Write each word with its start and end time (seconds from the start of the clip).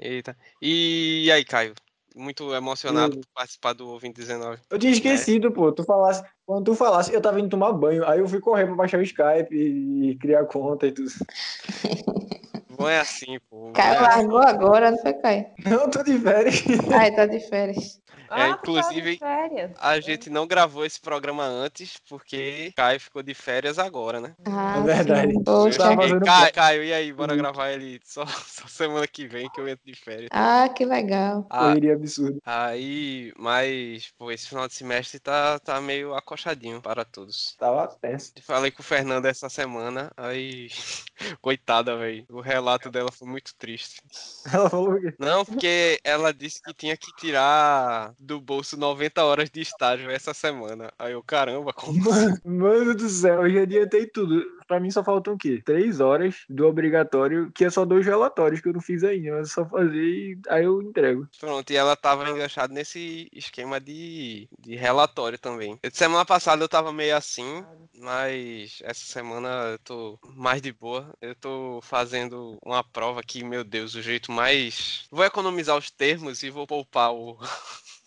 Eita. 0.00 0.34
E 0.62 1.30
aí, 1.32 1.44
Caio? 1.44 1.74
Muito 2.16 2.52
emocionado 2.54 3.18
por 3.18 3.26
participar 3.34 3.72
do 3.72 3.88
Ouvinte 3.88 4.18
19. 4.20 4.60
Eu 4.68 4.78
tinha 4.78 4.92
esquecido, 4.92 5.52
pô. 5.52 5.70
Tu 5.70 5.84
falasse, 5.84 6.24
quando 6.44 6.64
tu 6.64 6.74
falasse, 6.74 7.12
eu 7.12 7.20
tava 7.20 7.38
indo 7.38 7.50
tomar 7.50 7.72
banho. 7.72 8.04
Aí 8.08 8.18
eu 8.18 8.26
fui 8.26 8.40
correr 8.40 8.66
pra 8.66 8.74
baixar 8.74 8.98
o 8.98 9.02
Skype 9.02 9.54
e 9.54 10.16
criar 10.16 10.44
conta 10.46 10.86
e 10.86 10.92
tudo. 10.92 11.10
Bom 12.76 12.88
é 12.88 12.98
assim, 12.98 13.38
pô. 13.50 13.72
Caio 13.72 13.94
é 13.94 13.98
assim. 13.98 14.08
largou 14.08 14.38
agora, 14.38 14.90
não 14.90 14.98
foi, 14.98 15.12
Caio? 15.12 15.46
Não, 15.66 15.90
tô 15.90 16.02
de 16.02 16.18
férias. 16.18 16.64
Ai, 16.90 17.14
tá 17.14 17.26
de 17.26 17.38
férias. 17.40 17.99
É, 18.30 18.42
Ah, 18.42 18.48
inclusive, 18.50 19.18
tá. 19.18 19.48
A 19.80 20.00
gente 20.00 20.30
não 20.30 20.46
gravou 20.46 20.84
esse 20.84 21.00
programa 21.00 21.44
antes, 21.44 21.96
porque 22.08 22.72
Caio 22.76 23.00
ficou 23.00 23.22
de 23.22 23.34
férias 23.34 23.78
agora, 23.78 24.20
né? 24.20 24.34
Ah, 24.46 24.78
É 24.78 24.82
verdade. 24.82 25.34
Eu 25.46 25.72
cheguei, 25.72 26.20
Caio. 26.20 26.52
Caio, 26.52 26.84
e 26.84 26.92
aí, 26.92 27.12
bora 27.12 27.32
Uhum. 27.32 27.38
gravar 27.38 27.70
ele 27.72 28.00
só, 28.04 28.24
só 28.46 28.66
semana 28.68 29.06
que 29.06 29.26
vem 29.26 29.48
que 29.50 29.60
eu 29.60 29.68
entro 29.68 29.84
de 29.84 29.94
férias. 29.94 30.28
Ah, 30.32 30.68
que 30.68 30.84
legal. 30.84 31.46
Ah, 31.50 31.58
Correria 31.68 31.94
absurda. 31.94 32.38
aí, 32.44 33.32
mas, 33.36 34.12
pô, 34.16 34.30
esse 34.30 34.48
final 34.48 34.68
de 34.68 34.74
semestre 34.74 35.18
tá, 35.18 35.58
tá 35.58 35.80
meio 35.80 36.14
acochadinho 36.14 36.80
para 36.80 37.04
todos. 37.04 37.56
Tava 37.58 37.88
tenso. 38.00 38.32
Falei 38.42 38.70
com 38.70 38.80
o 38.82 38.84
Fernando 38.84 39.26
essa 39.26 39.48
semana, 39.48 40.10
aí, 40.16 40.68
coitada, 41.42 41.96
velho. 41.96 42.24
O 42.30 42.40
relato 42.40 42.90
dela 42.90 43.10
foi 43.12 43.28
muito 43.28 43.54
triste. 43.56 44.00
Ela 44.52 44.70
falou 44.70 44.92
o 44.94 45.00
quê? 45.00 45.14
Não, 45.18 45.44
porque 45.44 46.00
ela 46.02 46.32
disse 46.32 46.62
que 46.62 46.72
tinha 46.74 46.96
que 46.96 47.12
tirar 47.16 48.14
do 48.20 48.40
bolso 48.40 48.76
90 48.76 49.24
horas 49.24 49.50
de 49.50 49.60
estágio 49.60 50.10
essa 50.10 50.34
semana. 50.34 50.92
Aí 50.98 51.12
eu, 51.12 51.22
caramba, 51.22 51.72
como 51.72 51.98
Mano, 52.10 52.38
mano 52.44 52.94
do 52.94 53.08
céu, 53.08 53.46
eu 53.46 53.52
já 53.52 53.62
adiantei 53.62 54.06
tudo. 54.06 54.44
Pra 54.66 54.78
mim 54.78 54.90
só 54.90 55.02
faltam 55.02 55.34
o 55.34 55.38
quê? 55.38 55.60
Três 55.64 55.98
horas 56.00 56.44
do 56.48 56.66
obrigatório, 56.66 57.50
que 57.52 57.64
é 57.64 57.70
só 57.70 57.84
dois 57.84 58.06
relatórios 58.06 58.60
que 58.60 58.68
eu 58.68 58.72
não 58.72 58.80
fiz 58.80 59.02
ainda. 59.02 59.32
Mas 59.32 59.50
é 59.50 59.52
só 59.52 59.64
fazer 59.64 60.04
e 60.04 60.38
aí 60.48 60.64
eu 60.64 60.80
entrego. 60.82 61.26
Pronto, 61.40 61.70
e 61.72 61.76
ela 61.76 61.96
tava 61.96 62.28
enganchada 62.28 62.72
nesse 62.72 63.28
esquema 63.32 63.80
de, 63.80 64.48
de 64.58 64.76
relatório 64.76 65.38
também. 65.38 65.78
Semana 65.92 66.24
passada 66.24 66.62
eu 66.62 66.68
tava 66.68 66.92
meio 66.92 67.16
assim, 67.16 67.64
mas 67.98 68.78
essa 68.82 69.04
semana 69.04 69.48
eu 69.72 69.78
tô 69.78 70.18
mais 70.36 70.62
de 70.62 70.72
boa. 70.72 71.12
Eu 71.20 71.34
tô 71.34 71.80
fazendo 71.82 72.58
uma 72.64 72.84
prova 72.84 73.22
que, 73.22 73.42
meu 73.42 73.64
Deus, 73.64 73.94
o 73.94 74.02
jeito 74.02 74.30
mais. 74.30 75.06
Vou 75.10 75.24
economizar 75.24 75.76
os 75.76 75.90
termos 75.90 76.42
e 76.42 76.50
vou 76.50 76.66
poupar 76.66 77.12
o. 77.12 77.38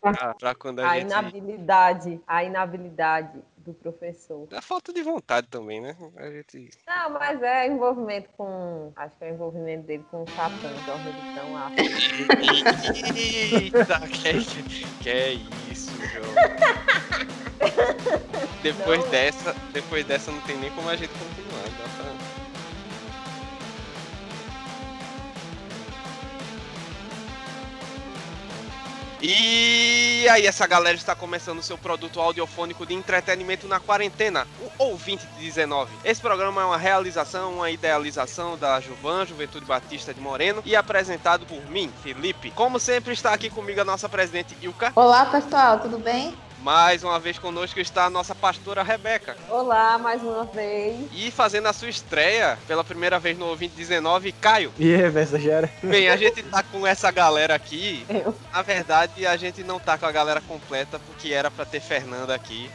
pra, 0.00 0.34
pra 0.38 0.54
quando 0.54 0.80
a, 0.80 0.90
A 0.90 0.94
gente. 0.94 1.06
inabilidade, 1.06 2.20
a 2.26 2.44
inabilidade 2.44 3.40
do 3.58 3.72
professor. 3.74 4.48
É 4.50 4.60
falta 4.60 4.92
de 4.92 5.02
vontade 5.02 5.46
também, 5.48 5.80
né? 5.80 5.96
A 6.16 6.30
gente. 6.30 6.70
Não, 6.86 7.10
mas 7.10 7.40
é 7.42 7.68
envolvimento 7.68 8.28
com. 8.36 8.92
Acho 8.96 9.16
que 9.16 9.24
é 9.24 9.30
envolvimento 9.30 9.86
dele 9.86 10.04
com 10.10 10.22
o 10.24 10.26
Satã, 10.30 10.68
torna 10.84 11.08
ele 11.08 11.34
tão 11.34 11.56
ácido. 11.56 11.82
Eita, 13.16 14.00
que, 14.08 14.74
que 15.02 15.08
é 15.10 15.32
isso, 15.70 15.92
João? 16.08 16.34
Depois 18.62 19.00
Não. 19.04 19.10
dessa, 19.10 19.54
depois 19.72 20.04
dessa 20.06 20.30
não 20.32 20.40
tem 20.42 20.56
nem 20.56 20.70
como 20.72 20.88
a 20.88 20.96
gente 20.96 21.12
continuar. 21.12 21.62
Dá 21.62 21.88
pra... 21.96 22.31
E 29.24 30.26
aí, 30.28 30.48
essa 30.48 30.66
galera 30.66 30.96
está 30.96 31.14
começando 31.14 31.60
o 31.60 31.62
seu 31.62 31.78
produto 31.78 32.20
audiofônico 32.20 32.84
de 32.84 32.92
entretenimento 32.92 33.68
na 33.68 33.78
quarentena, 33.78 34.48
o 34.60 34.82
Ouvinte 34.82 35.24
19. 35.38 35.92
Esse 36.04 36.20
programa 36.20 36.60
é 36.60 36.64
uma 36.64 36.76
realização, 36.76 37.54
uma 37.54 37.70
idealização 37.70 38.58
da 38.58 38.80
Juvan, 38.80 39.24
Juventude 39.24 39.64
Batista 39.64 40.12
de 40.12 40.20
Moreno, 40.20 40.60
e 40.66 40.74
apresentado 40.74 41.46
por 41.46 41.64
mim, 41.70 41.88
Felipe. 42.02 42.50
Como 42.50 42.80
sempre, 42.80 43.12
está 43.12 43.32
aqui 43.32 43.48
comigo 43.48 43.80
a 43.80 43.84
nossa 43.84 44.08
presidente 44.08 44.56
Ilka. 44.60 44.90
Olá, 44.96 45.24
pessoal, 45.26 45.78
tudo 45.78 46.00
bem? 46.00 46.34
Mais 46.62 47.02
uma 47.02 47.18
vez 47.18 47.40
conosco 47.40 47.80
está 47.80 48.04
a 48.04 48.10
nossa 48.10 48.36
pastora 48.36 48.84
Rebeca. 48.84 49.36
Olá, 49.48 49.98
mais 49.98 50.22
uma 50.22 50.44
vez. 50.44 51.08
E 51.12 51.28
fazendo 51.28 51.66
a 51.66 51.72
sua 51.72 51.88
estreia 51.88 52.56
pela 52.68 52.84
primeira 52.84 53.18
vez 53.18 53.36
no 53.36 53.46
Ouvinte 53.46 53.74
19, 53.74 54.30
Caio. 54.30 54.72
E 54.78 54.94
reversa 54.94 55.40
já 55.40 55.54
era. 55.54 55.70
Bem, 55.82 56.08
a 56.08 56.16
gente 56.16 56.40
tá 56.44 56.62
com 56.62 56.86
essa 56.86 57.10
galera 57.10 57.56
aqui. 57.56 58.06
Eu. 58.08 58.32
Na 58.52 58.62
verdade, 58.62 59.26
a 59.26 59.36
gente 59.36 59.64
não 59.64 59.80
tá 59.80 59.98
com 59.98 60.06
a 60.06 60.12
galera 60.12 60.40
completa 60.40 61.00
porque 61.00 61.32
era 61.32 61.50
pra 61.50 61.64
ter 61.64 61.80
Fernanda 61.80 62.32
aqui. 62.32 62.70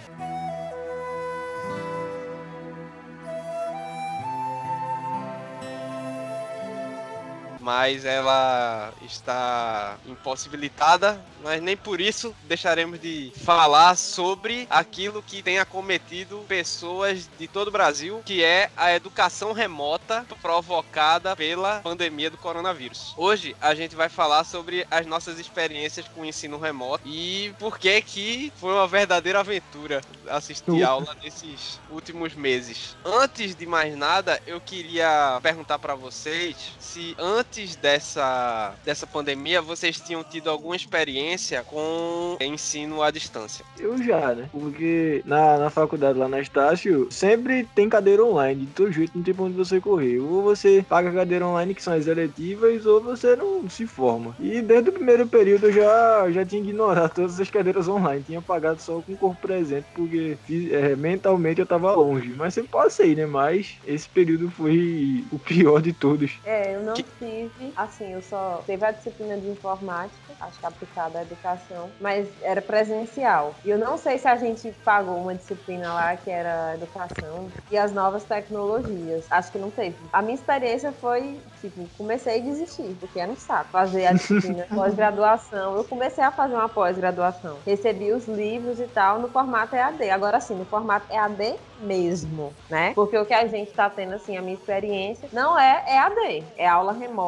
Mas 7.68 8.06
ela 8.06 8.94
está 9.02 9.98
impossibilitada, 10.06 11.22
mas 11.44 11.62
nem 11.62 11.76
por 11.76 12.00
isso 12.00 12.34
deixaremos 12.44 12.98
de 12.98 13.34
falar 13.44 13.98
sobre 13.98 14.66
aquilo 14.70 15.22
que 15.22 15.44
tem 15.44 15.60
acometido 15.60 16.46
pessoas 16.48 17.30
de 17.38 17.46
todo 17.46 17.68
o 17.68 17.72
Brasil, 17.72 18.22
que 18.26 18.42
é 18.42 18.72
a 18.78 18.94
educação 18.94 19.52
remota 19.52 20.26
provocada 20.42 21.36
pela 21.36 21.82
pandemia 21.82 22.30
do 22.30 22.38
coronavírus. 22.38 23.14
Hoje 23.18 23.54
a 23.60 23.76
gente 23.76 23.98
vai 23.98 24.08
falar 24.08 24.46
sobre 24.46 24.88
as 24.90 25.06
nossas 25.06 25.38
experiências 25.38 26.08
com 26.08 26.22
o 26.22 26.26
ensino 26.26 26.58
remoto 26.58 27.06
e 27.06 27.54
por 27.60 27.78
que 27.78 28.02
que 28.02 28.54
foi 28.56 28.72
uma 28.72 28.88
verdadeira 28.88 29.42
aventura 29.42 30.00
assistir 30.30 30.86
aula 30.86 31.14
nesses 31.22 31.82
últimos 31.90 32.34
meses. 32.34 32.96
Antes 33.04 33.54
de 33.56 33.66
mais 33.66 33.94
nada, 33.94 34.42
eu 34.48 34.62
queria 34.62 35.38
perguntar 35.44 35.78
para 35.80 35.96
vocês 35.96 36.56
se 36.80 37.14
antes 37.20 37.57
dessa, 37.76 38.74
dessa 38.86 39.08
pandemia 39.08 39.62
vocês 39.62 40.00
tinham 40.00 40.24
tido 40.24 40.50
alguma 40.50 40.76
experiência 40.76 41.64
com 41.64 42.38
ensino 42.40 43.02
à 43.02 43.12
distância. 43.12 43.66
Eu 43.80 44.02
já, 44.02 44.34
né? 44.36 44.50
Porque 44.52 45.22
na, 45.26 45.58
na 45.58 45.70
faculdade 45.70 46.18
lá 46.18 46.28
na 46.28 46.40
Estácio, 46.40 47.08
sempre 47.10 47.68
tem 47.76 47.90
cadeira 47.90 48.24
online. 48.24 48.66
De 48.66 48.72
todo 48.74 48.92
jeito, 48.92 49.12
não 49.16 49.24
tem 49.24 49.34
pra 49.34 49.46
onde 49.46 49.56
você 49.56 49.80
correr. 49.80 50.20
Ou 50.20 50.42
você 50.42 50.86
paga 50.88 51.10
a 51.10 51.14
cadeira 51.14 51.46
online, 51.46 51.74
que 51.74 51.84
são 51.84 51.94
as 51.94 52.08
eletivas, 52.08 52.86
ou 52.86 53.02
você 53.02 53.36
não 53.36 53.70
se 53.70 53.86
forma. 53.88 54.36
E 54.40 54.62
desde 54.62 54.90
o 54.90 54.94
primeiro 54.94 55.28
período 55.28 55.68
eu 55.68 55.74
já, 55.74 56.32
já 56.32 56.46
tinha 56.46 56.62
ignorado 56.62 57.14
todas 57.14 57.40
as 57.40 57.50
cadeiras 57.50 57.88
online. 57.88 58.24
Tinha 58.26 58.42
pagado 58.42 58.82
só 58.82 59.02
com 59.02 59.14
o 59.14 59.18
corpo 59.18 59.42
presente, 59.42 59.86
porque 59.96 60.38
é, 60.72 60.96
mentalmente 60.96 61.60
eu 61.60 61.66
tava 61.66 61.92
longe. 61.94 62.34
Mas 62.36 62.54
sempre 62.54 62.72
passei, 62.72 63.16
né? 63.16 63.26
Mas 63.26 63.78
esse 63.86 64.08
período 64.10 64.50
foi 64.52 65.24
o 65.32 65.40
pior 65.40 65.82
de 65.82 65.94
todos. 65.94 66.32
É, 66.46 66.76
eu 66.76 66.84
não 66.84 66.94
Que- 66.94 67.06
tive, 67.38 67.74
assim, 67.76 68.14
eu 68.14 68.22
só 68.22 68.64
teve 68.66 68.86
a 68.86 68.92
disciplina 68.92 69.38
de 69.38 69.48
informática, 69.48 70.34
acho 70.40 70.60
que 70.60 70.66
aplicada 70.66 71.20
à 71.20 71.22
educação, 71.22 71.92
mas 72.00 72.30
era 72.42 72.62
presencial. 72.62 73.56
E 73.64 73.70
eu 73.70 73.78
não 73.78 73.98
sei 73.98 74.18
se 74.18 74.28
a 74.28 74.36
gente 74.36 74.72
pagou 74.84 75.18
uma 75.18 75.36
disciplina 75.36 75.94
lá 75.94 76.16
que 76.18 76.30
era 76.30 76.74
educação 76.74 77.52
e 77.70 77.78
as 77.78 77.94
novas 77.94 78.24
tecnologias. 78.24 79.28
Acho 79.30 79.52
que 79.52 79.60
não 79.60 79.70
teve. 79.70 79.98
A 80.12 80.22
minha 80.22 80.36
experiência 80.36 80.92
foi, 80.94 81.40
tipo, 81.62 81.90
comecei 81.98 82.40
a 82.40 82.44
desistir, 82.44 82.96
porque 83.00 83.20
era 83.20 83.32
um 83.32 83.36
saco 83.36 83.72
fazer 83.72 84.08
a 84.08 84.14
disciplina 84.14 84.66
pós-graduação. 84.74 85.76
Eu 85.76 85.84
comecei 85.84 86.24
a 86.24 86.32
fazer 86.32 86.56
uma 86.56 86.70
pós-graduação. 86.70 87.60
Recebi 87.66 88.12
os 88.12 88.28
livros 88.28 88.80
e 88.80 88.88
tal 88.88 89.20
no 89.20 89.30
formato 89.30 89.76
EAD. 89.76 90.10
Agora 90.10 90.40
sim, 90.40 90.56
no 90.56 90.66
formato 90.66 91.12
EAD 91.12 91.60
mesmo, 91.80 92.54
né? 92.70 92.94
Porque 92.94 93.18
o 93.18 93.26
que 93.26 93.34
a 93.34 93.46
gente 93.48 93.74
tá 93.74 93.90
tendo, 93.90 94.14
assim, 94.14 94.38
a 94.38 94.42
minha 94.42 94.56
experiência, 94.56 95.30
não 95.32 95.58
é 95.58 95.84
EAD, 95.88 96.54
é 96.58 96.68
aula 96.68 96.94
remota. 96.94 97.27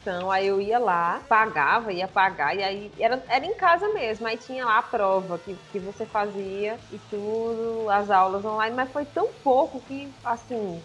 Então, 0.00 0.30
aí 0.32 0.48
eu 0.48 0.60
ia 0.60 0.80
lá, 0.80 1.22
pagava, 1.28 1.92
ia 1.92 2.08
pagar, 2.08 2.56
e 2.56 2.62
aí 2.62 2.92
era, 2.98 3.22
era 3.28 3.46
em 3.46 3.54
casa 3.54 3.88
mesmo. 3.90 4.26
Aí 4.26 4.36
tinha 4.36 4.64
lá 4.64 4.78
a 4.78 4.82
prova 4.82 5.38
que, 5.38 5.54
que 5.70 5.78
você 5.78 6.04
fazia 6.04 6.76
e 6.90 6.98
tudo, 6.98 7.88
as 7.88 8.10
aulas 8.10 8.44
online, 8.44 8.74
mas 8.74 8.90
foi 8.90 9.04
tão 9.04 9.28
pouco 9.44 9.80
que, 9.82 10.12
assim, 10.24 10.82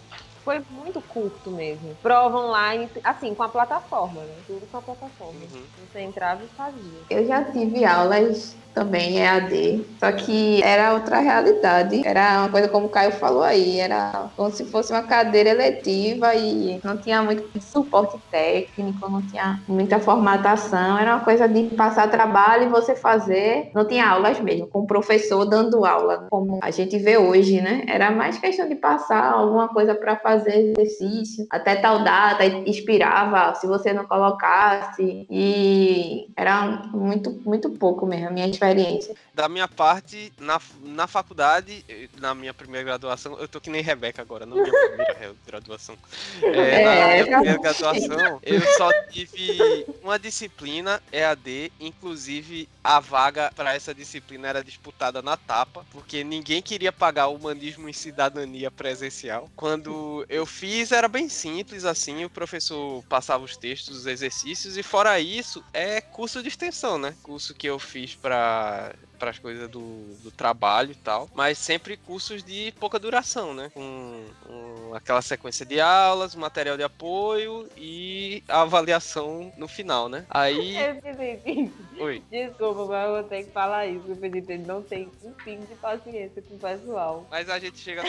foi 0.48 0.64
muito 0.70 1.02
curto 1.02 1.50
mesmo. 1.50 1.94
Prova 2.02 2.38
online, 2.38 2.88
assim, 3.04 3.34
com 3.34 3.42
a 3.42 3.50
plataforma, 3.50 4.22
né? 4.22 4.34
Tudo 4.46 4.66
com 4.72 4.78
a 4.78 4.80
plataforma. 4.80 5.40
Uhum. 5.40 5.62
Você 5.92 6.00
entrava 6.00 6.42
e 6.42 6.56
fazia. 6.56 7.00
Eu 7.10 7.26
já 7.26 7.44
tive 7.44 7.84
aulas 7.84 8.56
também 8.78 9.18
EAD, 9.18 9.84
só 9.98 10.12
que 10.12 10.62
era 10.62 10.94
outra 10.94 11.18
realidade. 11.18 12.00
Era 12.06 12.40
uma 12.40 12.48
coisa 12.48 12.68
como 12.68 12.86
o 12.86 12.90
Caio 12.90 13.10
falou 13.12 13.42
aí, 13.42 13.80
era 13.80 14.30
como 14.36 14.50
se 14.50 14.70
fosse 14.70 14.92
uma 14.92 15.02
cadeira 15.02 15.50
eletiva 15.50 16.34
e 16.34 16.80
não 16.84 16.96
tinha 17.00 17.20
muito 17.22 17.50
suporte 17.60 18.16
técnico, 18.30 19.10
não 19.10 19.26
tinha 19.26 19.64
muita 19.68 19.98
formatação, 19.98 20.96
era 20.96 21.16
uma 21.16 21.24
coisa 21.24 21.48
de 21.48 21.64
passar 21.74 22.08
trabalho 22.08 22.64
e 22.64 22.68
você 22.68 22.94
fazer. 22.94 23.70
Não 23.74 23.86
tinha 23.86 24.08
aulas 24.08 24.38
mesmo, 24.40 24.68
com 24.68 24.80
o 24.80 24.86
professor 24.86 25.44
dando 25.44 25.84
aula, 25.84 26.28
como 26.30 26.60
a 26.62 26.70
gente 26.70 26.96
vê 26.98 27.18
hoje, 27.18 27.60
né? 27.60 27.82
Era 27.88 28.12
mais 28.12 28.38
questão 28.38 28.68
de 28.68 28.76
passar 28.76 29.32
alguma 29.32 29.68
coisa 29.68 29.94
para 29.94 30.16
fazer 30.16 30.37
fazer 30.38 30.70
exercício 30.70 31.46
até 31.50 31.76
tal 31.76 32.02
data, 32.04 32.44
expirava 32.44 33.54
se 33.54 33.66
você 33.66 33.92
não 33.92 34.06
colocasse, 34.06 35.26
e 35.30 36.28
era 36.36 36.88
muito, 36.92 37.30
muito 37.44 37.70
pouco 37.70 38.06
mesmo 38.06 38.28
a 38.28 38.30
minha 38.30 38.48
experiência. 38.48 39.14
Da 39.34 39.48
minha 39.48 39.68
parte, 39.68 40.32
na, 40.38 40.60
na 40.82 41.06
faculdade, 41.06 41.84
na 42.20 42.34
minha 42.34 42.54
primeira 42.54 42.84
graduação, 42.84 43.38
eu 43.38 43.48
tô 43.48 43.60
que 43.60 43.70
nem 43.70 43.82
Rebeca 43.82 44.22
agora, 44.22 44.44
na 44.46 44.54
minha 44.54 44.72
primeira 44.72 45.34
graduação. 45.46 45.96
É, 46.42 46.84
na 46.84 46.90
É, 46.90 47.22
minha 47.22 47.36
primeira 47.36 47.58
graduação, 47.58 48.40
eu 48.42 48.60
só 48.76 48.90
tive 49.10 49.86
uma 50.02 50.18
disciplina 50.18 51.00
EAD, 51.12 51.72
inclusive 51.80 52.68
a 52.82 53.00
vaga 53.00 53.52
para 53.54 53.74
essa 53.74 53.94
disciplina 53.94 54.48
era 54.48 54.64
disputada 54.64 55.20
na 55.22 55.36
tapa, 55.36 55.84
porque 55.90 56.24
ninguém 56.24 56.62
queria 56.62 56.92
pagar 56.92 57.28
o 57.28 57.34
humanismo 57.34 57.88
em 57.88 57.92
cidadania 57.92 58.70
presencial. 58.70 59.50
Quando 59.54 60.24
eu 60.28 60.44
fiz, 60.46 60.92
era 60.92 61.08
bem 61.08 61.28
simples, 61.28 61.84
assim, 61.84 62.24
o 62.24 62.30
professor 62.30 63.02
passava 63.08 63.44
os 63.44 63.56
textos, 63.56 63.98
os 64.00 64.06
exercícios, 64.06 64.76
e 64.76 64.82
fora 64.82 65.18
isso, 65.20 65.64
é 65.72 66.00
curso 66.02 66.42
de 66.42 66.48
extensão, 66.48 66.98
né? 66.98 67.16
Curso 67.22 67.54
que 67.54 67.66
eu 67.68 67.78
fiz 67.78 68.14
para 68.16 68.94
para 69.18 69.30
as 69.30 69.38
coisas 69.38 69.68
do, 69.68 70.14
do 70.22 70.30
trabalho 70.30 70.92
e 70.92 70.94
tal, 70.94 71.28
mas 71.34 71.58
sempre 71.58 71.96
cursos 71.96 72.42
de 72.42 72.72
pouca 72.78 72.98
duração, 72.98 73.52
né? 73.52 73.70
Com, 73.74 74.24
com 74.46 74.94
aquela 74.94 75.20
sequência 75.20 75.66
de 75.66 75.80
aulas, 75.80 76.34
material 76.34 76.76
de 76.76 76.82
apoio 76.82 77.68
e 77.76 78.42
a 78.48 78.62
avaliação 78.62 79.52
no 79.56 79.68
final, 79.68 80.08
né? 80.08 80.24
Aí. 80.30 80.76
Felipe, 81.02 81.72
Oi. 81.98 82.22
desculpa, 82.30 82.86
mas 82.86 83.06
eu 83.06 83.12
vou 83.14 83.22
ter 83.24 83.44
que 83.44 83.50
falar 83.50 83.86
isso. 83.86 84.10
O 84.10 84.16
Felipe 84.16 84.52
ele 84.52 84.64
não 84.64 84.82
tem 84.82 85.10
um 85.22 85.32
pingo 85.32 85.66
de 85.66 85.74
paciência 85.74 86.42
com 86.42 86.54
o 86.54 86.58
pessoal. 86.58 87.26
Mas 87.30 87.50
a 87.50 87.58
gente 87.58 87.78
chega, 87.78 88.02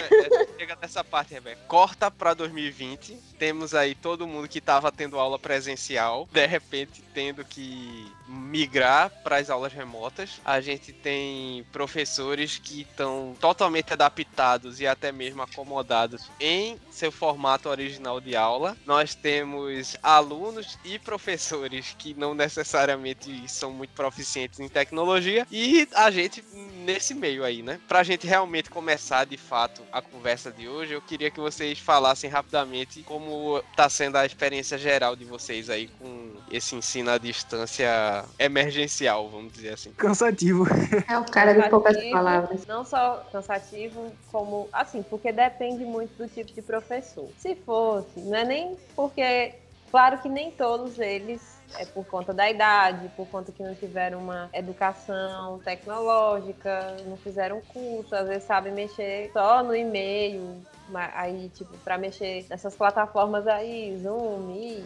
chega 0.58 0.78
nessa 0.82 1.04
parte, 1.04 1.34
Rebeca. 1.34 1.62
Corta 1.68 2.12
pra 2.12 2.34
2020. 2.34 3.16
Temos 3.38 3.74
aí 3.74 3.96
todo 3.96 4.28
mundo 4.28 4.48
que 4.48 4.62
tava 4.62 4.92
tendo 4.92 5.18
aula 5.18 5.40
presencial, 5.40 6.28
de 6.32 6.46
repente 6.46 7.02
tendo 7.14 7.44
que 7.44 8.12
migrar 8.30 9.12
para 9.24 9.38
as 9.38 9.50
aulas 9.50 9.74
remotas. 9.74 10.40
A 10.46 10.62
gente 10.62 10.94
tem 10.94 11.66
professores 11.72 12.60
que 12.60 12.81
estão 12.81 13.36
totalmente 13.40 13.92
adaptados 13.92 14.80
e 14.80 14.86
até 14.86 15.12
mesmo 15.12 15.42
acomodados 15.42 16.30
em 16.40 16.80
seu 16.92 17.12
formato 17.12 17.68
original 17.68 18.22
de 18.22 18.36
aula. 18.36 18.78
Nós 18.86 19.16
temos 19.16 19.98
alunos 20.04 20.78
e 20.86 21.00
professores 21.00 21.96
que 21.98 22.14
não 22.14 22.34
necessariamente 22.34 23.50
são 23.50 23.72
muito 23.72 23.94
proficientes 23.94 24.60
em 24.60 24.70
tecnologia 24.70 25.48
e 25.52 25.88
a 25.94 26.12
gente 26.12 26.44
nesse 26.90 27.14
meio 27.14 27.44
aí, 27.44 27.62
né? 27.62 27.80
Pra 27.88 28.04
gente 28.04 28.25
realmente 28.25 28.70
começar 28.70 29.25
de 29.25 29.38
fato 29.38 29.82
a 29.92 30.02
conversa 30.02 30.52
de 30.52 30.68
hoje, 30.68 30.94
eu 30.94 31.02
queria 31.02 31.32
que 31.32 31.40
vocês 31.40 31.80
falassem 31.80 32.30
rapidamente 32.30 33.04
como 33.04 33.62
tá 33.75 33.90
sendo 33.90 34.18
a 34.18 34.25
experiência 34.25 34.78
geral 34.78 35.16
de 35.16 35.25
vocês 35.25 35.70
aí 35.70 35.88
com 36.00 36.34
esse 36.52 36.75
ensino 36.75 37.12
à 37.12 37.18
distância 37.18 38.19
emergencial, 38.38 39.30
vamos 39.30 39.54
dizer 39.54 39.74
assim. 39.74 39.92
Cansativo. 39.94 40.66
É 41.10 41.18
o 41.18 41.25
cara 41.25 41.54
de 41.54 41.69
poucas 41.69 41.98
palavras. 42.12 42.66
Não 42.68 42.83
só 42.86 43.25
cansativo, 43.31 44.12
como. 44.31 44.68
Assim, 44.71 45.01
porque 45.04 45.31
depende 45.31 45.83
muito 45.86 46.16
do 46.18 46.27
tipo 46.27 46.51
de 46.54 46.62
professor. 46.62 47.30
Se 47.38 47.56
fosse, 47.56 48.19
não 48.19 48.36
é 48.38 48.44
nem 48.45 48.77
porque. 48.95 49.56
Claro 49.92 50.19
que 50.19 50.30
nem 50.30 50.51
todos 50.51 51.00
eles 51.00 51.60
é 51.80 51.83
por 51.83 52.06
conta 52.06 52.31
da 52.31 52.48
idade, 52.48 53.10
por 53.18 53.25
conta 53.27 53.51
que 53.51 53.63
não 53.63 53.74
tiveram 53.74 54.19
uma 54.19 54.48
educação 54.54 55.57
tecnológica, 55.65 56.95
não 57.07 57.18
fizeram 57.18 57.60
curso, 57.62 58.15
às 58.15 58.27
vezes 58.27 58.44
sabem 58.44 58.72
mexer 58.72 59.31
só 59.33 59.63
no 59.63 59.75
e-mail, 59.75 60.62
ma- 60.89 61.12
aí, 61.15 61.50
tipo, 61.50 61.75
para 61.80 61.98
mexer 61.98 62.45
nessas 62.50 62.75
plataformas 62.75 63.48
aí, 63.48 63.98
Zoom, 63.98 64.48
Meet, 64.48 64.86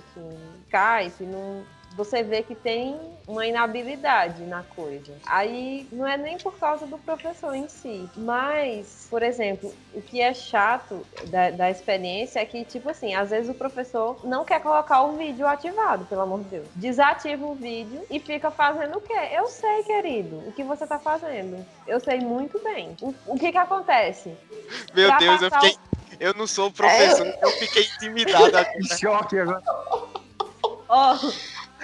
Skype, 0.68 1.26
não, 1.26 1.64
você 1.96 2.24
vê 2.24 2.42
que 2.44 2.56
tem 2.56 3.00
uma 3.28 3.46
inabilidade 3.46 4.44
na 4.44 4.64
coisa. 4.64 5.14
Aí 5.26 5.88
não 5.92 6.06
é 6.06 6.18
nem 6.18 6.38
por 6.38 6.58
causa 6.58 6.86
do 6.86 6.98
professor 6.98 7.54
em 7.56 7.68
si, 7.70 8.10
mas, 8.18 9.08
por 9.10 9.24
exemplo, 9.24 9.74
o 9.94 10.02
que 10.02 10.20
é 10.22 10.34
chato 10.34 11.06
da, 11.28 11.52
da 11.52 11.70
experiência 11.70 12.40
é 12.40 12.46
que, 12.46 12.66
tipo 12.66 12.90
assim, 12.90 13.14
às 13.16 13.30
vezes 13.30 13.50
o 13.50 13.54
professor 13.54 14.20
não 14.26 14.44
quer 14.44 14.60
colocar 14.62 15.04
o 15.04 15.16
vídeo 15.18 15.48
ativado, 15.48 16.06
pelo 16.06 16.22
amor 16.22 16.44
de 16.44 16.50
Deus. 16.50 16.68
Desativa 16.76 17.46
o 17.46 17.56
vídeo 17.56 18.06
e 18.10 18.20
fica 18.20 18.52
fazendo 18.52 18.98
o 18.98 19.02
quê? 19.02 19.14
Eu 19.32 19.48
sei, 19.48 19.84
querido, 19.84 20.40
o 20.48 20.52
que 20.52 20.64
você 20.64 20.86
tá 20.86 21.00
fazendo. 21.00 21.66
Eu 21.88 22.00
sei 22.00 22.20
muito 22.20 22.60
bem. 22.64 22.98
O, 23.02 23.14
o 23.28 23.38
que 23.38 23.52
que 23.52 23.58
acontece? 23.58 24.36
Meu 24.94 25.08
Pra 25.10 25.18
Deus, 25.20 25.42
eu 25.42 25.50
passar 25.50 25.68
o- 25.68 25.72
fiquei. 25.72 25.94
Eu 26.20 26.34
não 26.34 26.46
sou 26.46 26.72
professor, 26.72 27.26
eu 27.42 27.52
fiquei 27.52 27.84
intimidado 27.84 28.58
agora. 28.58 28.98
Choque 29.00 29.40
agora. 29.40 29.62
Ó, 30.90 31.16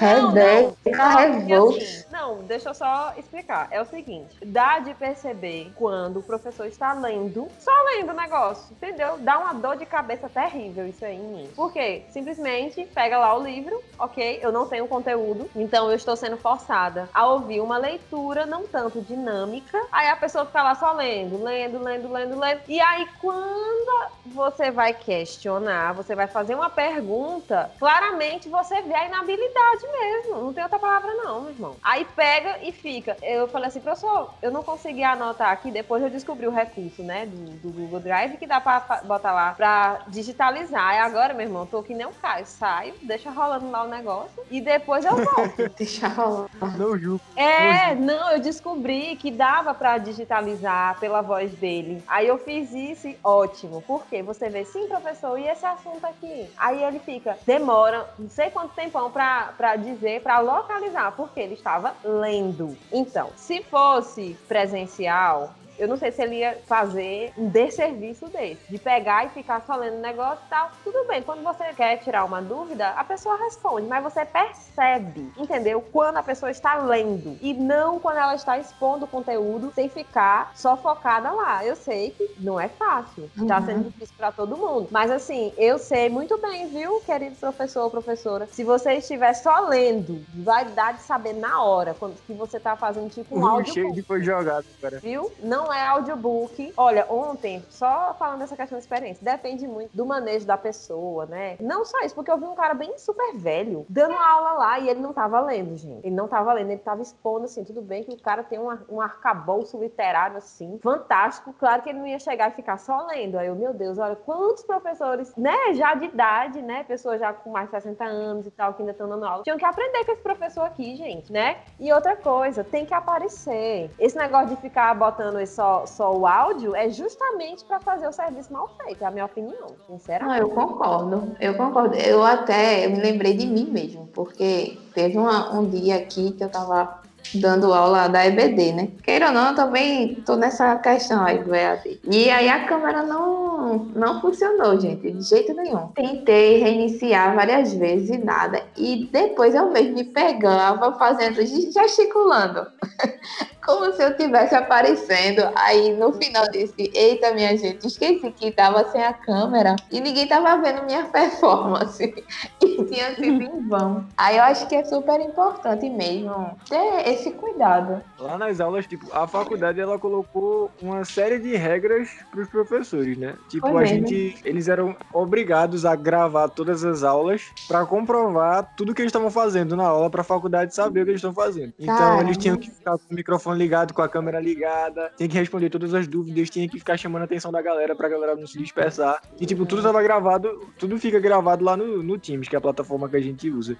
Não, 0.01 0.31
Rebeca, 0.31 0.97
não, 0.97 0.97
não, 0.97 1.17
revolta. 1.17 1.77
assim, 1.77 2.03
não, 2.11 2.37
deixa 2.43 2.69
eu 2.69 2.73
só 2.73 3.13
explicar. 3.17 3.67
É 3.71 3.81
o 3.81 3.85
seguinte, 3.85 4.37
dá 4.45 4.79
de 4.79 4.93
perceber 4.93 5.71
quando 5.75 6.19
o 6.19 6.23
professor 6.23 6.65
está 6.65 6.93
lendo, 6.93 7.47
só 7.59 7.71
lendo 7.83 8.11
o 8.11 8.15
negócio, 8.15 8.71
entendeu? 8.71 9.17
Dá 9.19 9.37
uma 9.39 9.53
dor 9.53 9.77
de 9.77 9.85
cabeça 9.85 10.29
terrível 10.29 10.87
isso 10.87 11.03
aí 11.03 11.15
em 11.15 11.27
mim. 11.27 11.49
Por 11.55 11.71
quê? 11.71 12.03
Simplesmente 12.09 12.85
pega 12.93 13.17
lá 13.17 13.35
o 13.35 13.43
livro, 13.43 13.81
ok? 13.97 14.39
Eu 14.41 14.51
não 14.51 14.67
tenho 14.67 14.87
conteúdo, 14.87 15.49
então 15.55 15.89
eu 15.89 15.95
estou 15.95 16.15
sendo 16.15 16.37
forçada 16.37 17.09
a 17.13 17.27
ouvir 17.27 17.59
uma 17.61 17.77
leitura 17.77 18.45
não 18.45 18.63
tanto 18.67 19.01
dinâmica. 19.01 19.79
Aí 19.91 20.07
a 20.07 20.15
pessoa 20.15 20.45
fica 20.45 20.63
lá 20.63 20.75
só 20.75 20.91
lendo, 20.93 21.43
lendo, 21.43 21.79
lendo, 21.81 22.11
lendo, 22.11 22.39
lendo. 22.39 22.61
E 22.67 22.79
aí 22.79 23.07
quando 23.21 24.09
você 24.27 24.71
vai 24.71 24.93
questionar, 24.93 25.93
você 25.93 26.15
vai 26.15 26.27
fazer 26.27 26.55
uma 26.55 26.69
pergunta, 26.69 27.71
claramente 27.79 28.49
você 28.49 28.81
vê 28.81 28.93
a 28.93 29.05
inabilidade 29.05 29.87
mesmo. 29.91 30.41
Não 30.43 30.53
tem 30.53 30.63
outra 30.63 30.79
palavra, 30.79 31.13
não, 31.15 31.41
meu 31.41 31.51
irmão. 31.51 31.75
Aí 31.83 32.05
pega 32.15 32.59
e 32.63 32.71
fica. 32.71 33.15
Eu 33.21 33.47
falei 33.47 33.67
assim, 33.67 33.79
professor, 33.81 34.33
eu 34.41 34.51
não 34.51 34.63
consegui 34.63 35.03
anotar 35.03 35.51
aqui. 35.51 35.71
Depois 35.71 36.01
eu 36.03 36.09
descobri 36.09 36.47
o 36.47 36.51
recurso, 36.51 37.03
né, 37.03 37.25
do, 37.25 37.45
do 37.57 37.69
Google 37.71 37.99
Drive, 37.99 38.37
que 38.37 38.47
dá 38.47 38.59
pra 38.61 38.81
fa- 38.81 39.01
botar 39.03 39.31
lá 39.31 39.53
pra 39.53 40.01
digitalizar. 40.07 40.89
Aí 40.89 40.99
agora, 40.99 41.33
meu 41.33 41.45
irmão, 41.45 41.65
tô 41.65 41.81
que 41.83 41.93
nem 41.93 42.05
um 42.07 42.13
Caio. 42.13 42.45
Saio, 42.45 42.93
deixa 43.01 43.29
rolando 43.29 43.69
lá 43.69 43.83
o 43.83 43.87
negócio 43.87 44.43
e 44.49 44.61
depois 44.61 45.05
eu 45.05 45.15
volto. 45.15 45.69
Deixa 45.77 46.07
rolar. 46.07 46.47
Não 46.77 46.97
julgo. 46.97 47.21
É, 47.35 47.95
não, 47.95 48.31
eu 48.31 48.39
descobri 48.39 49.15
que 49.15 49.31
dava 49.31 49.73
pra 49.73 49.97
digitalizar 49.97 50.99
pela 50.99 51.21
voz 51.21 51.51
dele. 51.53 52.03
Aí 52.07 52.27
eu 52.27 52.37
fiz 52.37 52.71
isso 52.73 53.07
e 53.07 53.17
ótimo. 53.23 53.81
Por 53.81 54.05
quê? 54.07 54.21
Você 54.23 54.49
vê, 54.49 54.65
sim, 54.65 54.87
professor, 54.87 55.37
e 55.37 55.47
esse 55.47 55.65
assunto 55.65 56.03
aqui? 56.05 56.49
Aí 56.57 56.83
ele 56.83 56.99
fica, 56.99 57.37
demora 57.45 58.09
não 58.17 58.29
sei 58.29 58.49
quanto 58.49 58.73
tempão 58.73 59.09
pra, 59.11 59.53
pra 59.57 59.75
dizer, 59.79 60.21
pra 60.21 60.39
localizar, 60.39 61.11
porque 61.15 61.39
ele 61.39 61.53
estava 61.53 61.93
lendo. 62.03 62.77
Então, 62.91 63.29
se 63.35 63.63
fosse 63.63 64.37
presencial, 64.47 65.53
eu 65.79 65.87
não 65.87 65.97
sei 65.97 66.11
se 66.11 66.21
ele 66.21 66.37
ia 66.37 66.61
fazer 66.67 67.31
um 67.37 67.49
desserviço 67.49 68.29
desse, 68.29 68.69
de 68.69 68.77
pegar 68.77 69.25
e 69.25 69.29
ficar 69.29 69.61
só 69.61 69.75
lendo 69.75 69.97
o 69.97 70.01
negócio 70.01 70.43
e 70.45 70.49
tal. 70.49 70.69
Tudo 70.83 71.07
bem, 71.07 71.21
quando 71.23 71.43
você 71.43 71.73
quer 71.73 71.97
tirar 71.97 72.25
uma 72.25 72.41
dúvida, 72.41 72.89
a 72.89 73.03
pessoa 73.03 73.37
responde, 73.37 73.87
mas 73.87 74.03
você 74.03 74.25
percebe, 74.25 75.31
entendeu? 75.37 75.81
Quando 75.81 76.17
a 76.17 76.23
pessoa 76.23 76.51
está 76.51 76.75
lendo 76.77 77.37
e 77.41 77.53
não 77.53 77.99
quando 77.99 78.17
ela 78.17 78.35
está 78.35 78.57
expondo 78.57 79.05
o 79.05 79.07
conteúdo 79.07 79.71
sem 79.73 79.89
ficar 79.89 80.51
só 80.55 80.75
focada 80.77 81.31
lá. 81.31 81.65
Eu 81.65 81.75
sei 81.75 82.11
que 82.11 82.29
não 82.37 82.59
é 82.59 82.67
fácil, 82.69 83.31
tá 83.47 83.59
Uhum. 83.59 83.65
sendo 83.65 83.89
difícil 83.89 84.15
para 84.17 84.31
todo 84.31 84.57
mundo, 84.57 84.89
mas 84.91 85.09
assim, 85.11 85.53
eu 85.57 85.77
sei 85.77 86.09
muito 86.09 86.39
bem, 86.41 86.67
viu, 86.69 86.99
querido 87.01 87.35
professor 87.37 87.83
ou 87.83 87.91
professora, 87.91 88.47
se 88.51 88.63
você 88.63 88.93
estiver 88.93 89.33
só 89.33 89.61
lendo, 89.67 90.25
vai 90.33 90.65
dar 90.73 90.93
de 90.93 91.01
saber 91.03 91.33
na 91.33 91.63
hora 91.63 91.93
quando 91.93 92.21
que 92.21 92.33
você 92.33 92.59
tá 92.59 92.75
fazendo 92.75 93.09
tipo 93.09 93.37
um 93.37 93.45
áudio 93.45 93.73
cheio 93.73 93.93
foi 94.05 94.21
jogado, 94.23 94.65
cara. 94.81 94.99
viu? 95.01 95.31
Não 95.39 95.68
é 95.71 95.85
audiobook. 95.85 96.73
Olha, 96.75 97.05
ontem, 97.09 97.63
só 97.69 98.15
falando 98.17 98.39
dessa 98.39 98.55
questão 98.55 98.77
de 98.77 98.83
experiência, 98.83 99.23
depende 99.23 99.67
muito 99.67 99.95
do 99.95 100.05
manejo 100.05 100.45
da 100.45 100.57
pessoa, 100.57 101.25
né? 101.25 101.57
Não 101.59 101.85
só 101.85 101.99
isso, 102.01 102.15
porque 102.15 102.31
eu 102.31 102.37
vi 102.37 102.45
um 102.45 102.55
cara 102.55 102.73
bem 102.73 102.97
super 102.97 103.35
velho 103.35 103.85
dando 103.89 104.13
aula 104.13 104.53
lá 104.53 104.79
e 104.79 104.89
ele 104.89 104.99
não 104.99 105.13
tava 105.13 105.39
lendo, 105.41 105.75
gente. 105.75 106.05
Ele 106.05 106.15
não 106.15 106.27
tava 106.27 106.53
lendo, 106.53 106.71
ele 106.71 106.79
tava 106.79 107.01
expondo 107.01 107.45
assim. 107.45 107.63
Tudo 107.63 107.81
bem 107.81 108.03
que 108.03 108.13
o 108.13 108.21
cara 108.21 108.43
tem 108.43 108.59
um, 108.59 108.77
um 108.89 109.01
arcabouço 109.01 109.77
literário 109.77 110.37
assim, 110.37 110.79
fantástico. 110.81 111.53
Claro 111.53 111.81
que 111.81 111.89
ele 111.89 111.99
não 111.99 112.07
ia 112.07 112.19
chegar 112.19 112.49
e 112.51 112.55
ficar 112.55 112.77
só 112.77 113.05
lendo. 113.07 113.37
Aí 113.37 113.47
eu, 113.47 113.55
meu 113.55 113.73
Deus, 113.73 113.97
olha 113.97 114.15
quantos 114.15 114.63
professores, 114.63 115.33
né, 115.35 115.73
já 115.73 115.93
de 115.93 116.05
idade, 116.05 116.61
né? 116.61 116.83
Pessoas 116.83 117.19
já 117.19 117.33
com 117.33 117.49
mais 117.49 117.65
de 117.67 117.71
60 117.71 118.03
anos 118.03 118.47
e 118.47 118.51
tal, 118.51 118.73
que 118.73 118.81
ainda 118.81 118.91
estão 118.91 119.07
dando 119.07 119.25
aula, 119.25 119.43
tinham 119.43 119.57
que 119.57 119.65
aprender 119.65 120.05
com 120.05 120.11
esse 120.11 120.21
professor 120.21 120.63
aqui, 120.63 120.95
gente, 120.95 121.31
né? 121.31 121.57
E 121.79 121.91
outra 121.91 122.15
coisa, 122.15 122.63
tem 122.63 122.85
que 122.85 122.93
aparecer. 122.93 123.91
Esse 123.99 124.17
negócio 124.17 124.55
de 124.55 124.61
ficar 124.61 124.93
botando 124.95 125.39
esse 125.39 125.58
só, 125.59 125.85
só 125.85 126.15
o 126.17 126.25
áudio 126.25 126.73
é 126.73 126.89
justamente 126.89 127.65
para 127.65 127.81
fazer 127.81 128.07
o 128.07 128.13
serviço 128.13 128.53
mal 128.53 128.69
feito, 128.81 129.03
é 129.03 129.07
a 129.07 129.11
minha 129.11 129.25
opinião, 129.25 129.53
Não, 129.61 129.97
sinceramente. 129.97 130.39
eu 130.39 130.49
concordo, 130.51 131.35
eu 131.37 131.53
concordo. 131.55 131.95
Eu 131.97 132.23
até 132.23 132.85
eu 132.85 132.91
me 132.91 133.01
lembrei 133.01 133.33
de 133.33 133.45
mim 133.45 133.65
mesmo, 133.69 134.07
porque 134.13 134.77
teve 134.93 135.17
uma- 135.17 135.53
um 135.53 135.69
dia 135.69 135.97
aqui 135.97 136.31
que 136.31 136.41
eu 136.45 136.49
tava 136.49 137.01
dando 137.35 137.73
aula 137.73 138.07
da 138.07 138.25
EBD, 138.25 138.71
né? 138.71 138.87
Queira 139.03 139.27
ou 139.27 139.33
não, 139.33 139.49
eu 139.49 139.55
também 139.55 140.15
tô 140.25 140.37
nessa 140.37 140.77
questão 140.77 141.25
aí 141.25 141.43
do 141.43 141.53
EAD. 141.53 141.99
E 142.09 142.29
aí 142.29 142.47
a 142.47 142.65
câmera 142.65 143.03
não, 143.03 143.75
não 143.93 144.21
funcionou, 144.21 144.79
gente, 144.79 145.11
de 145.11 145.21
jeito 145.21 145.53
nenhum. 145.53 145.89
Tentei 145.89 146.57
reiniciar 146.59 147.35
várias 147.35 147.73
vezes 147.73 148.09
e 148.11 148.17
nada. 148.17 148.63
E 148.77 149.09
depois 149.11 149.53
eu 149.53 149.69
mesmo 149.69 149.93
me 149.95 150.05
pegava 150.05 150.97
fazendo, 150.97 151.35
gesticulando. 151.45 152.65
como 153.65 153.91
se 153.93 154.03
eu 154.03 154.15
tivesse 154.15 154.55
aparecendo. 154.55 155.41
Aí 155.55 155.95
no 155.95 156.13
final 156.13 156.49
disse: 156.51 156.91
Eita, 156.93 157.33
minha 157.33 157.55
gente, 157.57 157.85
esqueci 157.87 158.31
que 158.31 158.51
tava 158.51 158.89
sem 158.91 159.03
a 159.03 159.13
câmera 159.13 159.75
e 159.91 159.99
ninguém 159.99 160.27
tava 160.27 160.61
vendo 160.61 160.85
minha 160.85 161.05
performance. 161.09 162.13
e 162.61 162.83
tinha 162.85 163.15
sido 163.15 163.43
em 163.43 163.67
vão. 163.67 164.05
Aí 164.17 164.37
eu 164.37 164.43
acho 164.43 164.67
que 164.67 164.75
é 164.75 164.83
super 164.83 165.19
importante 165.19 165.89
mesmo 165.89 166.57
ter 166.67 167.09
esse 167.09 167.31
cuidado. 167.31 168.01
Lá 168.17 168.37
nas 168.37 168.59
aulas, 168.59 168.85
tipo, 168.87 169.07
a 169.13 169.27
faculdade 169.27 169.79
ela 169.79 169.97
colocou 169.99 170.71
uma 170.81 171.03
série 171.05 171.39
de 171.39 171.55
regras 171.55 172.09
para 172.31 172.41
os 172.41 172.47
professores, 172.49 173.17
né? 173.17 173.35
Tipo, 173.49 173.67
Foi 173.69 173.77
a 173.77 173.79
mesmo. 173.81 174.07
gente, 174.07 174.37
eles 174.45 174.67
eram 174.67 174.95
obrigados 175.13 175.85
a 175.85 175.95
gravar 175.95 176.49
todas 176.49 176.83
as 176.83 177.03
aulas 177.03 177.41
para 177.67 177.85
comprovar 177.85 178.73
tudo 178.75 178.93
que 178.93 179.01
eles 179.01 179.09
estavam 179.09 179.29
fazendo 179.29 179.75
na 179.75 179.85
aula 179.85 180.09
para 180.09 180.21
a 180.21 180.23
faculdade 180.23 180.73
saber 180.73 181.01
o 181.01 181.03
que 181.05 181.11
eles 181.11 181.19
estão 181.19 181.33
fazendo. 181.33 181.73
Então, 181.79 181.95
Caramba. 181.95 182.23
eles 182.23 182.37
tinham 182.37 182.57
que 182.57 182.69
ficar 182.69 182.97
com 182.97 183.03
o 183.11 183.15
microfone 183.15 183.48
ligado, 183.55 183.93
com 183.93 184.01
a 184.01 184.09
câmera 184.09 184.39
ligada, 184.39 185.11
tinha 185.17 185.29
que 185.29 185.37
responder 185.37 185.69
todas 185.69 185.93
as 185.93 186.07
dúvidas, 186.07 186.49
tinha 186.49 186.67
que 186.67 186.77
ficar 186.77 186.97
chamando 186.97 187.23
a 187.23 187.25
atenção 187.25 187.51
da 187.51 187.61
galera 187.61 187.95
pra 187.95 188.09
galera 188.09 188.35
não 188.35 188.47
se 188.47 188.57
dispersar. 188.57 189.21
E, 189.39 189.45
tipo, 189.45 189.65
tudo 189.65 189.81
tava 189.81 190.01
gravado, 190.01 190.67
tudo 190.77 190.97
fica 190.99 191.19
gravado 191.19 191.63
lá 191.63 191.75
no, 191.75 192.03
no 192.03 192.17
Teams, 192.17 192.47
que 192.47 192.55
é 192.55 192.57
a 192.57 192.61
plataforma 192.61 193.09
que 193.09 193.15
a 193.15 193.21
gente 193.21 193.49
usa. 193.49 193.77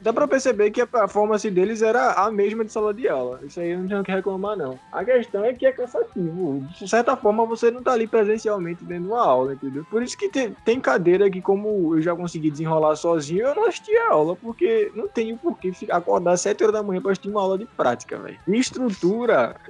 Dá 0.00 0.12
pra 0.12 0.28
perceber 0.28 0.70
que 0.70 0.80
a 0.80 0.86
performance 0.86 1.48
deles 1.50 1.82
era 1.82 2.12
a 2.12 2.30
mesma 2.30 2.64
de 2.64 2.72
sala 2.72 2.92
de 2.92 3.08
aula. 3.08 3.40
Isso 3.42 3.60
aí 3.60 3.70
eu 3.70 3.78
não 3.78 3.88
tenho 3.88 4.00
o 4.00 4.04
que 4.04 4.12
reclamar, 4.12 4.56
não. 4.56 4.78
A 4.92 5.04
questão 5.04 5.44
é 5.44 5.52
que 5.52 5.66
é 5.66 5.72
cansativo. 5.72 6.64
De 6.78 6.88
certa 6.88 7.16
forma, 7.16 7.44
você 7.46 7.70
não 7.70 7.82
tá 7.82 7.92
ali 7.92 8.06
presencialmente 8.06 8.84
dentro 8.84 9.04
de 9.04 9.08
uma 9.10 9.24
aula, 9.24 9.54
entendeu? 9.54 9.84
Por 9.90 10.02
isso 10.02 10.16
que 10.16 10.28
tem, 10.28 10.54
tem 10.64 10.80
cadeira 10.80 11.30
que, 11.30 11.40
como 11.40 11.96
eu 11.96 12.02
já 12.02 12.14
consegui 12.14 12.50
desenrolar 12.50 12.96
sozinho, 12.96 13.46
eu 13.46 13.54
não 13.54 13.66
assisti 13.66 13.96
a 13.96 14.10
aula, 14.10 14.36
porque 14.36 14.90
não 14.94 15.08
tenho 15.08 15.36
por 15.36 15.58
que 15.58 15.72
acordar 15.90 16.32
às 16.32 16.40
7 16.40 16.62
horas 16.62 16.74
da 16.74 16.82
manhã 16.82 17.00
pra 17.00 17.12
assistir 17.12 17.28
uma 17.28 17.40
aula 17.40 17.58
de 17.58 17.66
prática, 17.66 18.18
velho. 18.18 18.38
Estrutura 18.48 19.11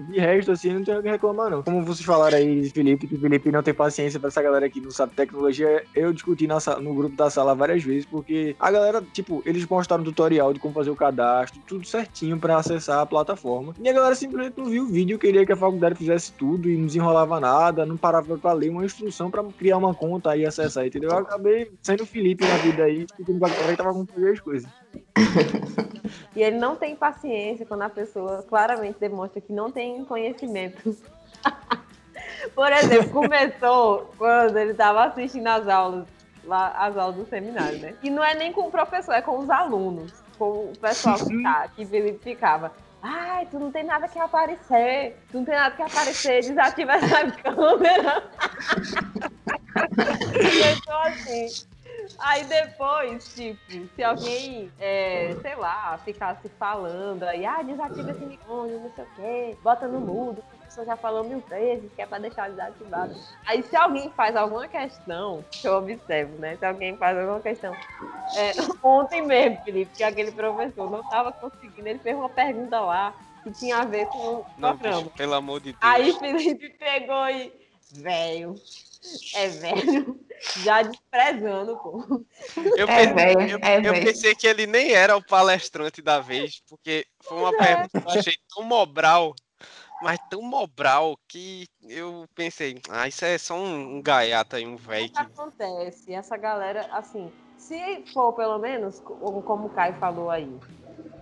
de 0.00 0.18
resto, 0.18 0.52
assim, 0.52 0.72
não 0.72 0.84
tenho 0.84 0.98
o 0.98 1.02
que 1.02 1.08
reclamar, 1.08 1.50
não. 1.50 1.62
Como 1.62 1.84
vocês 1.84 2.04
falaram 2.04 2.36
aí, 2.36 2.68
Felipe, 2.70 3.06
que 3.06 3.16
Felipe 3.16 3.50
não 3.50 3.62
tem 3.62 3.74
paciência 3.74 4.18
pra 4.18 4.28
essa 4.28 4.42
galera 4.42 4.68
que 4.68 4.80
não 4.80 4.90
sabe 4.90 5.14
tecnologia, 5.14 5.84
eu 5.94 6.12
discuti 6.12 6.46
na, 6.46 6.58
no 6.80 6.94
grupo 6.94 7.16
da 7.16 7.30
sala 7.30 7.54
várias 7.54 7.82
vezes, 7.82 8.06
porque 8.06 8.54
a 8.58 8.70
galera, 8.70 9.02
tipo, 9.12 9.42
eles 9.44 9.66
mostraram 9.66 10.02
um 10.02 10.06
tutorial 10.06 10.52
de 10.52 10.60
como 10.60 10.74
fazer 10.74 10.90
o 10.90 10.96
cadastro, 10.96 11.60
tudo 11.66 11.86
certinho 11.86 12.38
pra 12.38 12.56
acessar 12.56 13.00
a 13.00 13.06
plataforma. 13.06 13.74
E 13.80 13.88
a 13.88 13.92
galera 13.92 14.14
simplesmente 14.14 14.58
não 14.58 14.66
viu 14.66 14.84
o 14.84 14.88
vídeo, 14.88 15.18
queria 15.18 15.44
que 15.46 15.52
a 15.52 15.56
faculdade 15.56 15.96
fizesse 15.96 16.32
tudo 16.32 16.68
e 16.68 16.76
não 16.76 16.86
desenrolava 16.86 17.40
nada, 17.40 17.86
não 17.86 17.96
parava 17.96 18.36
pra 18.38 18.52
ler 18.52 18.70
uma 18.70 18.84
instrução 18.84 19.30
pra 19.30 19.44
criar 19.58 19.76
uma 19.76 19.94
conta 19.94 20.36
e 20.36 20.44
acessar, 20.46 20.86
entendeu? 20.86 21.10
Eu 21.10 21.18
acabei 21.18 21.70
sendo 21.82 22.02
o 22.02 22.06
Felipe 22.06 22.44
na 22.44 22.56
vida 22.56 22.84
aí, 22.84 23.06
porque 23.16 23.32
ele 23.32 23.76
tava 23.76 23.92
com 23.92 24.06
as 24.30 24.40
coisas. 24.40 24.81
E 26.34 26.42
ele 26.42 26.58
não 26.58 26.76
tem 26.76 26.96
paciência 26.96 27.66
quando 27.66 27.82
a 27.82 27.90
pessoa 27.90 28.42
claramente 28.42 28.98
demonstra 28.98 29.40
que 29.40 29.52
não 29.52 29.70
tem 29.70 30.04
conhecimento. 30.04 30.96
Por 32.54 32.72
exemplo, 32.72 33.10
começou 33.10 34.12
quando 34.18 34.56
ele 34.56 34.72
estava 34.72 35.04
assistindo 35.04 35.46
as 35.46 35.68
aulas, 35.68 36.06
lá, 36.44 36.68
as 36.70 36.96
aulas 36.96 37.16
do 37.16 37.26
seminário, 37.26 37.78
né? 37.78 37.94
E 38.02 38.10
não 38.10 38.22
é 38.22 38.34
nem 38.34 38.52
com 38.52 38.62
o 38.62 38.70
professor, 38.70 39.12
é 39.12 39.22
com 39.22 39.38
os 39.38 39.48
alunos, 39.48 40.12
com 40.38 40.70
o 40.70 40.72
pessoal 40.80 41.16
que, 41.16 41.42
tá, 41.42 41.68
que 41.68 41.86
ficava. 42.18 42.72
Ai, 43.02 43.46
tu 43.50 43.58
não 43.58 43.72
tem 43.72 43.82
nada 43.84 44.06
que 44.06 44.18
aparecer, 44.18 45.16
tu 45.30 45.38
não 45.38 45.44
tem 45.44 45.54
nada 45.54 45.74
que 45.74 45.82
aparecer, 45.82 46.40
desativa 46.40 46.92
essa 46.92 47.30
câmera. 47.42 48.22
Começou 50.32 50.98
assim. 51.04 51.71
Aí 52.18 52.44
depois, 52.44 53.34
tipo, 53.34 53.60
se 53.94 54.02
alguém, 54.02 54.70
é, 54.78 55.36
sei 55.40 55.54
lá, 55.56 55.98
ficasse 55.98 56.48
falando 56.58 57.24
aí, 57.24 57.44
ah, 57.44 57.62
desativa 57.62 58.10
esse 58.10 58.24
microfone, 58.24 58.72
não 58.72 58.92
sei 58.94 59.04
o 59.04 59.08
quê, 59.16 59.56
bota 59.62 59.86
no 59.86 60.00
mudo, 60.00 60.42
a 60.60 60.64
pessoa 60.64 60.86
já 60.86 60.96
falou 60.96 61.24
mil 61.24 61.40
vezes 61.48 61.90
que 61.94 62.02
é 62.02 62.06
pra 62.06 62.18
deixar 62.18 62.50
desativado. 62.50 63.14
Aí 63.46 63.62
se 63.62 63.76
alguém 63.76 64.10
faz 64.10 64.34
alguma 64.36 64.68
questão, 64.68 65.44
que 65.50 65.66
eu 65.66 65.74
observo, 65.74 66.38
né? 66.38 66.56
Se 66.56 66.64
alguém 66.64 66.96
faz 66.96 67.18
alguma 67.18 67.40
questão. 67.40 67.74
É, 68.36 68.52
ontem 68.82 69.22
mesmo, 69.22 69.62
Felipe, 69.64 69.96
que 69.96 70.04
aquele 70.04 70.32
professor 70.32 70.90
não 70.90 71.02
tava 71.08 71.32
conseguindo, 71.32 71.88
ele 71.88 71.98
fez 71.98 72.16
uma 72.16 72.28
pergunta 72.28 72.80
lá 72.80 73.14
que 73.42 73.50
tinha 73.50 73.78
a 73.78 73.84
ver 73.84 74.06
com 74.06 74.36
o 74.36 74.44
programa. 74.58 75.10
Pelo 75.10 75.34
amor 75.34 75.60
de 75.60 75.72
Deus. 75.72 75.78
Aí 75.80 76.12
Felipe 76.14 76.70
pegou 76.70 77.28
e. 77.28 77.52
Velho, 77.94 78.58
é 79.34 79.48
velho, 79.48 80.20
já 80.58 80.82
desprezando, 80.82 81.76
pô. 81.76 82.24
Eu, 82.76 82.88
é 82.88 82.96
pensei, 82.96 83.14
velho, 83.14 83.50
eu, 83.50 83.58
é 83.62 83.78
eu 83.78 83.92
pensei 84.04 84.34
que 84.34 84.46
ele 84.46 84.66
nem 84.66 84.92
era 84.92 85.16
o 85.16 85.24
palestrante 85.24 86.00
da 86.00 86.20
vez, 86.20 86.62
porque 86.68 87.06
foi 87.20 87.38
uma 87.38 87.54
é. 87.54 87.56
pergunta 87.56 88.00
que 88.00 88.08
eu 88.08 88.20
achei 88.20 88.36
tão 88.54 88.64
mobral, 88.64 89.34
mas 90.02 90.18
tão 90.30 90.42
mobral, 90.42 91.18
que 91.28 91.68
eu 91.88 92.26
pensei, 92.34 92.80
ah, 92.90 93.08
isso 93.08 93.24
é 93.24 93.38
só 93.38 93.54
um, 93.54 93.96
um 93.96 94.02
gaiato 94.02 94.56
aí, 94.56 94.66
um 94.66 94.76
velho. 94.76 95.06
O 95.06 95.12
que 95.12 95.18
acontece? 95.18 96.12
Essa 96.12 96.36
galera, 96.36 96.88
assim, 96.92 97.30
se 97.56 98.04
for 98.12 98.32
pelo 98.32 98.58
menos, 98.58 99.00
como 99.00 99.66
o 99.66 99.70
Caio 99.70 99.94
falou 99.94 100.30
aí, 100.30 100.52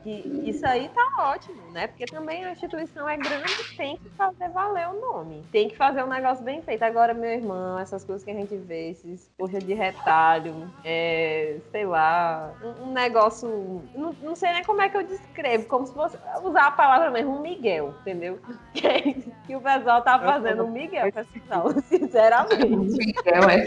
que 0.02 0.42
isso 0.44 0.66
aí 0.66 0.88
tá 0.88 1.32
ótimo, 1.32 1.70
né? 1.72 1.86
Porque 1.86 2.06
também 2.06 2.44
a 2.44 2.52
instituição 2.52 3.08
é 3.08 3.16
grande, 3.16 3.76
tem 3.76 3.96
que 3.96 4.08
fazer 4.10 4.48
valer 4.48 4.88
o 4.88 5.00
nome. 5.00 5.42
Tem 5.52 5.68
que 5.68 5.76
fazer 5.76 6.02
um 6.02 6.08
negócio 6.08 6.44
bem 6.44 6.62
feito. 6.62 6.82
Agora, 6.82 7.12
meu 7.12 7.30
irmão, 7.30 7.78
essas 7.78 8.04
coisas 8.04 8.24
que 8.24 8.30
a 8.30 8.34
gente 8.34 8.56
vê, 8.56 8.90
esses 8.90 9.30
coxa 9.38 9.58
de 9.58 9.74
retalho, 9.74 10.70
é, 10.84 11.58
sei 11.70 11.84
lá, 11.84 12.52
um, 12.62 12.88
um 12.88 12.92
negócio. 12.92 13.82
Não, 13.94 14.14
não, 14.22 14.34
sei 14.34 14.52
nem 14.52 14.64
como 14.64 14.80
é 14.80 14.88
que 14.88 14.96
eu 14.96 15.06
descrevo, 15.06 15.66
como 15.66 15.86
se 15.86 15.94
fosse 15.94 16.16
usar 16.42 16.68
a 16.68 16.72
palavra 16.72 17.10
mesmo, 17.10 17.36
um 17.36 17.42
Miguel, 17.42 17.94
entendeu? 18.00 18.38
Que, 18.72 19.32
que 19.46 19.56
o 19.56 19.60
pessoal 19.60 20.00
tá 20.02 20.18
fazendo 20.18 20.64
um 20.64 20.70
Miguel 20.70 21.12
com 21.12 21.18
essa 21.18 21.80
sinceramente. 21.82 22.92
Miguel 22.92 23.50
é. 23.50 23.64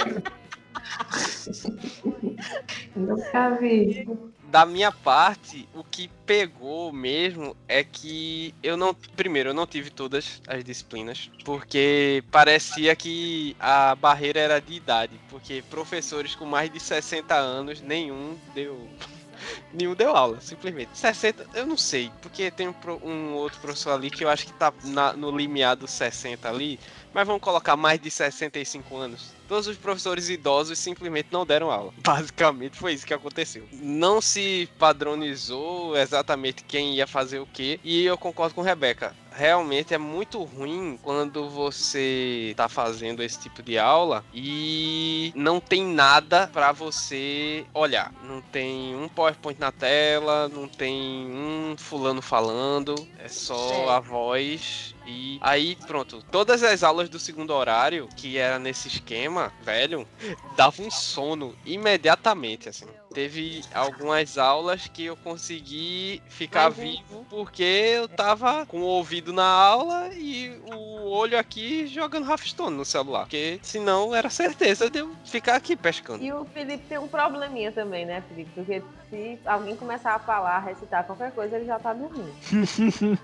Nunca 2.96 3.50
vi 3.52 4.08
da 4.54 4.68
minha 4.68 4.92
parte, 4.92 5.68
o 5.74 5.84
que 5.84 6.08
pegou 6.28 6.94
mesmo 6.94 7.58
é 7.68 7.84
que 7.84 8.54
eu 8.62 8.78
não. 8.78 8.94
Primeiro, 8.94 9.50
eu 9.50 9.54
não 9.54 9.66
tive 9.66 9.90
todas 9.90 10.44
as 10.48 10.64
disciplinas, 10.64 11.32
porque 11.44 12.24
parecia 12.32 12.96
que 12.96 13.56
a 13.60 13.96
barreira 13.96 14.40
era 14.40 14.62
de 14.62 14.76
idade. 14.76 15.20
Porque 15.28 15.64
professores 15.72 16.36
com 16.36 16.46
mais 16.46 16.72
de 16.72 16.80
60 16.80 17.34
anos, 17.34 17.82
nenhum 17.82 18.38
deu. 18.54 18.88
nenhum 19.74 19.96
deu 19.96 20.16
aula, 20.16 20.40
simplesmente. 20.40 20.96
60, 21.00 21.48
eu 21.56 21.66
não 21.66 21.76
sei, 21.76 22.12
porque 22.22 22.52
tem 22.52 22.68
um, 22.68 22.76
um 23.02 23.34
outro 23.34 23.60
professor 23.60 23.94
ali 23.94 24.12
que 24.12 24.24
eu 24.24 24.30
acho 24.30 24.46
que 24.46 24.54
tá 24.54 24.72
na, 24.84 25.14
no 25.14 25.36
limiar 25.36 25.76
dos 25.76 25.90
60 25.90 26.48
ali, 26.48 26.80
mas 27.14 27.28
vamos 27.28 27.42
colocar 27.42 27.76
mais 27.76 28.00
de 28.00 28.10
65 28.10 28.98
anos 28.98 29.34
todos 29.54 29.68
os 29.68 29.78
professores 29.78 30.30
idosos 30.30 30.80
simplesmente 30.80 31.28
não 31.32 31.46
deram 31.46 31.70
aula. 31.70 31.94
Basicamente 32.04 32.76
foi 32.76 32.94
isso 32.94 33.06
que 33.06 33.14
aconteceu. 33.14 33.68
Não 33.72 34.20
se 34.20 34.68
padronizou 34.80 35.96
exatamente 35.96 36.64
quem 36.64 36.96
ia 36.96 37.06
fazer 37.06 37.38
o 37.38 37.46
que, 37.46 37.80
e 37.84 38.04
eu 38.04 38.18
concordo 38.18 38.56
com 38.56 38.64
Rebeca 38.64 39.16
realmente 39.36 39.94
é 39.94 39.98
muito 39.98 40.44
ruim 40.44 40.98
quando 41.02 41.50
você 41.50 42.54
tá 42.56 42.70
fazendo 42.70 43.22
esse 43.24 43.40
tipo 43.40 43.62
de 43.62 43.78
aula 43.78 44.24
e 44.34 45.32
não 45.36 45.60
tem 45.60 45.84
nada 45.86 46.50
para 46.52 46.72
você 46.72 47.66
olhar. 47.74 48.12
Não 48.24 48.42
tem 48.42 48.96
um 48.96 49.08
PowerPoint 49.08 49.60
na 49.60 49.72
tela, 49.72 50.48
não 50.50 50.68
tem 50.68 51.28
um 51.28 51.76
fulano 51.78 52.22
falando, 52.22 52.96
é 53.20 53.28
só 53.28 53.90
é. 53.90 53.90
a 53.90 54.00
voz 54.00 54.94
e 55.06 55.38
aí, 55.42 55.76
pronto. 55.88 56.24
Todas 56.32 56.64
as 56.64 56.84
aulas 56.84 57.10
do 57.10 57.20
segundo 57.20 57.54
horário, 57.54 58.08
que 58.16 58.38
era 58.38 58.58
nesse 58.58 58.88
esquema, 58.88 59.52
velho, 59.62 60.08
dava 60.56 60.82
um 60.82 60.90
sono 60.90 61.56
imediatamente, 61.66 62.70
assim. 62.70 62.88
Teve 63.14 63.62
algumas 63.74 64.38
aulas 64.38 64.88
que 64.88 65.06
eu 65.06 65.16
consegui 65.16 66.22
ficar 66.28 66.70
Mas, 66.70 66.78
vivo 66.78 67.26
porque 67.30 67.64
eu 67.64 68.08
tava 68.08 68.66
com 68.66 68.82
o 68.82 68.86
ouvido 68.86 69.32
na 69.32 69.46
aula 69.46 70.10
e 70.14 70.50
o 70.66 71.10
olho 71.10 71.38
aqui 71.38 71.88
jogando 71.88 72.30
Hearthstone 72.30 72.76
no 72.76 72.86
celular. 72.86 73.22
Porque 73.22 73.60
senão 73.62 74.14
era 74.16 74.30
certeza 74.30 74.90
de 74.90 75.00
eu 75.00 75.16
ficar 75.26 75.56
aqui 75.56 75.76
pescando. 75.76 76.24
E 76.24 76.32
o 76.32 76.46
Felipe 76.46 76.86
tem 76.88 76.98
um 76.98 77.08
probleminha 77.08 77.72
também, 77.72 78.06
né, 78.06 78.24
Felipe? 78.28 78.52
Porque 78.56 78.84
se 79.10 79.40
alguém 79.46 79.76
começar 79.76 80.16
a 80.16 80.20
falar, 80.20 80.60
recitar 80.60 81.04
qualquer 81.06 81.32
coisa, 81.32 81.56
ele 81.56 81.66
já 81.66 81.80
tá 81.80 81.94
dormindo. 81.94 82.34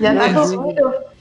já 0.00 0.14
tá 0.14 0.28
dormindo. 0.28 1.16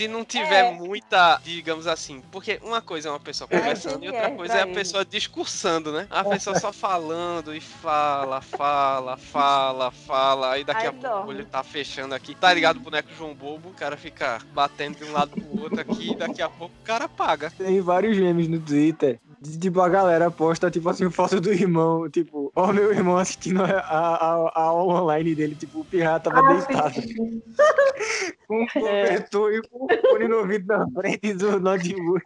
Se 0.00 0.08
não 0.08 0.24
tiver 0.24 0.64
É. 0.64 0.70
muita, 0.72 1.38
digamos 1.44 1.86
assim, 1.86 2.22
porque 2.32 2.58
uma 2.62 2.80
coisa 2.80 3.08
é 3.08 3.12
uma 3.12 3.20
pessoa 3.20 3.46
conversando 3.46 4.02
e 4.02 4.08
outra 4.08 4.28
é 4.28 4.30
coisa 4.30 4.54
é 4.54 4.62
a 4.62 4.64
ele. 4.64 4.72
pessoa 4.74 5.04
discursando, 5.04 5.92
né? 5.92 6.06
A 6.08 6.24
pessoa 6.24 6.58
só 6.58 6.72
falando 6.72 7.54
e 7.54 7.60
fala, 7.60 8.40
fala, 8.40 9.18
fala, 9.18 9.90
fala, 9.90 10.52
aí 10.52 10.64
daqui 10.64 10.80
Aí 10.80 10.86
a 10.86 10.92
pouco 10.92 11.06
dorme. 11.06 11.26
o 11.26 11.28
olho 11.36 11.44
tá 11.44 11.62
fechando 11.62 12.14
aqui. 12.14 12.34
Tá 12.34 12.54
ligado 12.54 12.78
o 12.78 12.80
boneco 12.80 13.10
João 13.18 13.34
Bobo? 13.34 13.68
O 13.68 13.74
cara 13.74 13.94
fica 13.98 14.38
batendo 14.54 14.96
de 14.96 15.04
um 15.04 15.12
lado 15.12 15.32
pro 15.32 15.64
outro 15.64 15.78
aqui, 15.82 16.12
e 16.12 16.16
daqui 16.16 16.40
a 16.40 16.48
pouco 16.48 16.74
o 16.80 16.84
cara 16.84 17.04
apaga. 17.04 17.50
Tem 17.58 17.78
vários 17.82 18.16
memes 18.16 18.48
no 18.48 18.58
Twitter. 18.58 19.20
De, 19.42 19.58
tipo, 19.58 19.80
a 19.80 19.88
galera 19.88 20.30
posta, 20.30 20.70
tipo 20.70 20.88
assim, 20.88 21.10
foto 21.10 21.40
do 21.40 21.50
irmão. 21.52 22.08
Tipo, 22.10 22.39
ó, 22.60 22.72
meu 22.72 22.92
irmão 22.92 23.16
assistindo 23.16 23.62
a, 23.62 23.66
a, 23.80 24.52
a 24.54 24.62
aula 24.62 25.02
online 25.02 25.34
dele. 25.34 25.54
Tipo, 25.54 25.80
o 25.80 25.84
pirata 25.84 26.30
tava 26.30 26.54
deitado. 26.54 26.94
Com 28.46 28.62
um 28.62 28.66
cobertor 28.66 29.52
e 29.52 29.62
com 29.68 29.84
o 29.84 29.88
fone 30.10 30.26
no 30.28 30.38
ouvido 30.38 30.66
na 30.66 30.84
frente 30.90 31.34
do 31.34 31.60
notebook. 31.60 32.22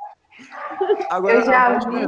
Agora, 1.10 1.34
Eu 1.34 1.44
já 1.44 1.78
vi. 1.78 2.06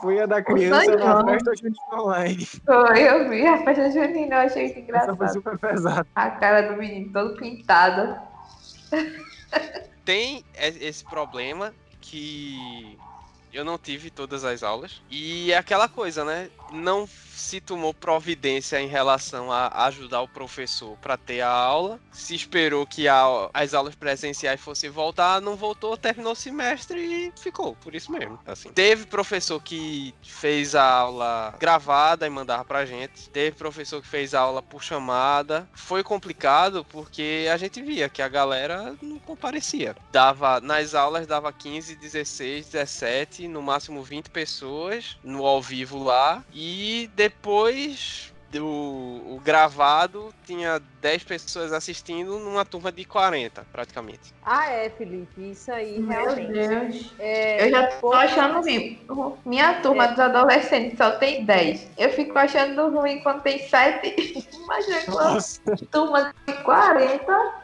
foi 0.00 0.20
a 0.20 0.26
da 0.26 0.42
criança 0.42 0.96
na 0.96 1.24
festa 1.24 1.52
junina 1.56 1.76
online. 1.92 2.44
Foi, 2.44 3.02
eu 3.08 3.28
vi 3.30 3.46
a 3.46 3.62
festa 3.64 3.90
junina, 3.92 4.34
eu 4.34 4.40
achei 4.40 4.74
muito 4.74 4.94
Essa 4.96 5.06
foi 5.06 5.14
engraçado. 5.14 5.32
super 5.32 5.58
pesada. 5.58 6.06
A 6.16 6.30
cara 6.30 6.72
do 6.72 6.76
menino 6.76 7.12
todo 7.12 7.36
pintado. 7.36 8.16
Tem 10.04 10.44
esse 10.56 11.04
problema 11.04 11.72
que 12.00 12.98
eu 13.52 13.64
não 13.64 13.78
tive 13.78 14.10
todas 14.10 14.44
as 14.44 14.62
aulas. 14.62 15.00
E 15.10 15.52
é 15.52 15.56
aquela 15.56 15.88
coisa, 15.88 16.24
né? 16.24 16.48
Não 16.72 17.06
se 17.40 17.60
tomou 17.60 17.94
providência 17.94 18.80
em 18.80 18.86
relação 18.86 19.50
a 19.50 19.86
ajudar 19.86 20.20
o 20.20 20.28
professor 20.28 20.96
para 20.98 21.16
ter 21.16 21.40
a 21.40 21.48
aula. 21.48 21.98
Se 22.12 22.34
esperou 22.34 22.86
que 22.86 23.08
a- 23.08 23.48
as 23.54 23.72
aulas 23.74 23.94
presenciais 23.94 24.60
fossem 24.60 24.90
voltar, 24.90 25.40
não 25.40 25.56
voltou, 25.56 25.96
terminou 25.96 26.32
o 26.32 26.36
semestre 26.36 27.00
e 27.00 27.32
ficou. 27.40 27.74
Por 27.76 27.94
isso 27.94 28.12
mesmo. 28.12 28.38
Assim. 28.46 28.70
Teve 28.70 29.06
professor 29.06 29.60
que 29.62 30.14
fez 30.22 30.74
a 30.74 30.84
aula 30.84 31.54
gravada 31.58 32.26
e 32.26 32.30
mandava 32.30 32.64
pra 32.64 32.84
gente. 32.84 33.30
Teve 33.30 33.56
professor 33.56 34.00
que 34.02 34.08
fez 34.08 34.34
a 34.34 34.40
aula 34.40 34.62
por 34.62 34.82
chamada. 34.82 35.68
Foi 35.72 36.02
complicado 36.02 36.84
porque 36.84 37.48
a 37.52 37.56
gente 37.56 37.80
via 37.80 38.08
que 38.08 38.20
a 38.20 38.28
galera 38.28 38.94
não 39.00 39.18
comparecia. 39.18 39.96
Dava 40.12 40.60
nas 40.60 40.94
aulas 40.94 41.26
dava 41.26 41.52
15, 41.52 41.96
16, 41.96 42.66
17, 42.66 43.48
no 43.48 43.62
máximo 43.62 44.02
20 44.02 44.28
pessoas 44.30 45.16
no 45.24 45.46
ao 45.46 45.62
vivo 45.62 46.02
lá 46.02 46.44
e 46.52 47.08
depois 47.30 48.32
do 48.50 48.66
o 48.66 49.40
gravado 49.44 50.34
tinha 50.44 50.82
10 51.00 51.22
pessoas 51.22 51.72
assistindo 51.72 52.40
numa 52.40 52.64
turma 52.64 52.90
de 52.90 53.04
40, 53.04 53.64
praticamente. 53.70 54.34
Ah, 54.44 54.68
é, 54.68 54.90
Felipe, 54.90 55.52
isso 55.52 55.70
aí, 55.70 56.00
Meu 56.00 56.20
realmente. 56.20 56.52
Deus. 56.52 57.14
É, 57.20 57.66
Eu 57.66 57.70
já 57.70 57.86
tô 57.86 58.00
pô, 58.00 58.12
achando 58.12 58.60
ruim. 58.60 58.98
Minha 59.44 59.80
turma 59.80 60.08
dos 60.08 60.18
adolescentes 60.18 60.98
só 60.98 61.12
tem 61.12 61.44
10. 61.44 61.90
Eu 61.96 62.10
fico 62.10 62.36
achando 62.36 62.90
ruim 62.90 63.20
quando 63.22 63.42
tem 63.42 63.68
7. 63.68 64.16
Imagina 64.52 65.00
quando 65.06 65.86
turma 65.90 66.34
de 66.46 66.52
40 66.64 67.59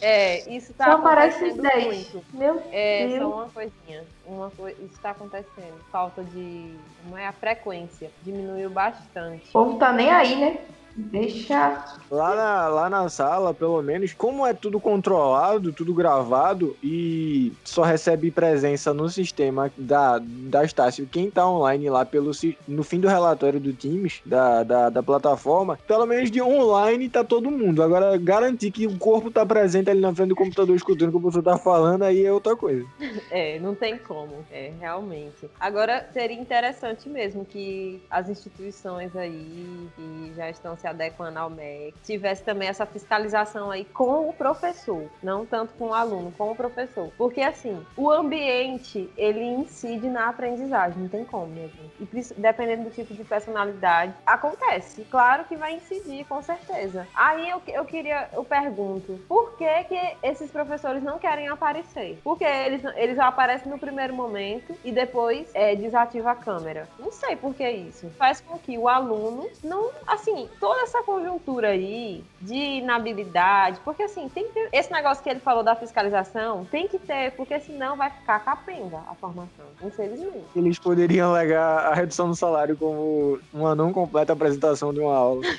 É, 0.00 0.48
isso 0.54 0.72
tá 0.74 0.84
só 0.86 0.90
aparece 0.92 1.36
acontecendo 1.44 1.62
10. 1.62 1.86
muito. 1.86 2.24
Meu 2.32 2.62
É, 2.72 3.06
Deus. 3.08 3.20
só 3.20 3.28
uma 3.36 3.48
coisinha. 3.50 4.04
Uma 4.26 4.50
coi... 4.50 4.72
Isso 4.72 4.94
está 4.94 5.10
acontecendo. 5.10 5.80
Falta 5.90 6.22
de. 6.22 6.74
Não 7.06 7.16
é 7.18 7.26
a 7.26 7.32
frequência. 7.32 8.10
Diminuiu 8.22 8.70
bastante. 8.70 9.48
O 9.48 9.52
povo 9.52 9.78
tá 9.78 9.92
nem 9.92 10.10
aí, 10.10 10.36
né? 10.36 10.58
Deixa. 10.98 11.84
Lá 12.10 12.34
na, 12.34 12.68
lá 12.68 12.90
na 12.90 13.08
sala, 13.08 13.54
pelo 13.54 13.80
menos, 13.80 14.12
como 14.12 14.44
é 14.44 14.52
tudo 14.52 14.80
controlado, 14.80 15.72
tudo 15.72 15.94
gravado 15.94 16.76
e 16.82 17.52
só 17.64 17.82
recebe 17.82 18.32
presença 18.32 18.92
no 18.92 19.08
sistema 19.08 19.70
da, 19.76 20.20
da 20.20 20.64
Estácio, 20.64 21.06
quem 21.06 21.30
tá 21.30 21.48
online 21.48 21.88
lá 21.88 22.04
pelo, 22.04 22.32
no 22.66 22.82
fim 22.82 22.98
do 22.98 23.06
relatório 23.06 23.60
do 23.60 23.72
Teams, 23.72 24.20
da, 24.26 24.64
da, 24.64 24.90
da 24.90 25.02
plataforma, 25.02 25.78
pelo 25.86 26.04
menos 26.04 26.32
de 26.32 26.42
online 26.42 27.08
tá 27.08 27.22
todo 27.22 27.50
mundo. 27.50 27.80
Agora, 27.82 28.16
garantir 28.16 28.72
que 28.72 28.86
o 28.86 28.98
corpo 28.98 29.30
tá 29.30 29.46
presente 29.46 29.90
ali 29.90 30.00
na 30.00 30.12
frente 30.12 30.30
do 30.30 30.36
computador 30.36 30.74
escutando 30.74 31.10
o 31.10 31.12
que 31.12 31.18
o 31.18 31.20
professor 31.20 31.44
tá 31.44 31.56
falando, 31.56 32.02
aí 32.02 32.24
é 32.24 32.32
outra 32.32 32.56
coisa. 32.56 32.84
É, 33.30 33.58
não 33.58 33.74
tem 33.74 33.98
como. 33.98 34.44
É, 34.50 34.72
realmente. 34.80 35.50
Agora, 35.60 36.08
seria 36.12 36.38
interessante 36.38 37.08
mesmo 37.08 37.44
que 37.44 38.00
as 38.10 38.28
instituições 38.28 39.14
aí 39.14 39.88
que 39.94 40.32
já 40.34 40.48
estão 40.48 40.76
se 40.76 40.87
adequando 40.90 41.38
ao 41.38 41.50
MEC 41.50 41.94
tivesse 42.04 42.42
também 42.42 42.68
essa 42.68 42.86
fiscalização 42.86 43.70
aí 43.70 43.84
com 43.84 44.28
o 44.28 44.32
professor, 44.32 45.04
não 45.22 45.44
tanto 45.44 45.74
com 45.74 45.88
o 45.88 45.94
aluno, 45.94 46.32
com 46.36 46.50
o 46.50 46.56
professor. 46.56 47.10
Porque 47.16 47.40
assim, 47.40 47.84
o 47.96 48.10
ambiente, 48.10 49.10
ele 49.16 49.42
incide 49.42 50.08
na 50.08 50.28
aprendizagem, 50.28 51.02
não 51.02 51.08
tem 51.08 51.24
como 51.24 51.46
mesmo. 51.46 51.78
E 52.00 52.08
dependendo 52.36 52.84
do 52.84 52.90
tipo 52.90 53.14
de 53.14 53.24
personalidade, 53.24 54.14
acontece. 54.26 55.04
Claro 55.10 55.44
que 55.44 55.56
vai 55.56 55.74
incidir, 55.74 56.24
com 56.26 56.42
certeza. 56.42 57.06
Aí 57.14 57.48
eu, 57.48 57.60
eu 57.68 57.84
queria, 57.84 58.28
eu 58.32 58.44
pergunto, 58.44 59.18
por 59.28 59.56
que 59.56 59.84
que 59.84 60.16
esses 60.22 60.50
professores 60.50 61.02
não 61.02 61.18
querem 61.18 61.48
aparecer? 61.48 62.20
Porque 62.22 62.44
eles, 62.44 62.82
eles 62.96 63.18
aparecem 63.18 63.70
no 63.70 63.78
primeiro 63.78 64.14
momento 64.14 64.74
e 64.84 64.92
depois 64.92 65.50
é, 65.54 65.74
desativa 65.74 66.30
a 66.30 66.34
câmera. 66.34 66.88
Não 66.98 67.10
sei 67.10 67.36
por 67.36 67.54
que 67.54 67.68
isso. 67.68 68.10
Faz 68.18 68.40
com 68.40 68.58
que 68.58 68.78
o 68.78 68.88
aluno 68.88 69.48
não, 69.62 69.90
assim, 70.06 70.48
toda 70.78 70.82
essa 70.82 71.02
conjuntura 71.02 71.68
aí 71.68 72.22
de 72.40 72.54
inabilidade, 72.54 73.80
porque 73.84 74.04
assim, 74.04 74.28
tem 74.28 74.44
que 74.44 74.52
ter, 74.52 74.68
esse 74.72 74.92
negócio 74.92 75.22
que 75.22 75.28
ele 75.28 75.40
falou 75.40 75.64
da 75.64 75.74
fiscalização, 75.74 76.64
tem 76.70 76.86
que 76.86 76.98
ter, 76.98 77.32
porque 77.32 77.58
senão 77.60 77.96
vai 77.96 78.10
ficar 78.10 78.38
capenga 78.40 78.98
a 79.08 79.14
formação, 79.14 79.66
infelizmente. 79.82 80.44
Eles 80.54 80.78
poderiam 80.78 81.30
alegar 81.30 81.86
a 81.86 81.94
redução 81.94 82.28
do 82.28 82.36
salário 82.36 82.76
como 82.76 83.40
uma 83.52 83.74
não 83.74 83.92
completa 83.92 84.32
apresentação 84.32 84.92
de 84.94 85.00
uma 85.00 85.14
aula. 85.14 85.42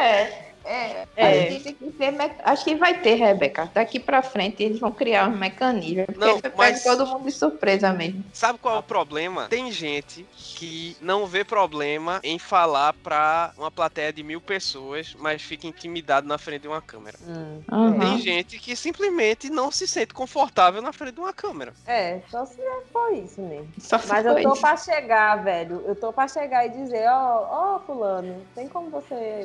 É. 0.00 0.46
É, 0.66 1.06
É. 1.14 1.26
a 1.46 1.50
gente 1.50 1.62
tem 1.64 1.74
que 1.74 1.90
ter 1.92 2.10
me- 2.10 2.30
acho 2.42 2.64
que 2.64 2.74
vai 2.74 3.00
ter, 3.00 3.14
Rebeca. 3.14 3.70
Daqui 3.72 4.00
pra 4.00 4.20
frente 4.20 4.62
eles 4.64 4.80
vão 4.80 4.90
criar 4.90 5.28
um 5.28 5.36
mecanismo. 5.36 6.04
Porque 6.06 6.18
Não, 6.20 6.38
você 6.38 6.52
mas- 6.56 6.82
todo 6.82 7.06
mundo 7.06 7.24
de 7.24 7.32
surpresa 7.32 7.92
mesmo. 7.92 8.24
Sabe 8.32 8.58
qual 8.58 8.76
é 8.76 8.78
o 8.80 8.82
problema? 8.82 9.46
Tem 9.48 9.70
gente 9.70 10.26
que 10.34 10.96
não 11.00 11.24
vê 11.26 11.44
problema 11.44 12.18
em 12.24 12.38
falar 12.38 12.92
pra 12.94 13.52
uma 13.56 13.70
plateia 13.70 14.12
de 14.12 14.22
mil 14.24 14.40
pessoas, 14.40 15.14
mas 15.18 15.40
fica 15.40 15.66
intimidado 15.68 16.26
na 16.26 16.36
frente 16.36 16.62
de 16.62 16.68
uma 16.68 16.82
câmera. 16.82 17.16
Hum, 17.26 17.62
Uhum. 17.70 17.98
Tem 18.00 18.18
gente 18.18 18.58
que 18.58 18.74
simplesmente 18.74 19.48
não 19.48 19.70
se 19.70 19.86
sente 19.86 20.12
confortável 20.12 20.82
na 20.82 20.92
frente 20.92 21.14
de 21.14 21.20
uma 21.20 21.32
câmera. 21.32 21.72
É, 21.86 22.20
só 22.28 22.44
se 22.44 22.56
for 22.92 23.12
isso 23.14 23.40
mesmo. 23.40 23.68
Só 23.78 24.00
Mas 24.08 24.26
eu 24.26 24.34
tô 24.42 24.52
isso. 24.52 24.60
pra 24.60 24.76
chegar, 24.76 25.36
velho. 25.44 25.82
Eu 25.86 25.94
tô 25.94 26.12
pra 26.12 26.26
chegar 26.26 26.66
e 26.66 26.70
dizer, 26.70 27.06
ó, 27.08 27.76
ó, 27.76 27.78
fulano, 27.86 28.44
tem 28.54 28.66
como 28.68 28.90
você 28.90 29.44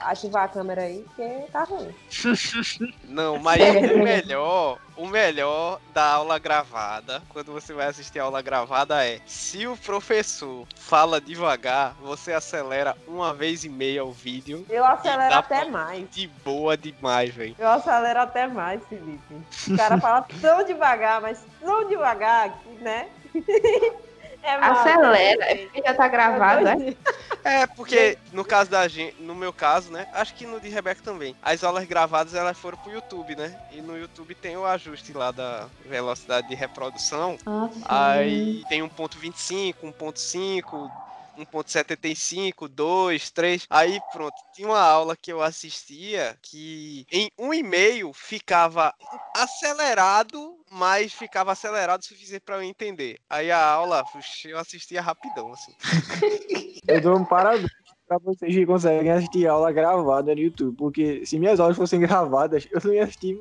ativar 0.00 0.44
a 0.44 0.48
câmera 0.48 0.82
aí, 0.82 1.04
porque 1.04 1.44
tá 1.52 1.64
ruim. 1.64 1.94
Não, 3.04 3.38
mas 3.38 3.60
É. 3.60 3.94
o 3.94 4.02
melhor, 4.02 4.78
o 4.96 5.06
melhor 5.06 5.80
da 5.92 6.04
aula 6.14 6.38
gravada, 6.38 7.22
quando 7.28 7.52
você 7.52 7.72
vai 7.72 7.86
assistir 7.88 8.18
a 8.18 8.24
aula 8.24 8.40
gravada 8.42 9.04
é, 9.04 9.20
se 9.26 9.66
o 9.66 9.76
professor 9.76 10.66
fala 10.76 11.20
devagar, 11.20 11.94
você 12.00 12.32
acelera 12.32 12.96
uma 13.06 13.34
vez 13.34 13.64
e 13.64 13.68
meia 13.68 14.04
o 14.04 14.12
vídeo. 14.12 14.64
Eu 14.68 14.84
acelero 14.84 15.34
até 15.34 15.60
pra- 15.62 15.70
mais. 15.70 16.10
De 16.10 16.26
boa 16.44 16.76
demais, 16.76 17.34
velho. 17.34 17.54
Eu 17.58 17.68
acelero 17.68 18.20
até 18.20 18.46
mais, 18.46 18.80
Felipe. 18.88 19.34
O 19.68 19.76
cara 19.76 19.98
fala 20.00 20.26
tão 20.40 20.64
devagar, 20.64 21.20
mas 21.20 21.44
tão 21.60 21.88
devagar, 21.88 22.58
né? 22.80 23.08
É. 24.42 24.54
Acelera, 24.54 25.44
é 25.44 25.56
porque 25.56 25.82
já 25.84 25.94
tá 25.94 26.08
gravado, 26.08 26.64
né? 26.64 26.96
É, 27.44 27.66
porque 27.66 28.18
no 28.32 28.44
caso 28.44 28.70
da 28.70 28.86
gente, 28.86 29.20
no 29.22 29.34
meu 29.34 29.52
caso, 29.52 29.90
né? 29.90 30.06
Acho 30.12 30.34
que 30.34 30.46
no 30.46 30.60
de 30.60 30.68
Rebeca 30.68 31.02
também. 31.02 31.34
As 31.42 31.64
aulas 31.64 31.86
gravadas 31.86 32.34
elas 32.34 32.58
foram 32.58 32.76
pro 32.78 32.92
YouTube, 32.92 33.34
né? 33.36 33.58
E 33.72 33.80
no 33.80 33.96
YouTube 33.96 34.34
tem 34.34 34.56
o 34.56 34.66
ajuste 34.66 35.12
lá 35.12 35.30
da 35.30 35.68
velocidade 35.86 36.48
de 36.48 36.54
reprodução. 36.54 37.38
Ah. 37.46 37.68
Aí 37.84 38.62
tem 38.68 38.82
1.25, 38.82 39.74
1.5, 39.82 40.90
1.75, 41.38 42.68
2, 42.68 43.30
3. 43.30 43.66
Aí 43.70 44.00
pronto, 44.12 44.34
tinha 44.52 44.68
uma 44.68 44.80
aula 44.80 45.16
que 45.16 45.32
eu 45.32 45.42
assistia 45.42 46.36
que 46.42 47.06
em 47.10 47.30
um 47.38 47.54
e 47.54 47.62
meio 47.62 48.12
ficava 48.12 48.94
acelerado, 49.34 50.59
mas 50.70 51.12
ficava 51.12 51.52
acelerado 51.52 52.00
o 52.00 52.04
suficiente 52.04 52.42
para 52.44 52.56
eu 52.56 52.62
entender. 52.62 53.18
Aí 53.28 53.50
a 53.50 53.62
aula, 53.62 54.04
puxa, 54.04 54.48
eu 54.48 54.58
assistia 54.58 55.02
rapidão, 55.02 55.52
assim. 55.52 55.72
Eu 56.86 57.00
dou 57.00 57.16
um 57.18 57.24
parabéns 57.24 57.68
pra 58.06 58.18
vocês 58.18 58.54
que 58.54 58.66
conseguem 58.66 59.10
assistir 59.12 59.46
aula 59.46 59.70
gravada 59.72 60.34
no 60.34 60.40
YouTube, 60.40 60.76
porque 60.76 61.24
se 61.26 61.38
minhas 61.38 61.60
aulas 61.60 61.76
fossem 61.76 62.00
gravadas, 62.00 62.66
eu 62.70 62.80
não 62.84 62.92
ia 62.94 63.04
assistir 63.04 63.36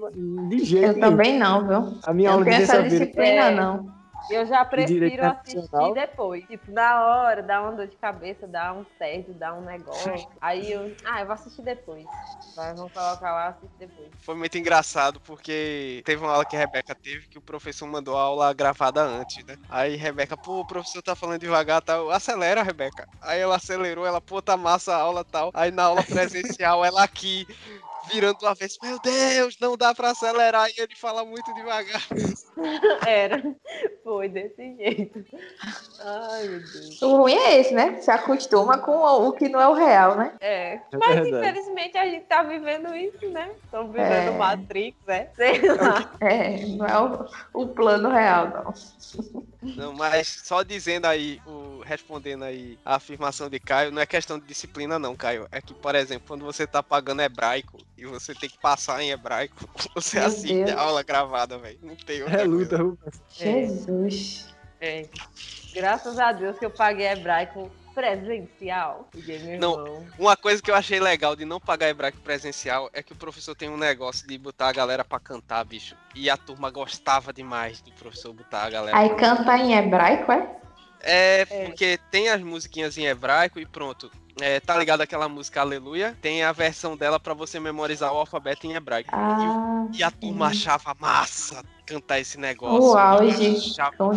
de 0.49 0.59
jeito 0.65 0.85
Eu 0.85 0.93
nenhum. 0.93 0.99
também 1.09 1.37
não, 1.39 1.67
viu? 1.67 1.99
A 2.03 2.13
minha 2.13 2.29
Eu 2.29 2.31
não 2.33 2.39
aula 2.39 2.45
de 2.45 2.51
tenho 2.51 2.63
essa 2.63 2.83
disciplina, 2.83 3.43
É. 3.45 3.55
não. 3.55 3.98
Eu 4.27 4.45
já 4.45 4.63
prefiro 4.65 5.23
assistir 5.23 5.93
depois. 5.93 6.45
Tipo, 6.45 6.71
na 6.71 7.05
hora, 7.05 7.41
dá 7.41 7.61
uma 7.61 7.71
dor 7.73 7.87
de 7.87 7.97
cabeça, 7.97 8.47
dá 8.47 8.73
um 8.73 8.83
tédio, 8.97 9.33
dá 9.33 9.53
um 9.53 9.61
negócio. 9.61 10.27
Aí 10.41 10.71
eu. 10.71 10.95
Ah, 11.05 11.21
eu 11.21 11.25
vou 11.25 11.33
assistir 11.33 11.61
depois. 11.63 12.07
Vai, 12.55 12.73
vamos 12.73 12.91
colocar 12.91 13.31
lá, 13.31 13.47
assistir 13.47 13.79
depois. 13.79 14.09
Foi 14.21 14.35
muito 14.35 14.57
engraçado 14.57 15.19
porque 15.21 16.01
teve 16.05 16.21
uma 16.21 16.33
aula 16.33 16.45
que 16.45 16.55
a 16.55 16.59
Rebeca 16.59 16.93
teve 16.95 17.27
que 17.27 17.37
o 17.37 17.41
professor 17.41 17.87
mandou 17.87 18.17
a 18.17 18.21
aula 18.21 18.53
gravada 18.53 19.01
antes, 19.01 19.45
né? 19.45 19.55
Aí 19.69 19.95
Rebeca, 19.95 20.37
pô, 20.37 20.59
o 20.59 20.65
professor 20.65 21.01
tá 21.01 21.15
falando 21.15 21.39
devagar 21.39 21.81
tal. 21.81 22.09
Acelera, 22.11 22.61
Rebeca. 22.61 23.07
Aí 23.21 23.39
ela 23.39 23.55
acelerou, 23.55 24.05
ela, 24.05 24.19
pô, 24.21 24.41
tá 24.41 24.57
massa 24.57 24.93
a 24.93 24.97
aula 24.99 25.23
tal. 25.23 25.51
Aí 25.53 25.71
na 25.71 25.83
aula 25.83 26.03
presencial, 26.03 26.83
ela 26.83 27.03
aqui. 27.03 27.45
Virando 28.07 28.37
uma 28.41 28.55
vez, 28.55 28.77
meu 28.81 28.97
Deus, 28.99 29.57
não 29.59 29.77
dá 29.77 29.93
pra 29.93 30.11
acelerar 30.11 30.69
e 30.69 30.81
ele 30.81 30.95
fala 30.95 31.23
muito 31.25 31.53
devagar. 31.53 32.01
Era. 33.05 33.43
Foi 34.03 34.29
desse 34.29 34.75
jeito. 34.77 35.25
Ai, 36.01 36.47
meu 36.47 36.59
Deus. 36.59 37.01
O 37.01 37.17
ruim 37.17 37.35
é 37.35 37.59
esse, 37.59 37.73
né? 37.73 38.01
Se 38.01 38.09
acostuma 38.09 38.77
com 38.77 38.95
o 38.97 39.31
que 39.33 39.47
não 39.49 39.59
é 39.61 39.67
o 39.67 39.73
real, 39.73 40.15
né? 40.15 40.33
É. 40.39 40.73
É 40.75 40.97
Mas 40.97 41.19
verdade. 41.19 41.49
infelizmente 41.49 41.97
a 41.97 42.05
gente 42.05 42.25
tá 42.25 42.41
vivendo 42.43 42.95
isso, 42.95 43.29
né? 43.29 43.51
Estamos 43.63 43.91
vivendo 43.91 44.09
É. 44.09 44.31
Matrix, 44.31 44.97
né? 45.05 45.27
Sei 45.35 45.61
lá. 45.67 46.11
É, 46.21 46.65
não 46.65 46.85
é 46.85 46.99
o, 47.53 47.61
o 47.63 47.67
plano 47.67 48.09
real, 48.09 48.47
não. 48.49 48.73
Não, 49.61 49.93
mas 49.93 50.27
só 50.45 50.63
dizendo 50.63 51.05
aí, 51.05 51.41
o, 51.45 51.81
respondendo 51.85 52.43
aí 52.43 52.79
a 52.85 52.95
afirmação 52.95 53.49
de 53.49 53.59
Caio, 53.59 53.91
não 53.91 54.01
é 54.01 54.05
questão 54.05 54.39
de 54.39 54.45
disciplina 54.45 54.97
não, 54.97 55.15
Caio. 55.15 55.47
É 55.51 55.61
que, 55.61 55.73
por 55.73 55.95
exemplo, 55.95 56.27
quando 56.27 56.45
você 56.45 56.65
tá 56.65 56.81
pagando 56.81 57.21
hebraico 57.21 57.77
e 57.97 58.05
você 58.05 58.33
tem 58.33 58.49
que 58.49 58.57
passar 58.57 59.01
em 59.01 59.11
hebraico, 59.11 59.67
você 59.93 60.17
Meu 60.19 60.27
assiste 60.27 60.63
Deus. 60.63 60.71
a 60.71 60.81
aula 60.81 61.03
gravada, 61.03 61.57
velho. 61.57 61.79
Não 61.81 61.95
tem 61.95 62.23
outra 62.23 62.41
É 62.41 62.43
luta, 62.45 62.77
coisa. 62.77 62.83
Rubens. 62.83 63.21
Jesus. 63.29 64.55
É. 64.79 65.09
Graças 65.73 66.17
a 66.17 66.31
Deus 66.31 66.57
que 66.57 66.65
eu 66.65 66.71
paguei 66.71 67.07
hebraico 67.07 67.69
presencial. 67.99 69.09
Não. 69.59 69.79
irmão. 69.81 70.07
Uma 70.17 70.37
coisa 70.37 70.61
que 70.61 70.71
eu 70.71 70.75
achei 70.75 70.99
legal 70.99 71.35
de 71.35 71.43
não 71.43 71.59
pagar 71.59 71.89
hebraico 71.89 72.17
presencial 72.19 72.89
é 72.93 73.03
que 73.03 73.11
o 73.11 73.15
professor 73.15 73.53
tem 73.55 73.69
um 73.69 73.77
negócio 73.77 74.25
de 74.25 74.37
botar 74.37 74.69
a 74.69 74.71
galera 74.71 75.03
pra 75.03 75.19
cantar, 75.19 75.63
bicho. 75.65 75.95
E 76.15 76.29
a 76.29 76.37
turma 76.37 76.69
gostava 76.71 77.33
demais 77.33 77.81
do 77.81 77.91
professor 77.91 78.33
botar 78.33 78.63
a 78.63 78.69
galera. 78.69 78.97
Aí 78.97 79.09
canta 79.15 79.57
em 79.57 79.73
hebraico, 79.75 80.31
é? 80.31 80.49
É, 81.01 81.41
É. 81.41 81.65
porque 81.65 81.99
tem 82.09 82.29
as 82.29 82.41
musiquinhas 82.41 82.97
em 82.97 83.05
hebraico 83.05 83.59
e 83.59 83.65
pronto. 83.65 84.09
É, 84.41 84.59
tá 84.59 84.77
ligado 84.77 85.01
aquela 85.01 85.27
música 85.27 85.61
Aleluia? 85.61 86.17
Tem 86.21 86.43
a 86.43 86.51
versão 86.51 86.95
dela 86.95 87.19
pra 87.19 87.33
você 87.33 87.59
memorizar 87.59 88.13
o 88.13 88.17
alfabeto 88.17 88.65
em 88.67 88.73
hebraico. 88.73 89.09
Ah, 89.13 89.85
E 89.93 90.01
a 90.03 90.09
turma 90.11 90.47
achava 90.47 90.95
massa 90.99 91.63
cantar 91.85 92.19
esse 92.19 92.37
negócio. 92.39 92.91
o 92.91 92.97
auge, 92.97 93.57
Achava, 93.57 94.13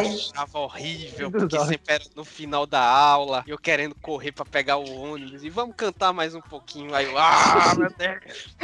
achava 0.00 0.58
horrível, 0.58 1.30
porque 1.30 1.58
sempre 1.60 1.94
era 1.94 2.04
no 2.16 2.24
final 2.24 2.66
da 2.66 2.82
aula, 2.82 3.44
e 3.46 3.50
eu 3.50 3.58
querendo 3.58 3.94
correr 3.94 4.32
pra 4.32 4.44
pegar 4.44 4.76
o 4.76 4.92
ônibus, 5.00 5.44
e 5.44 5.48
vamos 5.48 5.76
cantar 5.76 6.12
mais 6.12 6.34
um 6.34 6.40
pouquinho. 6.40 6.92
Aí 6.94 7.04
eu, 7.06 7.16
ah, 7.16 7.74
meu 7.78 7.88
Deus. 7.96 8.56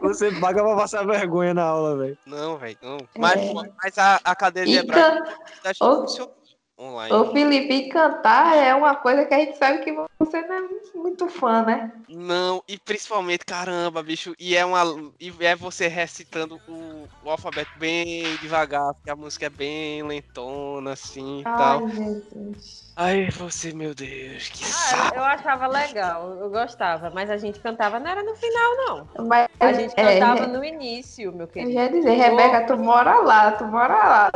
Você 0.00 0.32
paga 0.40 0.62
pra 0.64 0.74
passar 0.74 1.06
vergonha 1.06 1.54
na 1.54 1.62
aula, 1.62 1.96
velho. 1.96 2.18
Não, 2.26 2.56
velho, 2.56 2.78
não. 2.82 2.98
Mas, 3.16 3.36
É. 3.40 3.52
mas 3.82 3.98
a, 3.98 4.20
a 4.24 4.34
cadeira 4.34 4.66
de 4.68 4.74
E 4.74 4.78
hebraico 4.78 5.26
can... 5.26 5.70
acho 5.70 5.78
que 5.78 5.86
funcionou 5.86 6.39
online. 6.80 7.14
Ô, 7.14 7.30
Felipe, 7.32 7.88
cantar 7.88 8.56
é 8.56 8.74
uma 8.74 8.96
coisa 8.96 9.24
que 9.26 9.34
a 9.34 9.38
gente 9.38 9.56
sabe 9.56 9.84
que 9.84 9.92
você 10.18 10.40
não 10.42 10.54
é 10.54 10.62
muito 10.94 11.28
fã, 11.28 11.62
né? 11.62 11.92
Não, 12.08 12.62
e 12.66 12.78
principalmente, 12.78 13.44
caramba, 13.44 14.02
bicho, 14.02 14.34
e 14.38 14.56
é 14.56 14.64
uma. 14.64 14.82
E 15.20 15.32
é 15.40 15.54
você 15.54 15.86
recitando 15.86 16.60
o, 16.66 17.08
o 17.22 17.30
alfabeto 17.30 17.70
bem 17.76 18.38
devagar, 18.38 18.94
porque 18.94 19.10
a 19.10 19.16
música 19.16 19.46
é 19.46 19.50
bem 19.50 20.02
lentona, 20.02 20.69
assim 20.88 21.40
e 21.40 21.44
tal. 21.44 21.84
Ai, 21.84 21.88
Jesus. 21.88 22.90
Você, 23.38 23.72
meu 23.72 23.94
Deus, 23.94 24.48
que 24.48 24.64
Ah, 24.64 24.68
saco. 24.68 25.14
eu 25.14 25.24
achava 25.24 25.66
legal, 25.66 26.38
eu 26.38 26.50
gostava, 26.50 27.10
mas 27.10 27.30
a 27.30 27.36
gente 27.36 27.58
cantava 27.60 27.98
não 27.98 28.10
era 28.10 28.22
no 28.22 28.34
final, 28.34 28.76
não. 29.16 29.26
Mas, 29.26 29.48
A 29.58 29.72
gente 29.72 29.94
é, 29.98 30.18
cantava 30.18 30.46
no 30.46 30.64
início, 30.64 31.32
meu 31.32 31.42
Eu 31.46 31.48
querido. 31.52 31.72
já 31.72 31.82
ia 31.84 31.90
dizer, 31.90 32.10
Rebeca, 32.14 32.66
tu 32.66 32.76
mora 32.76 33.20
lá, 33.20 33.52
tu 33.52 33.64
mora 33.66 33.94
lá. 33.94 34.30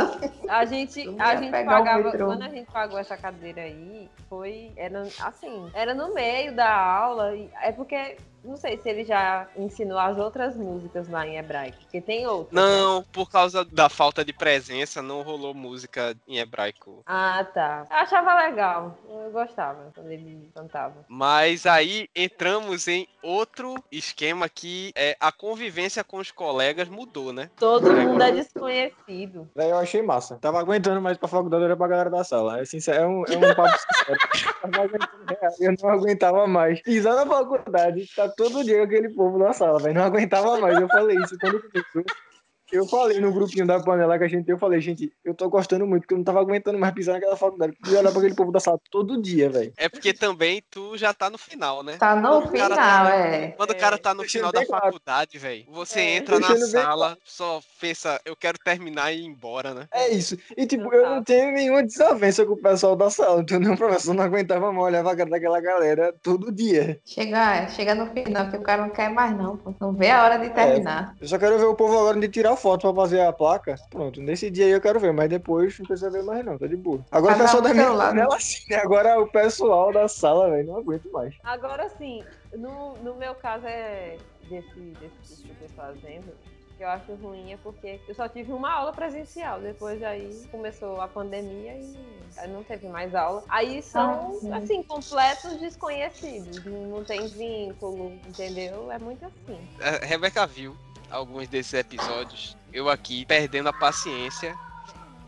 A 0.48 0.64
gente, 0.64 1.04
Eu 1.04 1.16
a 1.18 1.36
gente 1.36 1.50
pagava, 1.50 2.10
quando 2.12 2.42
a 2.42 2.48
gente 2.48 2.70
pagou 2.70 2.98
essa 2.98 3.16
cadeira 3.16 3.62
aí, 3.62 4.10
foi, 4.28 4.72
era 4.76 5.02
assim, 5.20 5.70
era 5.74 5.94
no 5.94 6.14
meio 6.14 6.54
da 6.54 6.70
aula, 6.70 7.34
e- 7.34 7.50
é 7.62 7.72
porque, 7.72 8.16
não 8.44 8.56
sei 8.56 8.78
se 8.78 8.88
ele 8.88 9.04
já 9.04 9.48
ensinou 9.56 9.98
as 9.98 10.18
outras 10.18 10.56
músicas 10.56 11.08
lá 11.08 11.26
em 11.26 11.36
hebraico, 11.38 11.78
porque 11.80 12.00
tem 12.00 12.26
outras. 12.26 12.52
né? 12.52 12.60
Não, 12.60 13.02
por 13.04 13.30
causa 13.30 13.64
da 13.64 13.88
falta 13.88 14.24
de 14.24 14.32
presença, 14.32 15.00
não 15.02 15.22
rolou 15.22 15.54
música 15.54 16.14
em 16.28 16.38
hebraico. 16.38 17.02
Ah, 17.06 17.44
tá. 17.52 17.86
Eu 17.90 17.96
achava 17.96 18.34
legal, 18.46 18.98
eu 19.08 19.30
gostava 19.30 19.90
quando 19.94 20.10
ele 20.10 20.50
cantava. 20.54 21.04
Mas 21.08 21.66
aí 21.66 22.08
entramos 22.14 22.86
em 22.88 23.06
outro 23.22 23.74
esquema 23.90 24.48
que 24.48 24.92
é 24.94 25.16
a 25.20 25.32
convivência 25.32 26.04
com 26.04 26.18
os 26.18 26.30
colegas 26.30 26.88
mudou, 26.88 27.32
né? 27.32 27.50
Todo 27.56 27.88
Legal. 27.88 28.12
mundo 28.12 28.22
é 28.22 28.32
desconhecido. 28.32 29.48
Daí 29.54 29.70
eu 29.70 29.78
achei 29.78 30.02
massa. 30.02 30.36
Tava 30.40 30.60
aguentando 30.60 31.00
mais 31.00 31.16
pra 31.16 31.28
faculdade, 31.28 31.64
era 31.64 31.76
pra 31.76 31.88
galera 31.88 32.10
da 32.10 32.24
sala. 32.24 32.60
É, 32.60 32.64
sincero, 32.64 33.02
é, 33.02 33.06
um, 33.06 33.24
é 33.24 33.36
um 33.36 33.54
papo 33.54 33.76
sincero. 33.78 34.18
Tava 34.62 34.84
aguentando 34.84 35.24
real, 35.40 35.52
Eu 35.60 35.74
não 35.82 35.90
aguentava 35.90 36.46
mais. 36.46 36.82
Pisar 36.82 37.14
na 37.14 37.26
faculdade, 37.26 38.06
tá 38.14 38.28
todo 38.36 38.64
dia 38.64 38.82
aquele 38.82 39.08
povo 39.10 39.38
da 39.38 39.52
sala, 39.52 39.78
velho. 39.78 39.94
Não 39.94 40.04
aguentava 40.04 40.58
mais. 40.58 40.78
Eu 40.78 40.88
falei 40.88 41.16
isso 41.18 41.36
quando 41.38 41.62
começou. 41.62 42.04
Eu 42.74 42.86
falei 42.88 43.20
no 43.20 43.32
grupinho 43.32 43.66
da 43.66 43.78
panela 43.80 44.18
que 44.18 44.24
a 44.24 44.28
gente 44.28 44.44
tem, 44.44 44.52
eu 44.52 44.58
falei, 44.58 44.80
gente, 44.80 45.12
eu 45.24 45.32
tô 45.32 45.48
gostando 45.48 45.86
muito, 45.86 46.02
porque 46.02 46.14
eu 46.14 46.18
não 46.18 46.24
tava 46.24 46.40
aguentando 46.40 46.78
mais 46.78 46.92
pisar 46.92 47.12
naquela 47.12 47.36
faculdade. 47.36 47.72
E 47.86 47.90
olhar 47.94 48.10
pra 48.10 48.18
aquele 48.20 48.34
povo 48.34 48.50
da 48.50 48.58
sala 48.58 48.78
todo 48.90 49.20
dia, 49.22 49.48
velho. 49.48 49.72
É 49.76 49.88
porque 49.88 50.12
também 50.12 50.62
tu 50.70 50.96
já 50.96 51.14
tá 51.14 51.30
no 51.30 51.38
final, 51.38 51.82
né? 51.84 51.96
Tá 51.98 52.16
no 52.16 52.38
O 52.38 52.42
cara 52.52 52.74
final, 52.74 52.76
tá- 52.76 53.14
é. 53.14 53.48
Quando 53.56 53.70
o 53.70 53.76
cara 53.76 53.96
tá 53.98 54.12
no 54.12 54.24
final 54.24 54.50
da 54.50 54.66
claro. 54.66 54.84
faculdade, 54.86 55.38
velho, 55.38 55.64
você 55.70 56.00
É. 56.00 56.16
entra 56.16 56.40
na 56.40 56.48
bem 56.48 56.58
sala, 56.58 57.16
só 57.24 57.60
pensa, 57.80 58.20
eu 58.24 58.34
quero 58.34 58.58
terminar 58.58 59.12
e 59.12 59.20
ir 59.20 59.24
embora, 59.26 59.72
né? 59.72 59.86
É 59.92 60.10
isso. 60.10 60.36
E 60.56 60.66
tipo, 60.66 60.92
eu 60.92 61.08
não 61.08 61.22
tenho 61.22 61.52
nenhuma 61.52 61.82
desavença 61.84 62.44
com 62.44 62.54
o 62.54 62.56
pessoal 62.60 62.96
da 62.96 63.08
sala, 63.08 63.40
entendeu? 63.40 63.72
O 63.74 63.76
professor 63.78 64.14
não 64.14 64.24
aguentava 64.24 64.72
mais 64.72 64.86
olhar 64.86 65.04
pra 65.04 65.14
cara 65.16 65.30
daquela 65.30 65.60
galera 65.60 66.12
todo 66.22 66.50
dia. 66.50 66.98
Chega, 67.04 67.68
chega 67.68 67.94
no 67.94 68.06
final, 68.12 68.50
que 68.50 68.56
o 68.56 68.62
cara 68.62 68.82
não 68.82 68.90
quer 68.90 69.08
mais, 69.10 69.36
não. 69.36 69.56
pô. 69.56 69.74
Não 69.80 69.92
vê 69.92 70.10
a 70.10 70.24
hora 70.24 70.38
de 70.38 70.50
terminar. 70.50 71.14
Eu 71.20 71.28
só 71.28 71.38
quero 71.38 71.58
ver 71.58 71.64
o 71.66 71.74
povo 71.74 71.98
agora 71.98 72.18
de 72.18 72.28
tirar 72.28 72.56
foto 72.64 72.80
pra 72.80 73.02
fazer 73.02 73.20
a 73.20 73.30
placa. 73.32 73.74
Pronto, 73.90 74.22
nesse 74.22 74.50
dia 74.50 74.64
aí 74.64 74.70
eu 74.70 74.80
quero 74.80 74.98
ver, 74.98 75.12
mas 75.12 75.28
depois 75.28 75.78
não 75.78 75.86
precisa 75.86 76.10
ver 76.10 76.22
mais 76.22 76.42
não, 76.42 76.56
tá 76.58 76.66
de 76.66 76.76
boa. 76.78 77.04
Agora 77.10 77.34
o 77.34 77.36
Cada 77.36 77.44
pessoal 77.44 77.62
da 77.62 77.74
minha 77.74 77.84
celular, 77.84 78.14
né? 78.14 78.26
assim, 78.32 78.64
né? 78.70 78.76
Agora 78.76 79.20
o 79.20 79.26
pessoal 79.30 79.92
da 79.92 80.08
sala, 80.08 80.50
velho, 80.50 80.68
não 80.68 80.78
aguento 80.78 81.10
mais. 81.12 81.34
Agora 81.44 81.86
sim, 81.98 82.24
no, 82.54 82.94
no 83.02 83.14
meu 83.16 83.34
caso 83.34 83.66
é 83.66 84.16
desse, 84.48 84.80
desse 84.80 85.14
curso 85.28 85.42
que 85.42 85.50
eu 85.50 85.68
tô 85.68 85.74
fazendo, 85.74 86.32
que 86.78 86.82
eu 86.82 86.88
acho 86.88 87.12
ruim 87.16 87.52
é 87.52 87.56
porque 87.58 88.00
eu 88.08 88.14
só 88.14 88.26
tive 88.28 88.50
uma 88.52 88.72
aula 88.72 88.92
presencial. 88.94 89.60
Depois 89.60 90.02
aí 90.02 90.46
começou 90.50 91.00
a 91.02 91.06
pandemia 91.06 91.74
e 91.74 92.48
não 92.48 92.64
teve 92.64 92.88
mais 92.88 93.14
aula. 93.14 93.44
Aí 93.48 93.82
são, 93.82 94.00
Ah, 94.10 94.40
sim. 94.40 94.52
assim, 94.54 94.82
completos 94.82 95.60
desconhecidos. 95.60 96.64
Não, 96.64 96.80
não 96.88 97.04
tem 97.04 97.26
vínculo, 97.26 98.10
entendeu? 98.26 98.90
É 98.90 98.98
muito 98.98 99.24
assim. 99.26 99.60
A 99.80 100.04
Rebeca 100.04 100.46
viu 100.46 100.74
alguns 101.10 101.48
desses 101.48 101.74
episódios, 101.74 102.56
eu 102.72 102.88
aqui 102.88 103.24
perdendo 103.26 103.68
a 103.68 103.72
paciência, 103.72 104.54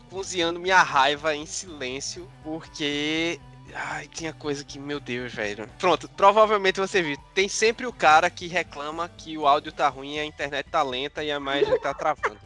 cozinhando 0.09 0.59
minha 0.59 0.81
raiva 0.81 1.35
em 1.35 1.45
silêncio, 1.45 2.29
porque. 2.43 3.39
Ai, 3.73 4.07
tinha 4.07 4.31
coisa 4.31 4.63
que, 4.63 4.79
meu 4.79 4.97
Deus, 4.99 5.33
velho. 5.33 5.67
Pronto, 5.77 6.07
provavelmente 6.09 6.79
você 6.79 7.01
viu. 7.01 7.17
Tem 7.33 7.49
sempre 7.49 7.85
o 7.85 7.91
cara 7.91 8.29
que 8.29 8.47
reclama 8.47 9.09
que 9.09 9.37
o 9.37 9.45
áudio 9.45 9.73
tá 9.73 9.89
ruim, 9.89 10.17
a 10.19 10.25
internet 10.25 10.67
tá 10.69 10.81
lenta 10.81 11.21
e 11.21 11.29
a 11.31 11.35
imagem 11.35 11.77
tá 11.81 11.93
travando. 11.93 12.37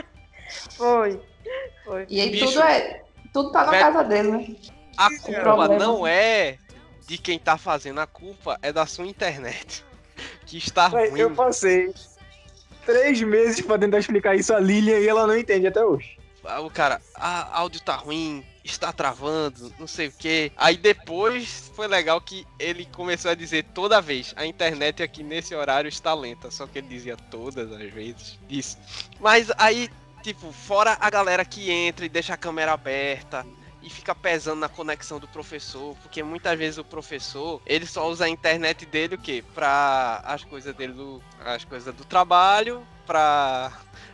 Foi. 0.76 1.20
Foi. 1.84 2.06
E 2.08 2.18
aí 2.20 2.30
Bicho. 2.30 2.46
tudo 2.46 2.62
é. 2.62 3.02
Tudo 3.32 3.50
tá 3.52 3.64
na 3.64 3.70
Velho. 3.72 3.84
casa 3.84 4.04
dele, 4.04 4.30
né? 4.30 4.56
A 4.96 5.10
culpa 5.18 5.40
problema- 5.40 5.76
não 5.78 6.06
é 6.06 6.56
de 7.06 7.18
quem 7.18 7.38
tá 7.38 7.58
fazendo, 7.58 8.00
a 8.00 8.06
culpa 8.06 8.58
é 8.62 8.72
da 8.72 8.86
sua 8.86 9.06
internet. 9.06 9.84
Que 10.46 10.56
está 10.56 10.88
Véi, 10.88 11.10
ruim. 11.10 11.20
eu 11.20 11.30
passei 11.34 11.92
três 12.84 13.20
meses 13.22 13.60
pra 13.60 13.78
tentar 13.78 13.98
explicar 13.98 14.34
isso 14.34 14.54
a 14.54 14.60
Lilian 14.60 14.98
e 14.98 15.08
ela 15.08 15.26
não 15.26 15.36
entende 15.36 15.66
até 15.66 15.84
hoje. 15.84 16.18
Ah, 16.44 16.60
O 16.60 16.70
cara, 16.70 17.00
a 17.14 17.58
áudio 17.58 17.80
tá 17.80 17.96
ruim, 17.96 18.44
está 18.62 18.92
travando, 18.92 19.72
não 19.78 19.86
sei 19.86 20.08
o 20.08 20.12
que. 20.12 20.52
Aí 20.56 20.76
depois 20.76 21.70
foi 21.74 21.86
legal 21.86 22.20
que 22.20 22.46
ele 22.58 22.86
começou 22.92 23.30
a 23.30 23.34
dizer 23.34 23.64
toda 23.74 24.00
vez, 24.00 24.32
a 24.36 24.44
internet 24.46 25.02
aqui 25.02 25.22
nesse 25.22 25.54
horário 25.54 25.88
está 25.88 26.14
lenta. 26.14 26.50
Só 26.50 26.66
que 26.66 26.78
ele 26.78 26.88
dizia 26.88 27.16
todas 27.16 27.72
as 27.72 27.90
vezes 27.92 28.38
isso. 28.48 28.78
Mas 29.20 29.50
aí, 29.56 29.88
tipo, 30.22 30.52
fora 30.52 30.96
a 31.00 31.08
galera 31.10 31.44
que 31.44 31.70
entra 31.70 32.04
e 32.04 32.08
deixa 32.10 32.34
a 32.34 32.38
câmera 32.38 32.72
aberta 32.72 33.46
e 33.84 33.90
fica 33.90 34.14
pesando 34.14 34.60
na 34.60 34.68
conexão 34.68 35.20
do 35.20 35.28
professor, 35.28 35.94
porque 36.02 36.22
muitas 36.22 36.58
vezes 36.58 36.78
o 36.78 36.84
professor, 36.84 37.60
ele 37.66 37.86
só 37.86 38.08
usa 38.08 38.24
a 38.24 38.28
internet 38.28 38.86
dele 38.86 39.14
o 39.14 39.18
quê? 39.18 39.44
As 40.24 40.42
coisas 40.42 40.74
dele, 40.74 40.94
do, 40.94 41.22
as 41.44 41.64
coisas 41.64 41.94
do 41.94 42.04
trabalho, 42.04 42.86
pra 43.06 43.70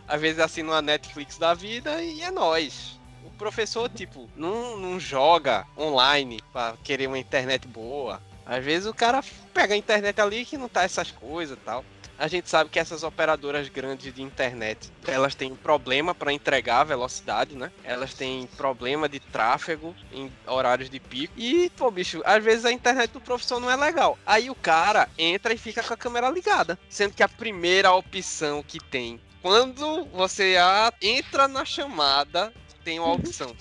às 0.09 0.21
vezes 0.21 0.41
assina 0.41 0.73
uma 0.73 0.83
Netflix 0.83 1.39
da 1.39 1.55
vida 1.55 2.03
e 2.03 2.21
é 2.21 2.33
nós. 2.33 2.99
O 3.25 3.31
professor, 3.31 3.89
tipo, 3.89 4.29
não, 4.35 4.77
não 4.77 4.99
joga 4.99 5.65
online 5.79 6.41
pra 6.53 6.75
querer 6.83 7.07
uma 7.07 7.19
internet 7.19 7.69
boa. 7.69 8.21
Às 8.45 8.65
vezes 8.65 8.89
o 8.89 8.95
cara 8.95 9.23
pega 9.55 9.75
a 9.75 9.77
internet 9.77 10.21
ali 10.21 10.45
que 10.45 10.59
não 10.59 10.69
tá 10.69 10.83
essas 10.83 11.13
coisas 11.13 11.57
e 11.57 11.61
tal. 11.61 11.85
A 12.21 12.29
gente 12.29 12.51
sabe 12.51 12.69
que 12.69 12.79
essas 12.79 13.03
operadoras 13.03 13.67
grandes 13.71 14.13
de 14.13 14.21
internet, 14.21 14.93
elas 15.07 15.35
têm 15.35 15.57
problema 15.57 16.15
para 16.15 16.35
entregar 16.35 16.81
a 16.81 16.85
velocidade, 16.85 17.57
né? 17.57 17.73
Elas 17.83 18.13
têm 18.13 18.47
problema 18.59 19.09
de 19.09 19.19
tráfego 19.19 19.97
em 20.13 20.31
horários 20.47 20.91
de 20.91 21.01
pico. 21.01 21.33
E, 21.35 21.71
pô, 21.71 21.91
bicho, 21.91 22.21
às 22.27 22.45
vezes 22.45 22.67
a 22.67 22.73
internet 22.73 23.11
do 23.11 23.23
professor 23.23 23.59
não 23.59 23.71
é 23.71 23.75
legal. 23.75 24.19
Aí 24.27 24.51
o 24.51 24.55
cara 24.55 25.09
entra 25.17 25.55
e 25.55 25.57
fica 25.57 25.83
com 25.83 25.95
a 25.95 25.97
câmera 25.97 26.29
ligada. 26.29 26.79
Sendo 26.91 27.15
que 27.15 27.23
a 27.23 27.29
primeira 27.29 27.91
opção 27.91 28.63
que 28.63 28.79
tem 28.79 29.19
quando 29.41 30.05
você 30.13 30.57
entra 31.01 31.49
na 31.49 31.65
chamada, 31.65 32.53
tem 32.85 32.99
uma 32.99 33.15
opção. 33.15 33.57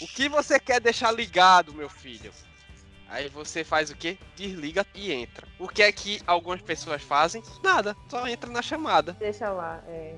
O 0.00 0.08
que 0.08 0.28
você 0.28 0.58
quer 0.58 0.80
deixar 0.80 1.12
ligado, 1.12 1.72
meu 1.72 1.88
filho? 1.88 2.32
Aí 3.08 3.28
você 3.28 3.64
faz 3.64 3.90
o 3.90 3.96
quê? 3.96 4.18
Desliga 4.34 4.86
e 4.94 5.12
entra. 5.12 5.46
O 5.58 5.68
que 5.68 5.82
é 5.82 5.92
que 5.92 6.20
algumas 6.26 6.60
pessoas 6.60 7.02
fazem? 7.02 7.42
Nada, 7.62 7.96
só 8.08 8.26
entra 8.26 8.50
na 8.50 8.62
chamada. 8.62 9.12
Deixa 9.12 9.50
lá, 9.50 9.82
é. 9.88 10.14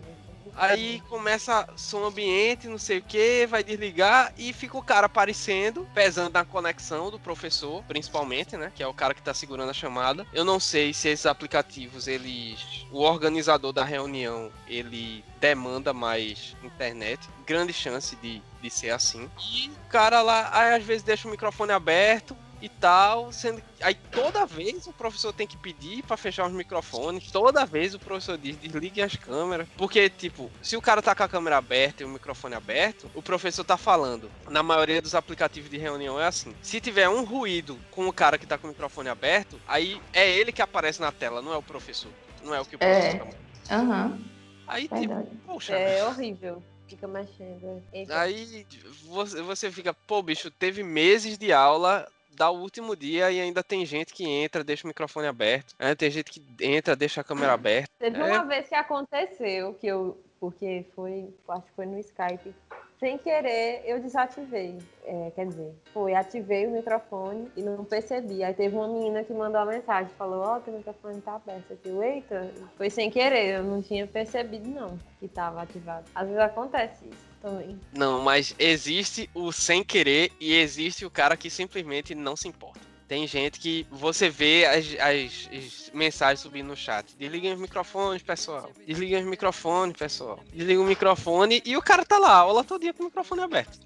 Aí 0.58 1.00
começa 1.08 1.68
som 1.76 2.04
ambiente, 2.04 2.66
não 2.66 2.78
sei 2.78 2.98
o 2.98 3.02
que, 3.02 3.46
vai 3.46 3.62
desligar 3.62 4.32
e 4.36 4.52
fica 4.52 4.76
o 4.76 4.82
cara 4.82 5.06
aparecendo, 5.06 5.88
pesando 5.94 6.32
na 6.32 6.44
conexão 6.44 7.10
do 7.10 7.18
professor, 7.18 7.84
principalmente, 7.84 8.56
né? 8.56 8.72
Que 8.74 8.82
é 8.82 8.86
o 8.86 8.92
cara 8.92 9.14
que 9.14 9.22
tá 9.22 9.32
segurando 9.32 9.70
a 9.70 9.74
chamada. 9.74 10.26
Eu 10.32 10.44
não 10.44 10.58
sei 10.58 10.92
se 10.92 11.08
esses 11.08 11.26
aplicativos, 11.26 12.08
eles. 12.08 12.86
O 12.90 13.00
organizador 13.02 13.72
da 13.72 13.84
reunião, 13.84 14.50
ele 14.66 15.24
demanda 15.40 15.92
mais 15.92 16.56
internet. 16.64 17.28
Grande 17.46 17.72
chance 17.72 18.16
de, 18.16 18.42
de 18.60 18.70
ser 18.70 18.90
assim. 18.90 19.30
E 19.52 19.68
o 19.68 19.88
cara 19.88 20.22
lá, 20.22 20.50
aí 20.52 20.74
às 20.74 20.82
vezes 20.82 21.02
deixa 21.02 21.28
o 21.28 21.30
microfone 21.30 21.72
aberto, 21.72 22.36
e 22.60 22.68
tal, 22.68 23.32
sendo 23.32 23.62
aí 23.80 23.94
toda 23.94 24.44
vez 24.46 24.86
o 24.86 24.92
professor 24.92 25.32
tem 25.32 25.46
que 25.46 25.56
pedir 25.56 26.02
para 26.02 26.16
fechar 26.16 26.46
os 26.46 26.52
microfones, 26.52 27.30
toda 27.30 27.64
vez 27.64 27.94
o 27.94 27.98
professor 27.98 28.36
diz 28.36 28.56
desligue 28.56 29.00
as 29.00 29.16
câmeras, 29.16 29.68
porque 29.76 30.08
tipo, 30.10 30.50
se 30.62 30.76
o 30.76 30.82
cara 30.82 31.00
tá 31.00 31.14
com 31.14 31.22
a 31.22 31.28
câmera 31.28 31.56
aberta 31.58 32.02
e 32.02 32.06
o 32.06 32.08
microfone 32.08 32.54
aberto, 32.54 33.10
o 33.14 33.22
professor 33.22 33.64
tá 33.64 33.76
falando. 33.76 34.30
Na 34.48 34.62
maioria 34.62 35.00
dos 35.00 35.14
aplicativos 35.14 35.70
de 35.70 35.78
reunião 35.78 36.20
é 36.20 36.26
assim. 36.26 36.54
Se 36.62 36.80
tiver 36.80 37.08
um 37.08 37.24
ruído 37.24 37.78
com 37.90 38.08
o 38.08 38.12
cara 38.12 38.38
que 38.38 38.46
tá 38.46 38.58
com 38.58 38.66
o 38.66 38.70
microfone 38.70 39.08
aberto, 39.08 39.60
aí 39.66 40.00
é 40.12 40.28
ele 40.28 40.52
que 40.52 40.62
aparece 40.62 41.00
na 41.00 41.12
tela, 41.12 41.40
não 41.40 41.52
é 41.52 41.56
o 41.56 41.62
professor. 41.62 42.10
Não 42.42 42.54
é 42.54 42.60
o 42.60 42.64
que 42.64 42.76
o 42.76 42.78
professor 42.78 43.28
é. 43.68 43.74
Aham. 43.74 44.18
Aí 44.66 44.88
Verdade. 44.88 45.30
tipo, 45.30 45.42
poxa, 45.46 45.74
É 45.74 46.04
horrível. 46.04 46.62
Fica 46.86 47.06
mexendo. 47.06 47.82
Eita. 47.92 48.18
Aí 48.18 48.66
você, 49.04 49.42
você 49.42 49.70
fica, 49.70 49.92
pô, 49.92 50.22
bicho, 50.22 50.50
teve 50.50 50.82
meses 50.82 51.36
de 51.36 51.52
aula, 51.52 52.10
dá 52.38 52.48
o 52.50 52.60
último 52.60 52.94
dia 52.94 53.30
e 53.30 53.40
ainda 53.40 53.62
tem 53.62 53.84
gente 53.84 54.14
que 54.14 54.24
entra, 54.24 54.62
deixa 54.62 54.84
o 54.84 54.88
microfone 54.88 55.26
aberto. 55.26 55.74
Ainda 55.78 55.96
tem 55.96 56.10
gente 56.10 56.30
que 56.30 56.42
entra, 56.60 56.94
deixa 56.94 57.20
a 57.20 57.24
câmera 57.24 57.52
aberta. 57.52 57.90
Teve 57.98 58.16
É. 58.18 58.24
uma 58.24 58.44
vez 58.44 58.68
que 58.68 58.74
aconteceu 58.74 59.74
que 59.74 59.86
eu. 59.86 60.16
Porque 60.40 60.86
foi. 60.94 61.34
Acho 61.48 61.62
que 61.66 61.72
foi 61.74 61.84
no 61.86 61.98
Skype. 61.98 62.54
Sem 62.98 63.16
querer, 63.16 63.82
eu 63.84 64.00
desativei. 64.00 64.76
É, 65.04 65.30
quer 65.34 65.46
dizer, 65.46 65.72
foi, 65.92 66.14
ativei 66.14 66.66
o 66.66 66.72
microfone 66.72 67.48
e 67.56 67.62
não 67.62 67.84
percebi. 67.84 68.42
Aí 68.42 68.52
teve 68.52 68.74
uma 68.74 68.88
menina 68.88 69.22
que 69.22 69.32
mandou 69.32 69.60
uma 69.60 69.72
mensagem, 69.72 70.12
falou, 70.18 70.42
ó, 70.42 70.58
teu 70.58 70.74
microfone 70.74 71.20
tá 71.20 71.36
aberto 71.36 71.72
aqui. 71.72 71.88
Eita, 71.88 72.52
foi 72.76 72.90
sem 72.90 73.08
querer, 73.08 73.58
eu 73.58 73.62
não 73.62 73.80
tinha 73.80 74.04
percebido 74.06 74.68
não 74.68 74.98
que 75.20 75.28
tava 75.28 75.62
ativado. 75.62 76.06
Às 76.12 76.26
vezes 76.26 76.42
acontece 76.42 77.04
isso 77.04 77.28
também. 77.40 77.78
Não, 77.92 78.20
mas 78.20 78.52
existe 78.58 79.30
o 79.32 79.52
sem 79.52 79.84
querer 79.84 80.32
e 80.40 80.54
existe 80.54 81.04
o 81.06 81.10
cara 81.10 81.36
que 81.36 81.48
simplesmente 81.48 82.16
não 82.16 82.34
se 82.34 82.48
importa. 82.48 82.87
Tem 83.08 83.26
gente 83.26 83.58
que 83.58 83.86
você 83.90 84.28
vê 84.28 84.66
as, 84.66 84.84
as- 85.00 85.48
as 85.50 85.90
mensagens 85.94 86.40
subindo 86.40 86.66
no 86.68 86.76
chat. 86.76 87.16
Desliguem 87.18 87.54
os 87.54 87.60
microfones, 87.60 88.22
pessoal. 88.22 88.70
Desliguem 88.86 89.22
os 89.22 89.26
microfones, 89.26 89.96
pessoal. 89.96 90.38
Desliga 90.52 90.80
o 90.80 90.84
microfone 90.84 91.62
e 91.64 91.74
o 91.74 91.80
cara 91.82 92.04
tá 92.04 92.18
lá, 92.18 92.32
a 92.32 92.36
aula 92.36 92.62
todo 92.62 92.82
dia 92.82 92.92
com 92.92 93.04
o 93.04 93.06
microfone 93.06 93.40
aberto. 93.40 93.78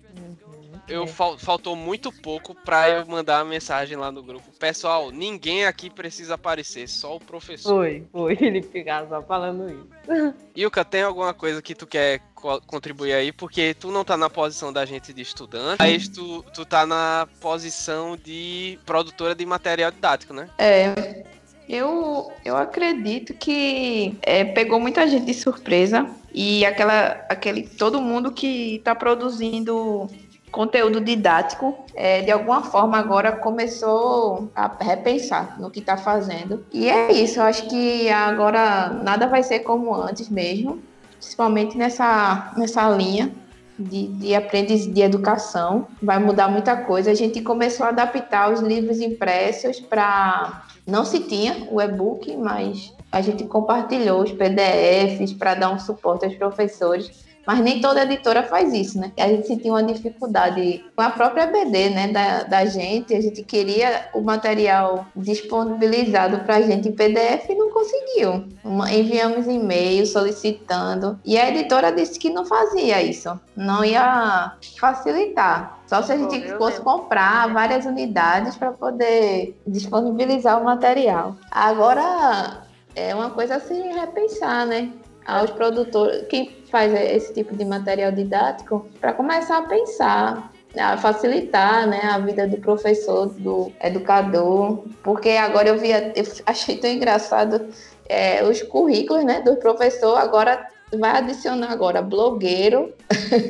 Eu 0.92 1.05
É. 1.05 1.07
fal- 1.07 1.38
faltou 1.38 1.74
muito 1.74 2.12
pouco 2.12 2.55
pra 2.55 2.88
eu 2.90 3.07
mandar 3.07 3.40
a 3.40 3.44
mensagem 3.44 3.96
lá 3.96 4.12
no 4.12 4.22
grupo. 4.22 4.44
Pessoal, 4.59 5.11
ninguém 5.11 5.64
aqui 5.64 5.88
precisa 5.88 6.35
aparecer, 6.35 6.87
só 6.88 7.16
o 7.16 7.20
professor. 7.20 7.74
Foi, 7.76 8.05
foi, 8.12 8.37
ele 8.40 8.61
ficava 8.62 9.09
só 9.09 9.22
falando 9.22 9.68
isso. 9.70 9.88
Ilka, 10.55 10.85
tem 10.85 11.02
alguma 11.02 11.33
coisa 11.33 11.62
que 11.62 11.74
tu 11.74 11.87
quer 11.87 12.20
co- 12.35 12.61
contribuir 12.66 13.14
aí? 13.14 13.33
Porque 13.33 13.72
tu 13.72 13.90
não 13.90 14.05
tá 14.05 14.16
na 14.18 14.28
posição 14.28 14.70
da 14.70 14.85
gente 14.85 15.12
de 15.14 15.22
estudante, 15.22 15.78
mas 15.81 16.09
tu, 16.09 16.44
tu 16.52 16.66
tá 16.66 16.85
na 16.85 17.26
posição 17.40 18.16
de 18.16 18.78
produtora 18.85 19.35
de 19.35 19.46
material 19.46 19.90
didático, 19.90 20.35
né? 20.35 20.50
É, 20.59 21.24
eu, 21.66 22.31
eu 22.44 22.55
acredito 22.57 23.33
que 23.33 24.14
é, 24.20 24.44
pegou 24.44 24.78
muita 24.78 25.07
gente 25.09 25.24
de 25.24 25.33
surpresa 25.33 26.07
e 26.35 26.66
aquela, 26.66 27.24
aquele, 27.31 27.62
todo 27.66 28.00
mundo 28.02 28.31
que 28.33 28.76
está 28.76 28.94
produzindo 28.94 30.07
conteúdo 30.52 31.00
didático, 31.00 31.74
é, 31.94 32.20
de 32.20 32.30
alguma 32.30 32.62
forma 32.62 32.98
agora 32.98 33.32
começou 33.32 34.50
a 34.54 34.70
repensar 34.78 35.58
no 35.58 35.70
que 35.70 35.80
está 35.80 35.96
fazendo. 35.96 36.64
E 36.70 36.88
é 36.88 37.10
isso, 37.10 37.40
eu 37.40 37.44
acho 37.44 37.68
que 37.68 38.08
agora 38.10 38.90
nada 39.02 39.26
vai 39.26 39.42
ser 39.42 39.60
como 39.60 39.94
antes 39.94 40.28
mesmo, 40.28 40.78
principalmente 41.18 41.76
nessa, 41.76 42.52
nessa 42.56 42.88
linha 42.90 43.32
de, 43.78 44.08
de 44.08 44.34
aprendiz 44.34 44.86
de 44.86 45.00
educação. 45.00 45.88
Vai 46.02 46.18
mudar 46.18 46.48
muita 46.48 46.76
coisa. 46.76 47.10
A 47.10 47.14
gente 47.14 47.40
começou 47.40 47.86
a 47.86 47.88
adaptar 47.88 48.52
os 48.52 48.60
livros 48.60 49.00
impressos 49.00 49.80
para. 49.80 50.64
Não 50.86 51.04
se 51.04 51.20
tinha 51.20 51.68
o 51.70 51.80
e-book, 51.80 52.36
mas 52.36 52.92
a 53.10 53.20
gente 53.20 53.44
compartilhou 53.44 54.22
os 54.22 54.32
PDFs 54.32 55.32
para 55.32 55.54
dar 55.54 55.70
um 55.70 55.78
suporte 55.78 56.24
aos 56.24 56.34
professores. 56.34 57.21
Mas 57.46 57.61
nem 57.61 57.81
toda 57.81 58.02
editora 58.05 58.42
faz 58.44 58.72
isso, 58.72 58.98
né? 59.00 59.12
A 59.18 59.26
gente 59.28 59.46
sentiu 59.46 59.72
uma 59.74 59.83
dificuldade 59.83 60.85
com 60.94 61.02
a 61.02 61.11
própria 61.11 61.46
BD, 61.46 61.90
né? 61.90 62.09
Da, 62.09 62.42
da 62.44 62.64
gente. 62.64 63.14
A 63.14 63.20
gente 63.20 63.42
queria 63.42 64.09
o 64.14 64.20
material 64.20 65.07
disponibilizado 65.16 66.38
para 66.40 66.57
a 66.57 66.62
gente 66.62 66.88
em 66.88 66.92
PDF 66.92 67.48
e 67.48 67.55
não 67.55 67.70
conseguiu. 67.70 68.44
Uma- 68.64 68.92
enviamos 68.92 69.46
e-mail 69.46 70.07
solicitando. 70.07 71.18
E 71.24 71.37
a 71.38 71.48
editora 71.50 71.90
disse 71.92 72.18
que 72.18 72.31
não 72.31 72.44
fazia 72.44 73.02
isso. 73.02 73.38
Não 73.57 73.85
ia 73.85 74.52
facilitar. 74.78 75.78
Só 75.87 76.02
se 76.02 76.12
a 76.12 76.16
gente 76.16 76.37
eu 76.40 76.57
fosse 76.59 76.78
lembro. 76.78 76.92
comprar 76.92 77.52
várias 77.52 77.85
unidades 77.85 78.57
para 78.57 78.72
poder 78.72 79.61
disponibilizar 79.66 80.61
o 80.61 80.64
material. 80.64 81.37
Agora 81.50 82.62
é 82.94 83.14
uma 83.14 83.31
coisa 83.31 83.57
a 83.57 83.61
se 83.61 83.74
repensar, 83.74 84.66
né? 84.66 84.90
Aos 85.26 85.50
produtores, 85.50 86.26
quem 86.28 86.50
faz 86.72 86.92
esse 86.94 87.35
tipo 87.35 87.54
de 87.54 87.66
material 87.66 88.11
didático, 88.11 88.88
para 88.98 89.12
começar 89.12 89.58
a 89.58 89.62
pensar, 89.62 90.50
a 90.76 90.96
facilitar 90.96 91.87
né, 91.87 92.00
a 92.04 92.18
vida 92.18 92.48
do 92.48 92.56
professor, 92.56 93.26
do 93.26 93.70
educador, 93.78 94.82
porque 95.04 95.30
agora 95.30 95.68
eu 95.68 95.78
vi, 95.78 95.90
eu 95.90 96.24
achei 96.46 96.78
tão 96.78 96.90
engraçado 96.90 97.68
é, 98.08 98.42
os 98.42 98.62
currículos 98.62 99.22
né, 99.22 99.42
do 99.42 99.56
professor, 99.56 100.16
agora 100.16 100.66
vai 100.98 101.18
adicionar 101.18 101.70
agora 101.70 102.00
blogueiro, 102.00 102.94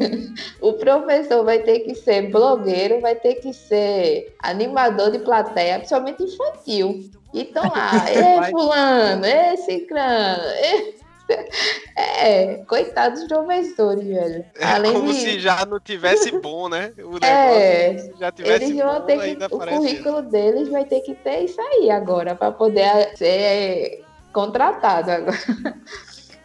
o 0.61 0.72
professor 0.72 1.44
vai 1.44 1.61
ter 1.61 1.80
que 1.80 1.94
ser 1.94 2.28
blogueiro, 2.28 3.00
vai 3.00 3.14
ter 3.14 3.37
que 3.37 3.52
ser 3.52 4.35
animador 4.40 5.12
de 5.12 5.20
plateia, 5.20 5.78
principalmente 5.78 6.24
infantil. 6.24 7.08
Então 7.32 7.62
lá, 7.62 8.04
ê 8.11 8.35
Vai. 8.38 8.50
fulano, 8.50 9.24
ê 9.24 9.56
ciclano, 9.58 10.42
ê... 10.42 11.01
É, 11.94 12.56
coitados 12.68 13.20
dos 13.20 13.28
professores, 13.28 14.04
velho. 14.06 14.44
É 14.58 14.64
Além 14.64 14.92
como 14.92 15.12
de- 15.12 15.20
se 15.20 15.38
já 15.40 15.66
não 15.66 15.78
tivesse 15.78 16.30
bom, 16.40 16.68
né? 16.68 16.92
O 16.98 17.18
negócio, 17.18 17.22
É, 17.22 18.11
já 18.18 18.32
tivesse 18.32 18.64
Eles 18.64 18.76
vão 18.76 19.00
bom, 19.00 19.06
ter 19.06 19.20
ainda 19.20 19.48
que, 19.48 19.54
o 19.54 19.58
currículo 19.58 20.22
deles 20.22 20.68
vai 20.68 20.85
ter 20.85 21.00
que 21.00 21.14
ter 21.16 21.40
isso 21.44 21.61
aí 21.61 21.90
agora, 21.90 22.35
para 22.35 22.50
poder 22.52 23.16
ser 23.16 24.04
contratado 24.32 25.11
agora. 25.11 25.37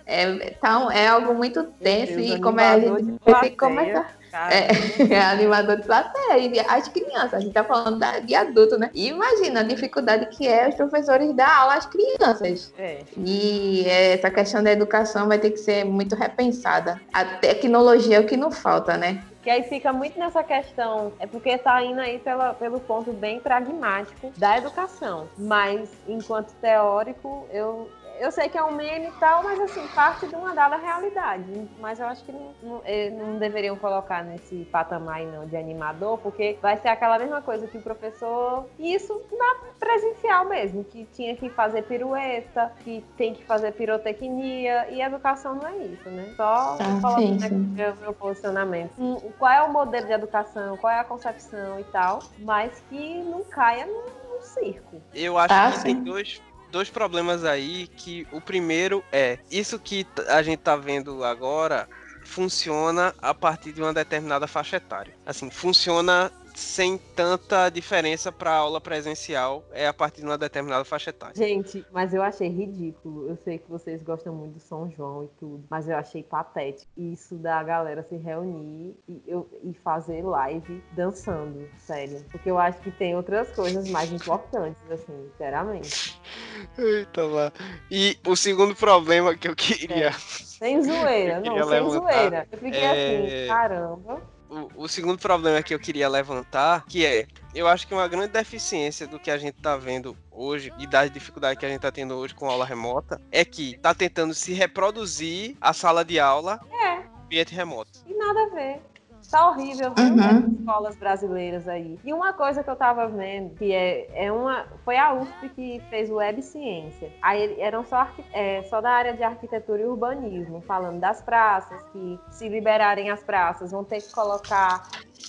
É, 0.10 0.24
então, 0.24 0.90
é 0.90 1.06
algo 1.06 1.34
muito 1.34 1.66
tenso 1.82 2.13
Deus, 2.16 2.38
e 2.38 2.42
como 2.42 2.62
é, 2.62 2.70
a 2.70 2.80
gente 2.80 3.02
de 3.04 3.18
vai 3.26 3.42
ter 3.42 3.50
que 3.50 3.58
começar. 3.58 4.17
Cara. 4.38 4.54
É, 4.54 4.67
é 5.13 5.21
animador 5.21 5.78
de 5.78 5.84
plateia 5.84 6.65
as 6.69 6.88
crianças, 6.88 7.34
a 7.34 7.39
gente 7.39 7.54
tá 7.54 7.63
falando 7.63 7.97
da- 7.97 8.19
de 8.19 8.36
adulto, 8.36 8.78
né? 8.78 8.89
E 8.93 9.08
imagina 9.08 9.62
a 9.62 9.63
dificuldade 9.63 10.28
que 10.28 10.47
é 10.47 10.69
os 10.69 10.76
professores 10.76 11.34
dar 11.34 11.62
aula 11.62 11.76
às 11.76 11.86
crianças. 11.86 12.73
É. 12.78 13.00
E 13.17 13.86
essa 13.88 14.30
questão 14.30 14.62
da 14.63 14.71
educação 14.71 15.28
vai 15.28 15.39
ter 15.39 15.52
que 15.52 15.58
ser 15.58 15.84
muito 15.86 16.15
repensada. 16.15 17.02
A 17.12 17.26
tecnologia 17.26 18.17
é 18.17 18.19
o 18.19 18.26
que 18.26 18.38
não 18.38 18.52
falta, 18.52 18.97
né? 18.97 19.23
Que 19.41 19.50
aí 19.50 19.63
fica 19.63 19.93
muito 19.93 20.19
nessa 20.19 20.43
questão, 20.43 21.13
é 21.19 21.26
porque 21.26 21.58
tá 21.58 21.82
indo 21.82 22.02
aí 22.02 22.19
pela, 22.19 22.54
pelo 22.54 22.82
ponto 22.82 23.13
bem 23.13 23.39
pragmático 23.39 24.34
da 24.36 24.58
educação. 24.58 25.30
Mas, 25.38 25.89
enquanto 26.06 26.52
teórico, 26.56 27.47
eu, 27.54 27.89
eu 28.20 28.32
sei 28.32 28.50
que 28.50 28.58
é 28.58 28.64
um 28.64 28.72
meme 28.72 29.08
e 29.08 29.12
tal, 29.14 29.44
mas 29.44 29.60
assim, 29.60 29.88
parte 29.88 30.28
de 30.28 30.36
uma 30.36 30.54
dada 30.54 30.76
realidade. 30.76 31.46
Mas 31.80 32.00
eu 32.00 32.08
acho 32.08 32.24
que 32.24 32.32
não, 32.32 32.54
não, 32.62 32.82
eh, 32.86 33.10
não, 33.10 33.38
deveriam 33.38 33.76
colocar 33.76 34.24
nesse 34.24 34.66
patamar 34.72 35.22
não 35.24 35.46
de 35.46 35.56
animador, 35.56 36.18
porque 36.20 36.58
vai 36.62 36.78
ser 36.78 36.90
aquela 36.90 37.18
mesma 37.20 37.42
coisa 37.42 37.68
que 37.68 37.78
o 37.78 37.82
professor. 37.82 38.66
E 38.80 38.94
isso 38.94 39.22
na 39.32 39.68
presencial 39.80 40.46
mesmo, 40.46 40.84
que 40.84 41.06
tinha 41.14 41.36
que 41.36 41.50
fazer 41.50 41.84
pirueta, 41.84 42.72
que 42.84 43.04
tem 43.16 43.34
que 43.34 43.44
fazer 43.46 43.72
pirotecnia, 43.74 44.88
e 44.90 45.02
educação 45.02 45.56
não 45.56 45.68
é 45.68 45.78
isso, 45.78 46.10
né? 46.10 46.34
Só 46.36 46.78
ah, 46.80 47.02
colocando 47.02 47.44
aqui 47.44 47.98
o 47.98 48.02
meu 48.02 48.14
posicionamento. 48.14 48.92
Hum, 48.98 49.18
qual 49.38 49.52
é 49.52 49.62
o 49.64 49.72
modelo 49.72 50.06
de 50.06 50.14
educação, 50.14 50.78
qual 50.78 50.92
é 50.92 51.00
a 51.00 51.04
concepção 51.04 51.80
e 51.80 51.84
tal, 51.86 52.20
mas 52.40 52.84
que 52.90 53.24
não 53.24 53.44
caia 53.44 53.86
no 53.86 54.42
circo. 54.42 55.02
Eu 55.14 55.38
acho 55.38 55.54
ah, 55.54 55.72
que 55.72 55.78
sim. 55.78 55.84
tem 55.84 56.04
dois 56.04 56.42
dois 56.78 56.92
problemas 56.92 57.44
aí 57.44 57.88
que 57.88 58.28
o 58.32 58.40
primeiro 58.40 59.04
é 59.12 59.40
isso 59.50 59.80
que 59.80 60.06
a 60.28 60.44
gente 60.44 60.60
tá 60.60 60.76
vendo 60.76 61.24
agora 61.24 61.90
funciona 62.24 63.16
a 63.20 63.34
partir 63.34 63.72
de 63.72 63.82
uma 63.82 63.92
determinada 63.92 64.46
faixa 64.46 64.78
etária. 64.78 65.12
Assim, 65.26 65.50
funciona 65.50 66.32
sem 66.58 66.98
tanta 66.98 67.70
diferença 67.70 68.32
para 68.32 68.52
aula 68.52 68.82
presencial 68.82 69.63
é 69.72 69.86
a 69.86 69.93
partir 69.93 70.22
de 70.22 70.26
uma 70.26 70.39
determinada 70.39 70.84
faixa 70.84 71.12
etária. 71.12 71.36
Gente, 71.36 71.86
mas 71.91 72.15
eu 72.15 72.24
achei 72.24 72.50
ridículo. 72.50 73.30
Eu 73.30 73.38
sei 73.38 73.60
que 73.60 73.70
vocês 73.70 74.02
gostam 74.02 74.34
muito 74.34 74.56
do 74.56 74.60
São 74.60 74.89
João 74.89 75.26
e 75.26 75.28
tudo, 75.39 75.63
mas 75.70 75.88
eu 75.88 75.96
achei 75.96 76.24
patético 76.24 76.89
isso 76.98 77.36
da 77.36 77.62
galera 77.62 78.02
se 78.02 78.17
reunir 78.17 78.98
e, 79.08 79.22
eu, 79.28 79.48
e 79.63 79.72
fazer 79.76 80.24
live 80.24 80.84
dançando, 80.93 81.70
sério. 81.78 82.26
Porque 82.32 82.50
eu 82.50 82.58
acho 82.58 82.80
que 82.80 82.89
tem 82.89 83.15
outras 83.15 83.52
coisas 83.52 83.88
mais 83.89 84.12
importantes, 84.12 84.82
assim, 84.89 85.30
sinceramente. 85.34 86.20
Eita 86.76 87.24
lá. 87.24 87.54
E 87.91 88.17
o 88.26 88.36
segundo 88.36 88.76
problema 88.76 89.38
que 89.38 89.48
eu 89.48 89.56
queria. 89.56 90.08
É. 90.08 90.12
Sem 90.12 90.82
zoeira, 90.82 91.39
não, 91.46 91.56
sem 91.56 91.65
levantar, 91.65 92.00
zoeira. 92.00 92.48
Eu 92.52 92.58
fiquei 92.58 92.82
é... 92.82 93.46
assim, 93.46 93.48
caramba 93.48 94.37
o, 94.50 94.84
o, 94.84 94.88
segundo 94.88 95.18
problema 95.18 95.62
que 95.62 95.74
eu 95.74 95.80
queria 95.80 96.08
levantar, 96.10 96.86
que 96.86 97.06
é, 97.06 97.28
eu 97.54 97.68
acho 97.68 97.88
que 97.88 97.94
uma 97.94 98.08
grande 98.08 98.34
deficiência 98.34 99.08
do 99.08 99.20
que 99.20 99.32
a 99.32 99.38
gente 99.38 99.56
tá 99.62 99.76
vendo 99.78 100.18
hoje 100.32 100.72
e 100.78 100.88
das 100.88 101.12
dificuldades 101.12 101.60
que 101.60 101.66
a 101.66 101.70
gente 101.70 101.82
tá 101.82 101.92
tendo 101.92 102.16
hoje 102.16 102.34
com 102.34 102.50
aula 102.50 102.66
remota 102.66 103.22
é 103.32 103.44
que 103.44 103.78
tá 103.80 103.94
tentando 103.94 104.34
se 104.34 104.54
reproduzir 104.54 105.56
a 105.60 105.74
sala 105.74 106.04
de 106.04 106.20
aula 106.20 106.60
é. 106.72 107.04
ambiente 107.24 107.54
remoto. 107.54 108.00
E 108.06 108.14
nada 108.14 108.44
a 108.44 108.50
ver. 108.50 108.82
Tá 109.30 109.50
horrível, 109.50 109.94
viu? 109.94 110.06
Uhum. 110.06 110.58
escolas 110.60 110.96
brasileiras 110.96 111.68
aí. 111.68 112.00
E 112.04 112.13
uma 112.13 112.34
coisa 112.34 112.63
que 112.63 112.70
eu 112.70 112.76
tava 112.76 113.08
vendo, 113.08 113.56
que 113.56 113.72
é, 113.74 114.26
é 114.26 114.32
uma. 114.32 114.66
Foi 114.86 114.98
a 114.98 115.13
USP 115.13 115.50
que 115.50 115.82
fez 115.90 116.10
Web 116.10 116.42
Ciência. 116.42 117.12
Aí 117.22 117.60
eram 117.60 117.84
só, 117.86 118.08
é, 118.34 118.63
só 118.63 118.82
da 118.82 118.92
área 118.92 119.13
de 119.13 119.24
arquitetura 119.24 119.82
e 119.82 119.86
urbanismo, 119.86 120.62
falando 120.62 121.00
das 121.00 121.22
praças, 121.22 121.82
que 121.92 122.20
se 122.30 122.48
liberarem 122.48 123.10
as 123.10 123.22
praças, 123.22 123.72
vão 123.72 123.84
ter 123.84 124.02
que 124.02 124.12
colocar 124.13 124.84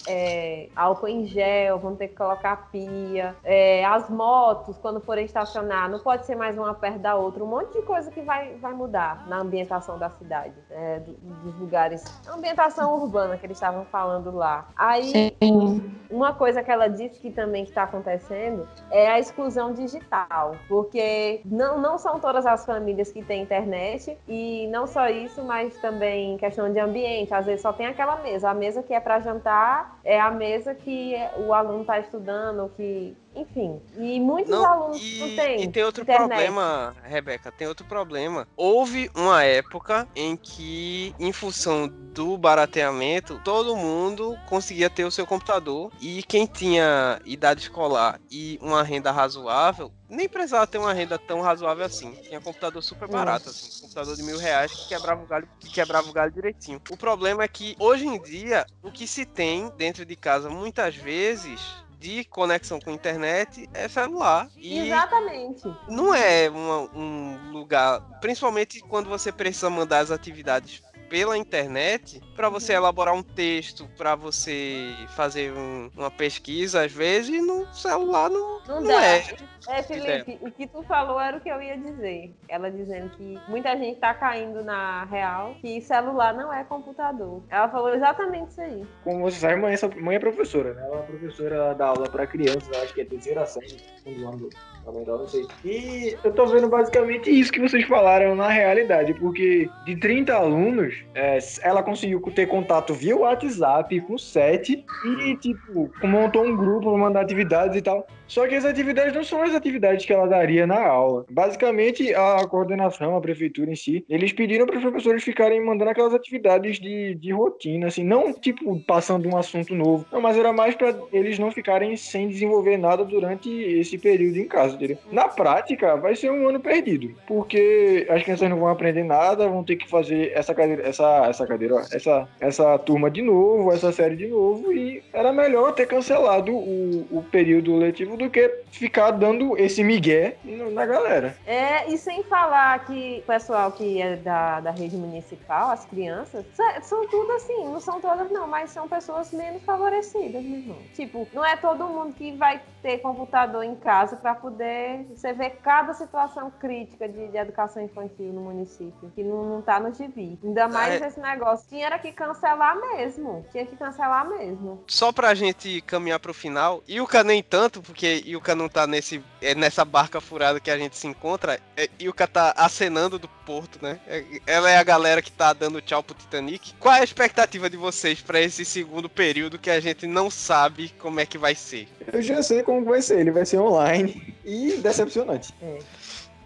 é, 0.07 0.69
álcool 0.75 1.09
em 1.09 1.27
gel, 1.27 1.79
vão 1.79 1.97
ter 1.97 2.09
que 2.09 2.17
colocar 2.17 2.69
pia. 2.71 3.35
É, 3.45 3.85
as 3.85 4.09
motos, 4.09 4.77
quando 4.79 5.01
forem 5.01 5.25
estacionar, 5.25 5.89
não 5.89 5.99
pode 5.99 6.27
ser 6.27 6.37
mais 6.37 6.57
uma 6.57 6.75
perto 6.75 6.99
da 6.99 7.15
outra. 7.15 7.43
Um 7.43 7.47
monte 7.47 7.73
de 7.73 7.83
coisa 7.83 8.11
que 8.11 8.21
vai, 8.21 8.55
vai 8.57 8.73
mudar 8.73 9.27
na 9.29 9.39
ambientação 9.39 9.99
da 9.99 10.11
cidade, 10.11 10.55
é, 10.71 11.01
dos 11.01 11.59
lugares. 11.59 12.05
A 12.27 12.35
ambientação 12.35 12.95
urbana 12.95 13.37
que 13.37 13.47
eles 13.47 13.57
estavam 13.57 13.85
falando 13.87 14.31
lá. 14.31 14.69
Aí, 14.77 15.33
Sim. 15.41 15.93
uma 16.11 16.33
coisa 16.33 16.63
que 16.63 16.71
ela 16.71 16.89
disse 16.89 17.21
que 17.21 17.31
também 17.31 17.65
está 17.65 17.85
acontecendo 17.85 18.69
é 18.91 19.09
a 19.09 19.19
exclusão 19.19 19.73
digital, 19.73 20.57
porque 20.69 21.41
não, 21.45 21.81
não 21.81 21.99
são 21.99 22.19
todas 22.19 22.47
as 22.47 22.65
famílias 22.65 23.11
que 23.11 23.23
têm 23.23 23.43
internet 23.43 24.19
e 24.27 24.67
não 24.69 24.87
só 24.87 25.09
isso, 25.09 25.43
mas 25.45 25.77
também 25.79 26.37
questão 26.39 26.73
de 26.73 26.79
ambiente. 26.79 27.33
Às 27.33 27.47
vezes 27.47 27.63
só 27.63 27.73
tem 27.73 27.87
aquela 27.87 28.17
mesa, 28.17 28.51
a 28.51 28.55
mesa 28.55 28.83
que 28.83 28.93
é 28.93 29.01
para 29.01 29.21
jantar 29.21 29.88
é 30.05 30.21
a 30.21 30.31
mesa 30.31 30.75
que 30.75 31.15
o 31.47 31.53
aluno 31.53 31.83
está 31.83 31.99
estudando, 31.99 32.71
que 32.77 33.17
enfim. 33.39 33.81
E 33.97 34.21
muitos 34.21 34.51
não, 34.51 34.65
alunos 34.65 35.01
e, 35.01 35.19
não 35.19 35.37
têm. 35.37 35.63
E 35.63 35.69
tem 35.69 35.85
outro 35.85 36.03
internet. 36.03 36.29
problema, 36.29 36.97
Rebeca, 37.05 37.53
tem 37.53 37.69
outro 37.69 37.87
problema. 37.87 38.47
Houve 38.57 39.11
uma 39.15 39.45
época 39.45 40.09
em 40.15 40.37
que, 40.37 41.15
em 41.19 41.33
função 41.33 41.89
do 41.89 42.37
barateamento, 42.37 43.41
todo 43.45 43.77
mundo 43.77 44.37
conseguia 44.49 44.91
ter 44.91 45.05
o 45.05 45.11
seu 45.11 45.27
computador. 45.27 45.93
E 46.01 46.23
quem 46.25 46.47
tinha 46.47 47.21
idade 47.25 47.63
escolar 47.63 48.21
e 48.31 48.59
uma 48.61 48.83
renda 48.83 49.13
razoável, 49.13 49.93
nem 50.09 50.29
precisava 50.29 50.67
ter 50.67 50.79
uma 50.79 50.93
renda 50.93 51.19
tão 51.19 51.41
razoável 51.41 51.85
assim. 51.85 52.13
Tinha 52.15 52.41
computador 52.41 52.83
super 52.83 53.09
barato, 53.09 53.51
assim. 53.51 53.83
Computador 53.83 54.17
de 54.17 54.23
mil 54.23 54.39
reais 54.39 54.73
que 54.73 54.89
quebrava 54.89 55.23
o 55.23 55.27
galho, 55.27 55.49
que 55.61 55.71
quebrava 55.71 56.09
o 56.09 56.13
galho 56.13 56.33
direitinho. 56.33 56.81
O 56.91 56.97
problema 56.97 57.45
é 57.45 57.49
que, 57.49 57.77
hoje 57.79 58.07
em 58.07 58.21
dia, 58.21 58.67
o 58.83 58.91
que 58.91 59.07
se 59.07 59.25
tem 59.25 59.71
dentro 59.77 60.05
de 60.05 60.17
casa, 60.17 60.49
muitas 60.49 60.97
vezes, 60.97 61.61
de 61.99 62.25
conexão 62.25 62.81
com 62.81 62.93
internet 62.93 63.69
é 63.75 63.89
celular. 63.89 64.49
E 64.57 64.79
Exatamente. 64.79 65.63
Não 65.89 66.15
é 66.15 66.49
uma, 66.49 66.81
um 66.97 67.51
lugar, 67.53 68.01
principalmente 68.21 68.81
quando 68.81 69.09
você 69.09 69.33
precisa 69.33 69.69
mandar 69.69 69.99
as 69.99 70.11
atividades 70.11 70.83
pela 71.09 71.37
internet 71.37 72.21
para 72.37 72.49
você 72.49 72.75
elaborar 72.75 73.15
um 73.15 73.23
texto, 73.23 73.89
para 73.97 74.15
você 74.15 74.95
fazer 75.17 75.53
um, 75.53 75.91
uma 75.97 76.11
pesquisa, 76.11 76.85
às 76.85 76.93
vezes 76.93 77.45
no 77.45 77.67
celular 77.75 78.31
não, 78.31 78.61
não, 78.67 78.81
não 78.81 79.01
é. 79.01 79.23
É, 79.69 79.83
Felipe, 79.83 80.39
o 80.41 80.51
que 80.51 80.67
tu 80.67 80.83
falou 80.85 81.21
era 81.21 81.37
o 81.37 81.41
que 81.41 81.49
eu 81.49 81.61
ia 81.61 81.77
dizer. 81.77 82.33
Ela 82.49 82.71
dizendo 82.71 83.11
que 83.11 83.39
muita 83.49 83.77
gente 83.77 83.99
tá 83.99 84.15
caindo 84.15 84.65
na 84.65 85.05
real 85.05 85.55
que 85.61 85.81
celular 85.83 86.33
não 86.33 86.53
é 86.53 86.65
computador. 86.65 87.43
Ela 87.51 87.69
falou 87.69 87.95
exatamente 87.95 88.51
isso 88.51 88.61
aí. 88.61 88.87
Como 89.05 89.21
você 89.21 89.39
sabe, 89.41 89.57
mãe, 89.57 89.75
mãe 90.01 90.17
é 90.17 90.21
professora, 90.21 90.73
né? 90.73 90.83
Ela 90.87 91.01
é 91.01 91.03
professora 91.03 91.75
da 91.75 91.89
aula 91.89 92.09
para 92.09 92.27
crianças, 92.27 92.71
acho 92.83 92.95
que 92.95 93.03
é 93.03 93.05
terceira 93.05 93.45
série, 93.45 93.77
segundo 94.03 94.29
ano 94.29 94.49
fundamental, 94.89 95.19
não 95.19 95.29
sei. 95.29 95.47
E 95.65 96.17
eu 96.25 96.33
tô 96.33 96.47
vendo 96.47 96.69
basicamente 96.69 97.31
isso 97.31 97.53
que 97.53 97.61
vocês 97.61 97.85
falaram 97.87 98.35
na 98.35 98.49
realidade, 98.49 99.15
porque 99.15 99.69
de 99.85 99.97
30 99.97 100.35
alunos, 100.35 101.05
é, 101.15 101.39
ela 101.63 101.83
conseguiu 101.83 102.21
ter 102.35 102.47
contato 102.47 102.95
via 102.95 103.17
WhatsApp 103.17 104.01
com 104.03 104.17
7 104.17 104.85
e, 105.05 105.37
tipo, 105.37 105.91
montou 106.03 106.45
um 106.45 106.57
grupo 106.57 106.91
pra 106.91 106.99
mandar 106.99 107.21
atividades 107.21 107.77
e 107.77 107.83
tal. 107.83 108.07
Só 108.29 108.47
que 108.47 108.55
as 108.55 108.65
atividades 108.65 109.15
não 109.15 109.25
são 109.25 109.43
as 109.43 109.55
atividades 109.55 110.05
que 110.05 110.13
ela 110.13 110.27
daria 110.27 110.67
na 110.67 110.81
aula. 110.81 111.25
Basicamente, 111.31 112.15
a 112.15 112.47
coordenação, 112.47 113.17
a 113.17 113.21
prefeitura 113.21 113.71
em 113.71 113.77
si, 113.77 114.05
eles 114.09 114.33
pediram 114.33 114.67
para 114.67 114.77
os 114.77 114.83
professores 114.83 115.25
ficarem 115.25 115.65
mandando 115.65 115.91
aquelas 115.91 116.15
atividades 116.15 116.79
de, 116.79 117.15
de 117.15 117.33
rotina, 117.33 117.87
assim, 117.87 118.05
não 118.05 118.33
tipo 118.33 118.79
passando 118.81 119.29
um 119.29 119.37
assunto 119.37 119.75
novo, 119.75 120.07
não, 120.13 120.21
mas 120.21 120.37
era 120.37 120.53
mais 120.53 120.75
para 120.75 120.95
eles 121.13 121.39
não 121.39 121.51
ficarem 121.51 121.97
sem 121.97 122.29
desenvolver 122.29 122.77
nada 122.77 123.05
durante 123.05 123.51
esse 123.51 123.97
período 123.97 124.37
em 124.37 124.47
casa, 124.47 124.75
entendeu? 124.75 124.99
Na 125.11 125.29
prática, 125.29 125.97
vai 125.97 126.15
ser 126.15 126.31
um 126.31 126.49
ano 126.49 126.61
perdido, 126.61 127.15
porque 127.27 128.07
as 128.11 128.23
crianças 128.23 128.51
não 128.51 128.59
vão 128.59 128.69
aprender 128.69 129.05
nada, 129.05 129.49
vão 129.49 129.65
ter 129.65 129.77
que 129.77 129.89
fazer 129.89 130.33
essa 130.35 130.55
cadeira, 130.55 130.87
essa, 130.87 131.27
essa 131.27 131.47
cadeira, 131.47 131.77
ó, 131.77 131.81
essa, 131.81 132.29
essa 132.41 132.79
turma 132.79 133.11
de 133.11 133.23
novo, 133.23 133.73
essa 133.73 133.91
série 133.91 134.17
de 134.17 134.27
novo, 134.27 134.73
e 134.73 135.03
era 135.13 135.33
melhor 135.33 135.73
ter 135.73 135.87
cancelado 135.87 136.53
o, 136.53 137.07
o 137.11 137.25
período 137.31 137.77
letivo 137.77 138.18
do 138.19 138.29
que 138.29 138.63
ficar 138.71 139.13
dando 139.13 139.57
esse 139.57 139.83
migué 139.83 140.37
na 140.45 140.85
galera. 140.85 141.37
É, 141.47 141.91
e 141.91 141.97
sem 141.97 142.23
falar 142.25 142.85
que 142.85 143.21
o 143.23 143.27
pessoal 143.27 143.73
que 143.73 144.01
é 144.01 144.17
da, 144.17 144.61
da 144.61 144.71
rede 144.71 144.97
municipal, 144.97 145.71
as 145.71 145.85
crianças, 145.85 146.45
são 146.83 147.07
tudo 147.09 147.33
assim, 147.33 147.65
não 147.65 147.81
são 147.81 148.01
todas 148.01 148.31
não, 148.31 148.47
mas 148.47 148.71
são 148.71 148.89
pessoas 148.89 149.33
menos 149.33 149.63
favorecidas, 149.63 150.43
mesmo. 150.43 150.77
Tipo, 150.95 151.27
não 151.33 151.45
é 151.45 151.57
todo 151.57 151.87
mundo 151.89 152.15
que 152.15 152.33
vai 152.33 152.61
ter 152.83 152.99
computador 152.99 153.65
em 153.65 153.75
casa 153.75 154.17
para 154.17 154.35
poder 154.35 155.07
você 155.15 155.33
ver 155.33 155.59
cada 155.63 155.95
situação 155.95 156.51
crítica 156.51 157.09
de, 157.09 157.29
de, 157.29 157.37
educação 157.37 157.83
infantil 157.83 158.33
no 158.33 158.41
município, 158.43 159.13
que 159.15 159.23
não, 159.23 159.45
não 159.45 159.63
tá 159.63 159.81
no 159.81 159.93
gibi. 159.93 160.39
Ainda 160.43 160.69
mais 160.69 161.01
é. 161.01 161.07
esse 161.07 161.21
negócio. 161.21 161.69
Tinha 161.69 161.99
que 161.99 162.13
cancelar 162.13 162.79
mesmo. 162.81 163.45
Tinha 163.51 163.67
que 163.67 163.77
cancelar 163.77 164.29
mesmo. 164.29 164.83
Só 164.87 165.13
pra 165.13 165.35
gente 165.35 165.81
caminhar 165.83 166.21
pro 166.21 166.35
final, 166.35 166.83
e 166.87 167.01
o 167.01 167.09
nem 167.25 167.43
tanto, 167.43 167.83
porque 167.83 168.07
porque 168.09 168.31
Yuka 168.31 168.55
não 168.55 168.69
tá 168.69 168.87
nesse, 168.87 169.23
é 169.43 169.55
nessa 169.55 169.85
barca 169.85 170.21
furada 170.21 170.59
que 170.59 170.71
a 170.71 170.79
gente 170.79 170.97
se 170.97 171.07
encontra. 171.07 171.61
É, 171.77 171.89
Yuka 172.01 172.27
tá 172.27 172.55
acenando 172.57 173.19
do 173.19 173.29
porto, 173.29 173.79
né? 173.83 173.99
É, 174.07 174.25
ela 174.47 174.71
é 174.71 174.79
a 174.79 174.83
galera 174.83 175.21
que 175.21 175.31
tá 175.31 175.53
dando 175.53 175.83
tchau 175.83 176.03
pro 176.03 176.15
Titanic. 176.15 176.75
Qual 176.75 176.95
é 176.95 177.01
a 177.01 177.05
expectativa 177.05 177.69
de 177.69 177.77
vocês 177.77 178.21
para 178.21 178.41
esse 178.41 178.65
segundo 178.65 179.09
período 179.09 179.59
que 179.59 179.71
a 179.71 179.81
gente 179.81 180.07
não 180.07 180.31
sabe 180.31 180.91
como 180.99 181.21
é 181.21 181.27
que 181.27 181.37
vai 181.37 181.55
ser? 181.55 181.89
Eu 182.11 182.23
já 182.23 182.43
sei 182.43 182.63
como 182.63 182.85
vai 182.85 183.03
ser. 183.03 183.21
Ele 183.21 183.31
vai 183.31 183.45
ser 183.45 183.59
online 183.59 184.35
e 184.45 184.79
decepcionante. 184.79 185.53
É. 185.61 185.79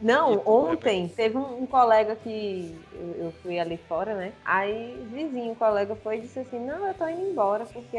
Não, 0.01 0.42
ontem 0.44 1.07
teve 1.14 1.37
um, 1.37 1.62
um 1.62 1.66
colega 1.66 2.16
que 2.16 2.75
eu, 2.95 3.33
fui 3.43 3.59
ali 3.59 3.77
fora, 3.89 4.15
né? 4.15 4.33
Aí 4.45 5.07
vizinho, 5.11 5.55
colega 5.55 5.95
foi 5.97 6.19
e 6.19 6.21
disse 6.23 6.41
assim, 6.41 6.59
não, 6.59 6.87
eu 6.87 6.95
tô 6.95 7.07
indo 7.09 7.31
embora, 7.31 7.65
porque 7.67 7.97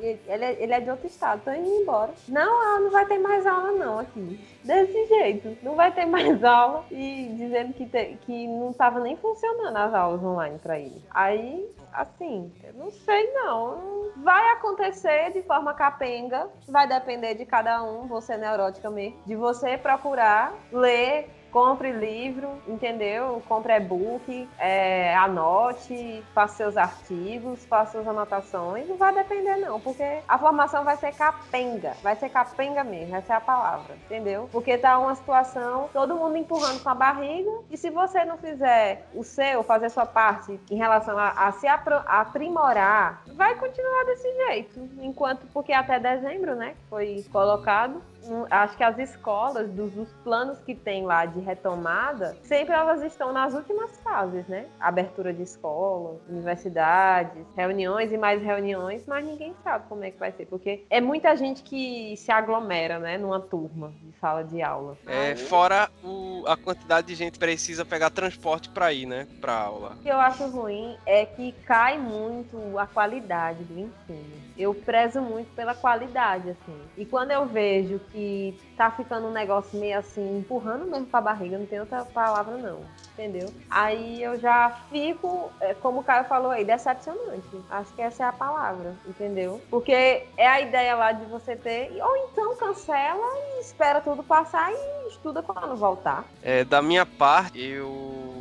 ele, 0.00 0.20
é, 0.28 0.62
ele 0.62 0.72
é 0.72 0.80
de 0.80 0.90
outro 0.90 1.06
estado, 1.06 1.42
tô 1.44 1.52
indo 1.52 1.68
embora. 1.68 2.12
Não, 2.28 2.80
não 2.80 2.90
vai 2.90 3.06
ter 3.06 3.18
mais 3.18 3.46
aula 3.46 3.72
não 3.72 3.98
aqui. 3.98 4.40
Desse 4.64 5.06
jeito, 5.06 5.56
não 5.62 5.74
vai 5.74 5.92
ter 5.92 6.06
mais 6.06 6.42
aula. 6.44 6.84
E 6.90 7.32
dizendo 7.36 7.72
que, 7.72 7.86
te, 7.86 8.18
que 8.22 8.46
não 8.46 8.72
tava 8.72 9.00
nem 9.00 9.16
funcionando 9.16 9.76
as 9.76 9.94
aulas 9.94 10.22
online 10.22 10.58
para 10.58 10.78
ele. 10.78 11.02
Aí 11.10 11.68
assim, 11.92 12.52
eu 12.62 12.74
não 12.74 12.90
sei 12.90 13.32
não. 13.32 14.12
Vai 14.16 14.52
acontecer 14.52 15.32
de 15.32 15.42
forma 15.42 15.74
capenga, 15.74 16.48
vai 16.66 16.86
depender 16.86 17.34
de 17.34 17.44
cada 17.44 17.82
um, 17.82 18.06
você 18.06 18.36
neurótica 18.36 18.90
mesmo, 18.90 19.18
de 19.26 19.34
você 19.34 19.76
procurar 19.76 20.54
ler 20.72 21.28
compre 21.50 21.92
livro, 21.92 22.50
entendeu? 22.66 23.42
Compre 23.48 23.74
e-book, 23.74 24.48
é, 24.58 25.14
anote, 25.16 26.22
faça 26.34 26.56
seus 26.56 26.76
artigos, 26.76 27.64
faça 27.64 27.92
suas 27.92 28.08
anotações. 28.08 28.88
Não 28.88 28.96
vai 28.96 29.14
depender, 29.14 29.56
não, 29.56 29.80
porque 29.80 30.20
a 30.26 30.38
formação 30.38 30.84
vai 30.84 30.96
ser 30.96 31.14
capenga. 31.14 31.94
Vai 32.02 32.16
ser 32.16 32.28
capenga 32.28 32.84
mesmo, 32.84 33.16
essa 33.16 33.34
é 33.34 33.36
a 33.36 33.40
palavra, 33.40 33.94
entendeu? 34.06 34.48
Porque 34.52 34.76
tá 34.78 34.98
uma 34.98 35.14
situação, 35.14 35.88
todo 35.92 36.16
mundo 36.16 36.36
empurrando 36.36 36.82
com 36.82 36.88
a 36.88 36.94
barriga, 36.94 37.50
e 37.70 37.76
se 37.76 37.90
você 37.90 38.24
não 38.24 38.36
fizer 38.38 39.06
o 39.14 39.24
seu, 39.24 39.62
fazer 39.62 39.90
sua 39.90 40.06
parte 40.06 40.58
em 40.70 40.76
relação 40.76 41.18
a, 41.18 41.30
a 41.30 41.52
se 41.52 41.66
aprimorar, 41.66 43.22
vai 43.34 43.54
continuar 43.56 44.04
desse 44.04 44.32
jeito. 44.46 44.88
Enquanto, 45.00 45.46
porque 45.52 45.72
até 45.72 45.98
dezembro, 45.98 46.54
né, 46.54 46.74
foi 46.88 47.24
colocado, 47.32 48.02
acho 48.50 48.76
que 48.76 48.84
as 48.84 48.98
escolas, 48.98 49.70
dos, 49.70 49.92
dos, 49.92 50.08
planos 50.24 50.58
que 50.60 50.74
tem 50.74 51.04
lá 51.04 51.24
de 51.24 51.40
retomada, 51.40 52.36
sempre 52.42 52.74
elas 52.74 53.02
estão 53.02 53.32
nas 53.32 53.54
últimas 53.54 53.98
fases, 54.00 54.46
né? 54.46 54.66
Abertura 54.80 55.32
de 55.32 55.42
escola, 55.42 56.20
universidades, 56.28 57.44
reuniões 57.56 58.12
e 58.12 58.18
mais 58.18 58.42
reuniões, 58.42 59.04
mas 59.06 59.24
ninguém 59.24 59.54
sabe 59.62 59.86
como 59.88 60.04
é 60.04 60.10
que 60.10 60.18
vai 60.18 60.32
ser, 60.32 60.46
porque 60.46 60.84
é 60.90 61.00
muita 61.00 61.34
gente 61.36 61.62
que 61.62 62.16
se 62.16 62.30
aglomera, 62.30 62.98
né, 62.98 63.18
numa 63.18 63.40
turma 63.40 63.92
de 64.02 64.12
sala 64.18 64.42
de 64.42 64.60
aula. 64.62 64.96
É, 65.06 65.30
Aí... 65.30 65.36
fora 65.36 65.88
o, 66.02 66.44
a 66.46 66.56
quantidade 66.56 67.06
de 67.06 67.14
gente 67.14 67.38
precisa 67.38 67.84
pegar 67.84 68.10
transporte 68.10 68.68
para 68.68 68.92
ir, 68.92 69.06
né, 69.06 69.26
para 69.40 69.54
aula. 69.54 69.92
O 69.92 70.02
que 70.02 70.08
eu 70.08 70.18
acho 70.18 70.46
ruim 70.48 70.96
é 71.06 71.24
que 71.24 71.52
cai 71.66 71.98
muito 71.98 72.78
a 72.78 72.86
qualidade 72.86 73.64
do 73.64 73.78
ensino. 73.78 74.48
Eu 74.56 74.74
prezo 74.74 75.20
muito 75.20 75.54
pela 75.54 75.74
qualidade, 75.74 76.50
assim. 76.50 76.80
E 76.96 77.06
quando 77.06 77.30
eu 77.30 77.46
vejo 77.46 78.00
que 78.12 78.58
tá 78.76 78.90
ficando 78.90 79.26
um 79.28 79.32
negócio 79.32 79.78
meio 79.78 79.98
assim, 79.98 80.38
empurrando 80.38 80.86
mesmo 80.86 81.06
pra 81.06 81.20
barriga, 81.20 81.58
não 81.58 81.66
tem 81.66 81.80
outra 81.80 82.04
palavra 82.04 82.56
não, 82.56 82.80
entendeu? 83.12 83.52
Aí 83.68 84.22
eu 84.22 84.38
já 84.38 84.70
fico, 84.90 85.50
é, 85.60 85.74
como 85.74 86.00
o 86.00 86.04
Caio 86.04 86.24
falou 86.26 86.50
aí, 86.50 86.64
decepcionante. 86.64 87.48
Acho 87.68 87.92
que 87.94 88.02
essa 88.02 88.24
é 88.24 88.26
a 88.26 88.32
palavra, 88.32 88.94
entendeu? 89.06 89.60
Porque 89.70 90.26
é 90.36 90.46
a 90.46 90.60
ideia 90.60 90.94
lá 90.94 91.12
de 91.12 91.24
você 91.26 91.56
ter, 91.56 91.90
ou 92.00 92.16
então 92.16 92.56
cancela 92.56 93.26
e 93.56 93.60
espera 93.60 94.00
tudo 94.00 94.22
passar 94.22 94.72
e 94.72 95.08
estuda 95.08 95.42
quando 95.42 95.76
voltar. 95.76 96.24
É, 96.42 96.64
da 96.64 96.80
minha 96.80 97.04
parte, 97.04 97.60
eu 97.60 98.37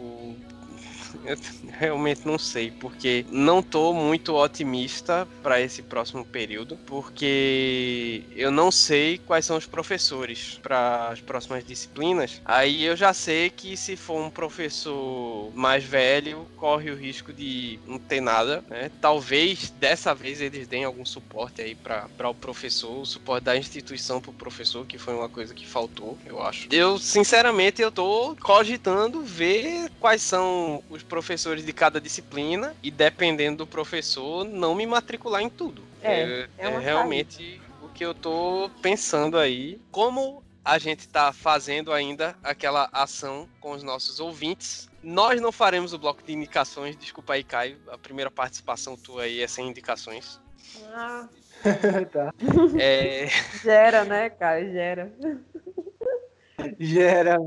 eu 1.28 1.38
realmente 1.78 2.26
não 2.26 2.40
sei, 2.40 2.72
porque 2.72 3.26
não 3.30 3.62
tô 3.62 3.94
muito 3.94 4.34
otimista 4.34 5.28
para 5.44 5.60
esse 5.60 5.84
próximo 5.84 6.26
período, 6.26 6.78
porque 6.86 8.24
eu 8.36 8.50
não 8.50 8.72
sei 8.72 9.18
quais 9.18 9.46
são 9.46 9.58
os 9.58 9.66
professores 9.66 10.60
para 10.64 11.10
as 11.10 11.22
próximas 11.22 11.66
disciplinas. 11.66 12.42
Aí 12.46 12.84
eu 12.84 12.96
já 12.96 13.14
sei 13.14 13.50
que 13.50 13.76
se 13.76 13.96
for 13.96 14.22
um 14.22 14.30
professor 14.30 15.52
mais 15.54 15.84
velho, 15.84 16.48
corre 16.56 16.90
o 16.90 16.96
risco 16.96 17.34
de 17.34 17.80
não 17.86 18.00
ter 18.00 18.22
nada, 18.22 18.64
né? 18.70 18.90
Talvez 19.02 19.70
dessa 19.72 20.16
vez 20.16 20.40
eles 20.40 20.68
deem 20.68 20.86
algum 20.86 21.06
suporte 21.06 21.62
aí 21.62 21.76
para 21.76 22.30
o 22.30 22.34
professor, 22.34 23.02
o 23.02 23.06
suporte 23.06 23.44
da 23.44 23.58
instituição 23.58 24.22
para 24.22 24.32
o 24.32 24.34
professor, 24.34 24.86
que 24.86 24.98
foi 24.98 25.14
uma 25.14 25.28
coisa 25.28 25.54
que 25.54 25.68
faltou, 25.68 26.18
eu 26.26 26.42
acho. 26.42 26.68
Eu, 26.72 26.98
sinceramente, 26.98 27.82
eu 27.82 27.92
tô 27.92 28.36
cogitando 28.42 29.22
ver 29.22 29.90
quais 30.00 30.22
são 30.22 30.84
os 30.90 31.04
professores 31.04 31.17
de 31.64 31.74
cada 31.74 32.00
disciplina 32.00 32.76
e 32.82 32.92
dependendo 32.92 33.58
do 33.58 33.68
professor, 33.68 34.44
não 34.46 34.76
me 34.76 34.86
matricular 34.86 35.42
em 35.42 35.50
tudo. 35.50 35.84
É, 36.02 36.22
é, 36.22 36.50
é, 36.58 36.68
é 36.68 36.80
realmente 36.80 37.62
o 37.82 37.90
que 37.90 38.06
eu 38.06 38.14
tô 38.14 38.70
pensando 38.82 39.38
aí. 39.38 39.80
Como 39.92 40.44
a 40.68 40.78
gente 40.78 41.00
está 41.00 41.32
fazendo 41.32 41.94
ainda 41.94 42.36
aquela 42.44 42.90
ação 42.92 43.48
com 43.62 43.72
os 43.72 43.84
nossos 43.84 44.20
ouvintes. 44.20 44.90
Nós 45.02 45.40
não 45.40 45.50
faremos 45.50 45.94
o 45.94 45.98
bloco 45.98 46.22
de 46.22 46.34
indicações, 46.34 46.98
desculpa 46.98 47.36
aí, 47.36 47.44
Caio. 47.44 47.78
A 47.88 47.98
primeira 47.98 48.30
participação 48.30 48.98
tua 48.98 49.24
aí 49.24 49.42
é 49.42 49.48
sem 49.48 49.70
indicações. 49.70 50.42
Ah. 50.94 51.30
tá. 52.12 52.34
É... 52.78 53.28
Gera, 53.64 54.04
né, 54.04 54.30
Caio? 54.30 54.74
Gera. 54.74 55.14
Gera. 56.80 57.38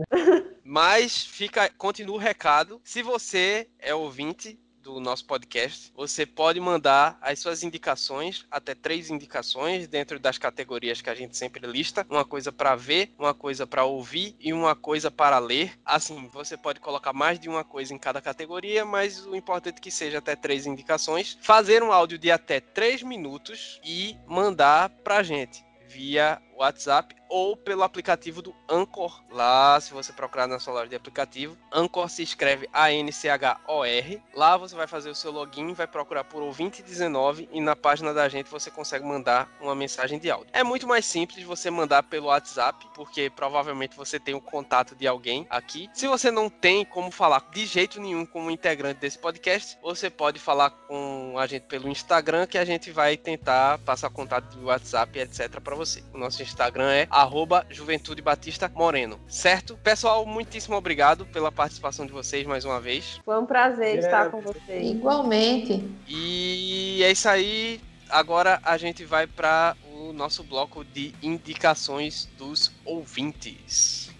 Mas 0.64 1.24
fica, 1.24 1.68
continua 1.76 2.16
o 2.16 2.18
recado. 2.18 2.80
Se 2.84 3.02
você 3.02 3.68
é 3.78 3.94
ouvinte 3.94 4.58
do 4.82 4.98
nosso 4.98 5.24
podcast, 5.26 5.92
você 5.94 6.24
pode 6.24 6.58
mandar 6.58 7.18
as 7.20 7.38
suas 7.38 7.62
indicações, 7.62 8.46
até 8.50 8.74
três 8.74 9.10
indicações 9.10 9.86
dentro 9.86 10.18
das 10.18 10.38
categorias 10.38 11.02
que 11.02 11.10
a 11.10 11.14
gente 11.14 11.36
sempre 11.36 11.66
lista, 11.66 12.06
uma 12.08 12.24
coisa 12.24 12.50
para 12.50 12.74
ver, 12.74 13.12
uma 13.18 13.34
coisa 13.34 13.66
para 13.66 13.84
ouvir 13.84 14.34
e 14.40 14.52
uma 14.52 14.74
coisa 14.74 15.10
para 15.10 15.38
ler. 15.38 15.78
Assim, 15.84 16.28
você 16.32 16.56
pode 16.56 16.80
colocar 16.80 17.12
mais 17.12 17.38
de 17.38 17.48
uma 17.48 17.62
coisa 17.64 17.94
em 17.94 17.98
cada 17.98 18.20
categoria, 18.20 18.84
mas 18.84 19.26
o 19.26 19.36
importante 19.36 19.78
é 19.78 19.80
que 19.80 19.90
seja 19.90 20.18
até 20.18 20.34
três 20.34 20.66
indicações. 20.66 21.38
Fazer 21.42 21.82
um 21.82 21.92
áudio 21.92 22.18
de 22.18 22.30
até 22.30 22.60
três 22.60 23.02
minutos 23.02 23.80
e 23.84 24.16
mandar 24.26 24.88
pra 24.88 25.22
gente 25.22 25.64
via 25.90 26.40
WhatsApp 26.62 27.14
ou 27.30 27.56
pelo 27.56 27.84
aplicativo 27.84 28.42
do 28.42 28.54
Anchor. 28.68 29.22
Lá, 29.30 29.80
se 29.80 29.94
você 29.94 30.12
procurar 30.12 30.48
na 30.48 30.58
sua 30.58 30.74
loja 30.74 30.88
de 30.88 30.96
aplicativo, 30.96 31.56
Anchor 31.72 32.08
se 32.08 32.22
escreve 32.22 32.68
A-N-C-H-O-R. 32.72 34.20
Lá 34.34 34.56
você 34.56 34.74
vai 34.74 34.88
fazer 34.88 35.10
o 35.10 35.14
seu 35.14 35.30
login, 35.30 35.72
vai 35.72 35.86
procurar 35.86 36.24
por 36.24 36.42
ouvinte 36.42 36.82
19 36.82 37.48
e 37.52 37.60
na 37.60 37.76
página 37.76 38.12
da 38.12 38.28
gente 38.28 38.50
você 38.50 38.70
consegue 38.70 39.04
mandar 39.04 39.48
uma 39.60 39.74
mensagem 39.74 40.18
de 40.18 40.30
áudio. 40.30 40.48
É 40.52 40.64
muito 40.64 40.88
mais 40.88 41.06
simples 41.06 41.44
você 41.44 41.70
mandar 41.70 42.02
pelo 42.02 42.26
WhatsApp, 42.26 42.84
porque 42.94 43.30
provavelmente 43.30 43.96
você 43.96 44.18
tem 44.18 44.34
o 44.34 44.40
contato 44.40 44.96
de 44.96 45.06
alguém 45.06 45.46
aqui. 45.48 45.88
Se 45.94 46.08
você 46.08 46.30
não 46.30 46.50
tem 46.50 46.84
como 46.84 47.12
falar 47.12 47.48
de 47.52 47.64
jeito 47.64 48.00
nenhum 48.00 48.26
como 48.26 48.50
integrante 48.50 48.98
desse 48.98 49.18
podcast, 49.18 49.78
você 49.80 50.10
pode 50.10 50.40
falar 50.40 50.70
com 50.70 51.36
a 51.38 51.46
gente 51.46 51.62
pelo 51.66 51.88
Instagram, 51.88 52.46
que 52.46 52.58
a 52.58 52.64
gente 52.64 52.90
vai 52.90 53.16
tentar 53.16 53.78
passar 53.78 54.10
contato 54.10 54.56
do 54.56 54.66
WhatsApp, 54.66 55.16
etc, 55.20 55.60
para 55.60 55.76
você. 55.76 56.02
O 56.12 56.18
nosso 56.18 56.42
Instagram 56.50 56.90
é 56.90 57.06
arroba 57.10 57.64
Juventude 57.70 58.20
Batista 58.20 58.70
Moreno, 58.74 59.20
certo? 59.28 59.76
Pessoal, 59.76 60.26
muitíssimo 60.26 60.76
obrigado 60.76 61.24
pela 61.24 61.52
participação 61.52 62.04
de 62.04 62.12
vocês 62.12 62.46
mais 62.46 62.64
uma 62.64 62.80
vez. 62.80 63.20
Foi 63.24 63.38
um 63.38 63.46
prazer 63.46 63.96
é. 63.96 63.98
estar 64.00 64.30
com 64.30 64.40
vocês. 64.40 64.90
Igualmente. 64.90 65.88
E 66.08 67.00
é 67.04 67.10
isso 67.12 67.28
aí. 67.28 67.80
Agora 68.08 68.60
a 68.64 68.76
gente 68.76 69.04
vai 69.04 69.26
para 69.26 69.76
o 69.94 70.12
nosso 70.12 70.42
bloco 70.42 70.84
de 70.84 71.14
indicações 71.22 72.28
dos 72.36 72.72
ouvintes. 72.84 74.10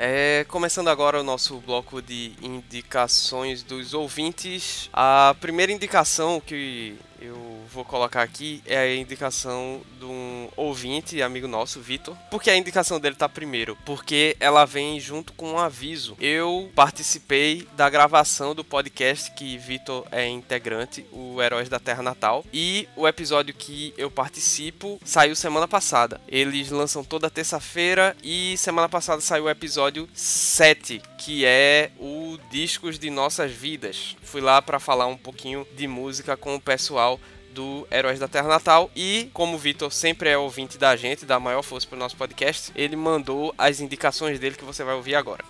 É, 0.00 0.46
começando 0.48 0.86
agora 0.86 1.20
o 1.20 1.24
nosso 1.24 1.56
bloco 1.58 2.00
de 2.00 2.32
indicações 2.40 3.64
dos 3.64 3.94
ouvintes. 3.94 4.88
A 4.92 5.34
primeira 5.40 5.72
indicação 5.72 6.40
que 6.40 6.96
eu 7.20 7.47
vou 7.72 7.84
colocar 7.84 8.22
aqui 8.22 8.62
é 8.66 8.78
a 8.78 8.94
indicação 8.94 9.80
de 9.98 10.04
um 10.04 10.48
ouvinte, 10.56 11.22
amigo 11.22 11.46
nosso, 11.46 11.80
Vitor. 11.80 12.16
Por 12.30 12.42
que 12.42 12.50
a 12.50 12.56
indicação 12.56 12.98
dele 12.98 13.16
tá 13.16 13.28
primeiro? 13.28 13.76
Porque 13.84 14.36
ela 14.40 14.64
vem 14.64 14.98
junto 14.98 15.32
com 15.32 15.52
um 15.52 15.58
aviso. 15.58 16.16
Eu 16.20 16.70
participei 16.74 17.66
da 17.76 17.88
gravação 17.88 18.54
do 18.54 18.64
podcast 18.64 19.30
que 19.32 19.58
Vitor 19.58 20.06
é 20.10 20.26
integrante, 20.26 21.06
o 21.12 21.40
Heróis 21.40 21.68
da 21.68 21.78
Terra 21.78 22.02
Natal, 22.02 22.44
e 22.52 22.88
o 22.96 23.06
episódio 23.06 23.54
que 23.54 23.92
eu 23.96 24.10
participo 24.10 25.00
saiu 25.04 25.36
semana 25.36 25.68
passada. 25.68 26.20
Eles 26.26 26.70
lançam 26.70 27.04
toda 27.04 27.30
terça-feira 27.30 28.16
e 28.22 28.56
semana 28.56 28.88
passada 28.88 29.20
saiu 29.20 29.44
o 29.44 29.50
episódio 29.50 30.08
7, 30.14 31.02
que 31.18 31.44
é 31.44 31.90
o 31.98 32.38
Discos 32.50 32.98
de 32.98 33.10
Nossas 33.10 33.52
Vidas. 33.52 34.16
Fui 34.22 34.40
lá 34.40 34.60
para 34.62 34.80
falar 34.80 35.06
um 35.06 35.16
pouquinho 35.16 35.66
de 35.76 35.86
música 35.86 36.36
com 36.36 36.54
o 36.54 36.60
pessoal 36.60 37.20
do 37.58 37.88
Heróis 37.90 38.20
da 38.20 38.28
Terra 38.28 38.46
Natal. 38.46 38.88
E, 38.94 39.28
como 39.32 39.56
o 39.56 39.58
Vitor 39.58 39.92
sempre 39.92 40.28
é 40.28 40.38
ouvinte 40.38 40.78
da 40.78 40.94
gente, 40.94 41.26
dá 41.26 41.40
maior 41.40 41.62
força 41.62 41.88
pro 41.88 41.98
nosso 41.98 42.16
podcast, 42.16 42.70
ele 42.76 42.94
mandou 42.94 43.52
as 43.58 43.80
indicações 43.80 44.38
dele 44.38 44.54
que 44.54 44.64
você 44.64 44.84
vai 44.84 44.94
ouvir 44.94 45.16
agora. 45.16 45.44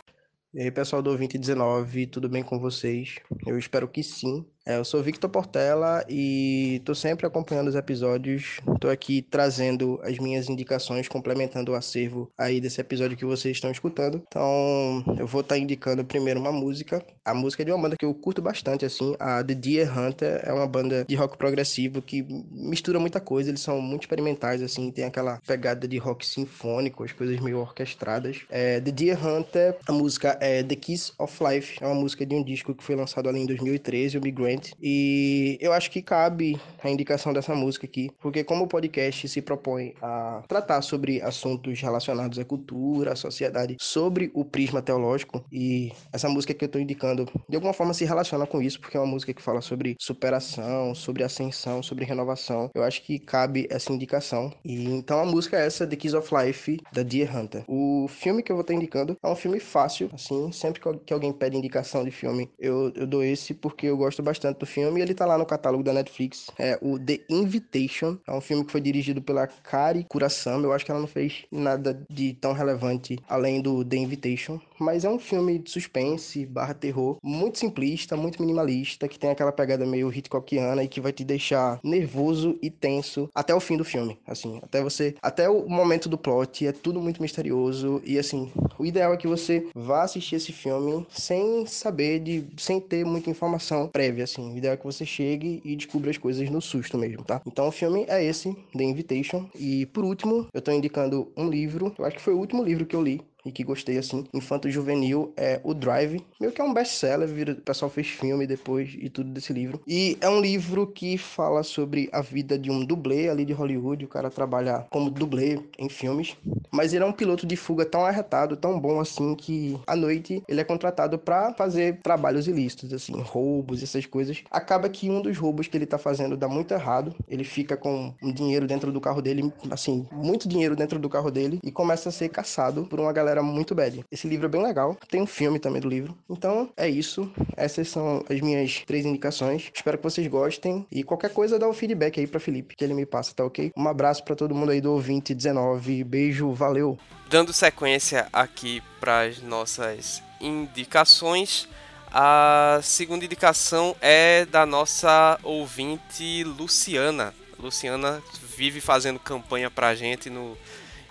E 0.54 0.62
aí, 0.62 0.70
pessoal 0.70 1.02
do 1.02 1.10
Ouvinte 1.10 1.36
19, 1.36 2.06
tudo 2.06 2.26
bem 2.26 2.42
com 2.42 2.58
vocês? 2.58 3.16
Eu 3.46 3.58
espero 3.58 3.86
que 3.86 4.02
sim. 4.02 4.46
É, 4.68 4.76
eu 4.76 4.84
sou 4.84 5.02
Victor 5.02 5.30
Portela 5.30 6.04
e 6.10 6.82
tô 6.84 6.94
sempre 6.94 7.26
acompanhando 7.26 7.68
os 7.68 7.74
episódios. 7.74 8.60
Tô 8.78 8.90
aqui 8.90 9.22
trazendo 9.22 9.98
as 10.04 10.18
minhas 10.18 10.50
indicações, 10.50 11.08
complementando 11.08 11.72
o 11.72 11.74
acervo 11.74 12.30
aí 12.36 12.60
desse 12.60 12.78
episódio 12.78 13.16
que 13.16 13.24
vocês 13.24 13.56
estão 13.56 13.70
escutando. 13.70 14.22
Então, 14.28 15.02
eu 15.18 15.26
vou 15.26 15.40
estar 15.40 15.54
tá 15.54 15.58
indicando 15.58 16.04
primeiro 16.04 16.38
uma 16.38 16.52
música. 16.52 17.02
A 17.24 17.32
música 17.32 17.62
é 17.62 17.64
de 17.64 17.72
uma 17.72 17.80
banda 17.80 17.96
que 17.96 18.04
eu 18.04 18.12
curto 18.12 18.42
bastante, 18.42 18.84
assim. 18.84 19.16
A 19.18 19.42
The 19.42 19.54
Deer 19.54 19.98
Hunter 19.98 20.42
é 20.44 20.52
uma 20.52 20.66
banda 20.66 21.06
de 21.08 21.14
rock 21.14 21.38
progressivo 21.38 22.02
que 22.02 22.22
mistura 22.50 23.00
muita 23.00 23.20
coisa. 23.20 23.48
Eles 23.48 23.62
são 23.62 23.80
muito 23.80 24.02
experimentais, 24.02 24.60
assim. 24.60 24.90
Tem 24.90 25.04
aquela 25.04 25.40
pegada 25.46 25.88
de 25.88 25.96
rock 25.96 26.26
sinfônico, 26.26 27.04
as 27.04 27.12
coisas 27.12 27.40
meio 27.40 27.58
orquestradas. 27.58 28.42
É, 28.50 28.82
The 28.82 28.90
Deer 28.90 29.26
Hunter, 29.26 29.78
a 29.86 29.92
música 29.92 30.36
é 30.42 30.62
The 30.62 30.76
Kiss 30.76 31.14
of 31.18 31.42
Life. 31.42 31.78
É 31.82 31.86
uma 31.86 31.94
música 31.94 32.26
de 32.26 32.34
um 32.34 32.44
disco 32.44 32.74
que 32.74 32.84
foi 32.84 32.96
lançado 32.96 33.30
ali 33.30 33.40
em 33.40 33.46
2013, 33.46 34.18
o 34.18 34.20
Big 34.20 34.38
E 34.80 35.58
eu 35.60 35.72
acho 35.72 35.90
que 35.90 36.02
cabe 36.02 36.60
a 36.82 36.90
indicação 36.90 37.32
dessa 37.32 37.54
música 37.54 37.86
aqui, 37.86 38.10
porque 38.20 38.44
como 38.44 38.64
o 38.64 38.68
podcast 38.68 39.28
se 39.28 39.42
propõe 39.42 39.94
a 40.02 40.42
tratar 40.48 40.82
sobre 40.82 41.20
assuntos 41.22 41.80
relacionados 41.80 42.38
à 42.38 42.44
cultura, 42.44 43.12
à 43.12 43.16
sociedade, 43.16 43.76
sobre 43.80 44.30
o 44.34 44.44
prisma 44.44 44.82
teológico, 44.82 45.44
e 45.52 45.92
essa 46.12 46.28
música 46.28 46.54
que 46.54 46.64
eu 46.64 46.68
tô 46.68 46.78
indicando 46.78 47.26
de 47.48 47.56
alguma 47.56 47.72
forma 47.72 47.94
se 47.94 48.04
relaciona 48.04 48.46
com 48.46 48.60
isso, 48.62 48.80
porque 48.80 48.96
é 48.96 49.00
uma 49.00 49.06
música 49.06 49.32
que 49.32 49.42
fala 49.42 49.60
sobre 49.60 49.96
superação, 50.00 50.94
sobre 50.94 51.22
ascensão, 51.22 51.82
sobre 51.82 52.04
renovação. 52.04 52.70
Eu 52.74 52.82
acho 52.82 53.02
que 53.02 53.18
cabe 53.18 53.66
essa 53.70 53.92
indicação. 53.92 54.52
E 54.64 54.86
então 54.86 55.20
a 55.20 55.24
música 55.24 55.56
é 55.58 55.66
essa, 55.66 55.86
The 55.86 55.96
Kiss 55.96 56.16
of 56.16 56.30
Life, 56.34 56.78
da 56.92 57.02
Deer 57.02 57.34
Hunter. 57.36 57.64
O 57.66 58.06
filme 58.08 58.42
que 58.42 58.50
eu 58.50 58.56
vou 58.56 58.62
estar 58.62 58.74
indicando 58.74 59.16
é 59.22 59.28
um 59.28 59.36
filme 59.36 59.60
fácil, 59.60 60.10
assim, 60.12 60.50
sempre 60.52 60.80
que 61.04 61.12
alguém 61.12 61.32
pede 61.32 61.56
indicação 61.56 62.04
de 62.04 62.10
filme, 62.10 62.50
eu, 62.58 62.92
eu 62.94 63.06
dou 63.06 63.22
esse 63.22 63.54
porque 63.54 63.86
eu 63.86 63.96
gosto 63.96 64.22
bastante 64.22 64.47
do 64.52 64.66
filme 64.66 65.00
ele 65.00 65.14
tá 65.14 65.26
lá 65.26 65.36
no 65.36 65.46
catálogo 65.46 65.82
da 65.82 65.92
Netflix. 65.92 66.50
É 66.58 66.78
o 66.80 66.98
The 66.98 67.20
Invitation, 67.28 68.18
é 68.26 68.32
um 68.32 68.40
filme 68.40 68.64
que 68.64 68.72
foi 68.72 68.80
dirigido 68.80 69.20
pela 69.20 69.46
Kari 69.46 70.04
Kurasama. 70.08 70.64
Eu 70.64 70.72
acho 70.72 70.84
que 70.84 70.90
ela 70.90 71.00
não 71.00 71.06
fez 71.06 71.44
nada 71.50 72.00
de 72.08 72.34
tão 72.34 72.52
relevante 72.52 73.18
além 73.28 73.60
do 73.60 73.84
The 73.84 73.96
Invitation, 73.96 74.60
mas 74.78 75.04
é 75.04 75.10
um 75.10 75.18
filme 75.18 75.58
de 75.58 75.70
suspense 75.70 76.46
barra 76.46 76.74
terror, 76.74 77.16
muito 77.22 77.58
simplista, 77.58 78.16
muito 78.16 78.40
minimalista, 78.40 79.08
que 79.08 79.18
tem 79.18 79.30
aquela 79.30 79.52
pegada 79.52 79.86
meio 79.86 80.12
Hitchcockiana 80.12 80.82
e 80.82 80.88
que 80.88 81.00
vai 81.00 81.12
te 81.12 81.24
deixar 81.24 81.80
nervoso 81.82 82.58
e 82.62 82.70
tenso 82.70 83.28
até 83.34 83.54
o 83.54 83.60
fim 83.60 83.76
do 83.76 83.84
filme, 83.84 84.18
assim, 84.26 84.58
até 84.62 84.82
você, 84.82 85.14
até 85.22 85.48
o 85.48 85.68
momento 85.68 86.08
do 86.08 86.18
plot, 86.18 86.66
é 86.66 86.72
tudo 86.72 87.00
muito 87.00 87.20
misterioso 87.22 88.00
e 88.04 88.18
assim, 88.18 88.50
o 88.78 88.86
ideal 88.86 89.12
é 89.12 89.16
que 89.16 89.26
você 89.26 89.66
vá 89.74 90.02
assistir 90.02 90.36
esse 90.36 90.52
filme 90.52 91.06
sem 91.10 91.66
saber 91.66 92.20
de, 92.20 92.44
sem 92.56 92.80
ter 92.80 93.04
muita 93.04 93.30
informação 93.30 93.88
prévia, 93.88 94.24
assim, 94.24 94.52
o 94.52 94.56
ideal 94.56 94.74
é 94.74 94.76
que 94.76 94.84
você 94.84 95.04
chegue 95.04 95.60
e 95.64 95.76
descubra 95.76 96.10
as 96.10 96.18
coisas 96.18 96.48
no 96.50 96.60
susto 96.60 96.96
mesmo, 96.98 97.24
tá? 97.24 97.40
Então 97.46 97.68
o 97.68 97.72
filme 97.72 98.04
é 98.08 98.24
esse, 98.24 98.56
The 98.76 98.84
Invitation, 98.84 99.48
e 99.54 99.86
por 99.86 100.04
último, 100.04 100.46
eu 100.52 100.62
tô 100.62 100.70
indicando 100.70 101.30
um 101.36 101.48
livro, 101.48 101.94
eu 101.98 102.04
acho 102.04 102.16
que 102.16 102.22
foi 102.22 102.34
o 102.34 102.38
último 102.38 102.62
livro 102.62 102.86
que 102.86 102.96
eu 102.96 103.02
li, 103.02 103.20
e 103.44 103.52
que 103.52 103.64
gostei 103.64 103.98
assim, 103.98 104.24
infanto 104.32 104.70
juvenil, 104.70 105.32
é 105.36 105.60
o 105.64 105.74
Drive, 105.74 106.24
meio 106.40 106.52
que 106.52 106.60
é 106.60 106.64
um 106.64 106.74
best-seller, 106.74 107.28
o 107.50 107.62
pessoal 107.62 107.90
fez 107.90 108.08
filme 108.08 108.46
depois 108.46 108.96
e 108.98 109.08
tudo 109.08 109.30
desse 109.30 109.52
livro. 109.52 109.80
E 109.86 110.16
é 110.20 110.28
um 110.28 110.40
livro 110.40 110.86
que 110.86 111.16
fala 111.16 111.62
sobre 111.62 112.08
a 112.12 112.20
vida 112.20 112.58
de 112.58 112.70
um 112.70 112.84
dublê 112.84 113.28
ali 113.28 113.44
de 113.44 113.52
Hollywood, 113.52 114.04
o 114.04 114.08
cara 114.08 114.30
trabalha 114.30 114.86
como 114.90 115.10
dublê 115.10 115.60
em 115.78 115.88
filmes, 115.88 116.36
mas 116.70 116.92
ele 116.92 117.04
é 117.04 117.06
um 117.06 117.12
piloto 117.12 117.46
de 117.46 117.56
fuga 117.56 117.84
tão 117.84 118.04
arretado, 118.04 118.56
tão 118.56 118.78
bom 118.78 119.00
assim 119.00 119.34
que 119.34 119.78
à 119.86 119.96
noite 119.96 120.42
ele 120.48 120.60
é 120.60 120.64
contratado 120.64 121.18
para 121.18 121.52
fazer 121.54 122.00
trabalhos 122.02 122.46
ilícitos, 122.46 122.92
assim, 122.92 123.20
roubos, 123.20 123.82
essas 123.82 124.06
coisas. 124.06 124.42
Acaba 124.50 124.88
que 124.88 125.10
um 125.10 125.20
dos 125.20 125.36
roubos 125.36 125.66
que 125.66 125.76
ele 125.76 125.86
tá 125.86 125.98
fazendo 125.98 126.36
dá 126.36 126.48
muito 126.48 126.72
errado. 126.72 127.14
Ele 127.28 127.44
fica 127.44 127.76
com 127.76 128.14
um 128.22 128.32
dinheiro 128.32 128.66
dentro 128.66 128.92
do 128.92 129.00
carro 129.00 129.22
dele, 129.22 129.52
assim, 129.70 130.06
muito 130.12 130.48
dinheiro 130.48 130.76
dentro 130.76 130.98
do 130.98 131.08
carro 131.08 131.30
dele 131.30 131.58
e 131.62 131.70
começa 131.70 132.08
a 132.08 132.12
ser 132.12 132.28
caçado 132.28 132.84
por 132.84 133.00
uma 133.00 133.12
galera 133.12 133.27
muito 133.42 133.74
bad. 133.74 134.04
Esse 134.10 134.26
livro 134.26 134.46
é 134.46 134.48
bem 134.48 134.62
legal. 134.62 134.96
Tem 135.08 135.22
um 135.22 135.26
filme 135.26 135.58
também 135.58 135.80
do 135.80 135.88
livro. 135.88 136.16
Então 136.28 136.70
é 136.76 136.88
isso. 136.88 137.30
Essas 137.56 137.88
são 137.88 138.24
as 138.28 138.40
minhas 138.40 138.82
três 138.86 139.04
indicações. 139.04 139.70
Espero 139.74 139.98
que 139.98 140.04
vocês 140.04 140.26
gostem. 140.26 140.86
E 140.90 141.02
qualquer 141.02 141.32
coisa 141.32 141.58
dá 141.58 141.66
o 141.66 141.70
um 141.70 141.74
feedback 141.74 142.18
aí 142.18 142.26
para 142.26 142.40
Felipe, 142.40 142.76
que 142.76 142.84
ele 142.84 142.94
me 142.94 143.06
passa, 143.06 143.34
tá 143.34 143.44
ok? 143.44 143.70
Um 143.76 143.88
abraço 143.88 144.24
para 144.24 144.34
todo 144.34 144.54
mundo 144.54 144.70
aí 144.70 144.80
do 144.80 144.92
ouvinte 144.92 145.34
19. 145.34 146.04
Beijo, 146.04 146.52
valeu. 146.52 146.98
Dando 147.28 147.52
sequência 147.52 148.26
aqui 148.32 148.82
para 149.00 149.22
as 149.22 149.42
nossas 149.42 150.22
indicações. 150.40 151.68
A 152.10 152.80
segunda 152.82 153.24
indicação 153.24 153.94
é 154.00 154.46
da 154.46 154.64
nossa 154.64 155.38
ouvinte 155.42 156.42
Luciana. 156.44 157.34
Luciana 157.58 158.22
vive 158.56 158.80
fazendo 158.80 159.18
campanha 159.18 159.70
pra 159.70 159.94
gente 159.94 160.30
no 160.30 160.56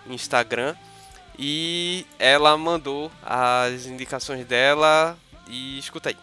Instagram 0.09 0.75
e 1.37 2.05
ela 2.17 2.57
mandou 2.57 3.11
as 3.21 3.85
indicações 3.85 4.45
dela 4.45 5.17
e 5.49 5.77
escuta 5.77 6.09
aí. 6.09 6.17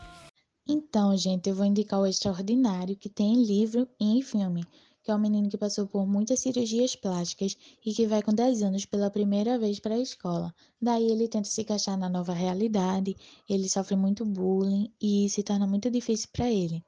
Então, 0.66 1.14
gente, 1.16 1.48
eu 1.48 1.54
vou 1.54 1.66
indicar 1.66 2.00
o 2.00 2.06
Extraordinário, 2.06 2.96
que 2.96 3.08
tem 3.08 3.34
em 3.34 3.44
livro 3.44 3.86
e 4.00 4.18
em 4.18 4.22
filme, 4.22 4.64
que 5.02 5.10
é 5.10 5.14
um 5.14 5.18
menino 5.18 5.50
que 5.50 5.58
passou 5.58 5.86
por 5.86 6.06
muitas 6.06 6.40
cirurgias 6.40 6.96
plásticas 6.96 7.54
e 7.84 7.92
que 7.92 8.06
vai 8.06 8.22
com 8.22 8.32
10 8.32 8.62
anos 8.62 8.86
pela 8.86 9.10
primeira 9.10 9.58
vez 9.58 9.78
para 9.78 9.94
a 9.94 10.00
escola. 10.00 10.54
Daí 10.80 11.10
ele 11.10 11.28
tenta 11.28 11.44
se 11.44 11.60
encaixar 11.60 11.98
na 11.98 12.08
nova 12.08 12.32
realidade, 12.32 13.14
ele 13.46 13.68
sofre 13.68 13.94
muito 13.94 14.24
bullying 14.24 14.90
e 14.98 15.28
se 15.28 15.42
torna 15.42 15.66
muito 15.66 15.90
difícil 15.90 16.30
para 16.32 16.50
ele. 16.50 16.82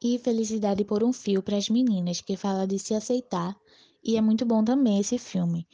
E 0.00 0.16
Felicidade 0.20 0.84
por 0.84 1.02
um 1.02 1.12
Fio 1.12 1.42
para 1.42 1.56
as 1.56 1.68
meninas, 1.68 2.20
que 2.20 2.36
fala 2.36 2.68
de 2.68 2.78
se 2.78 2.94
aceitar, 2.94 3.56
e 4.04 4.16
é 4.16 4.20
muito 4.20 4.46
bom 4.46 4.62
também 4.62 5.00
esse 5.00 5.18
filme. 5.18 5.66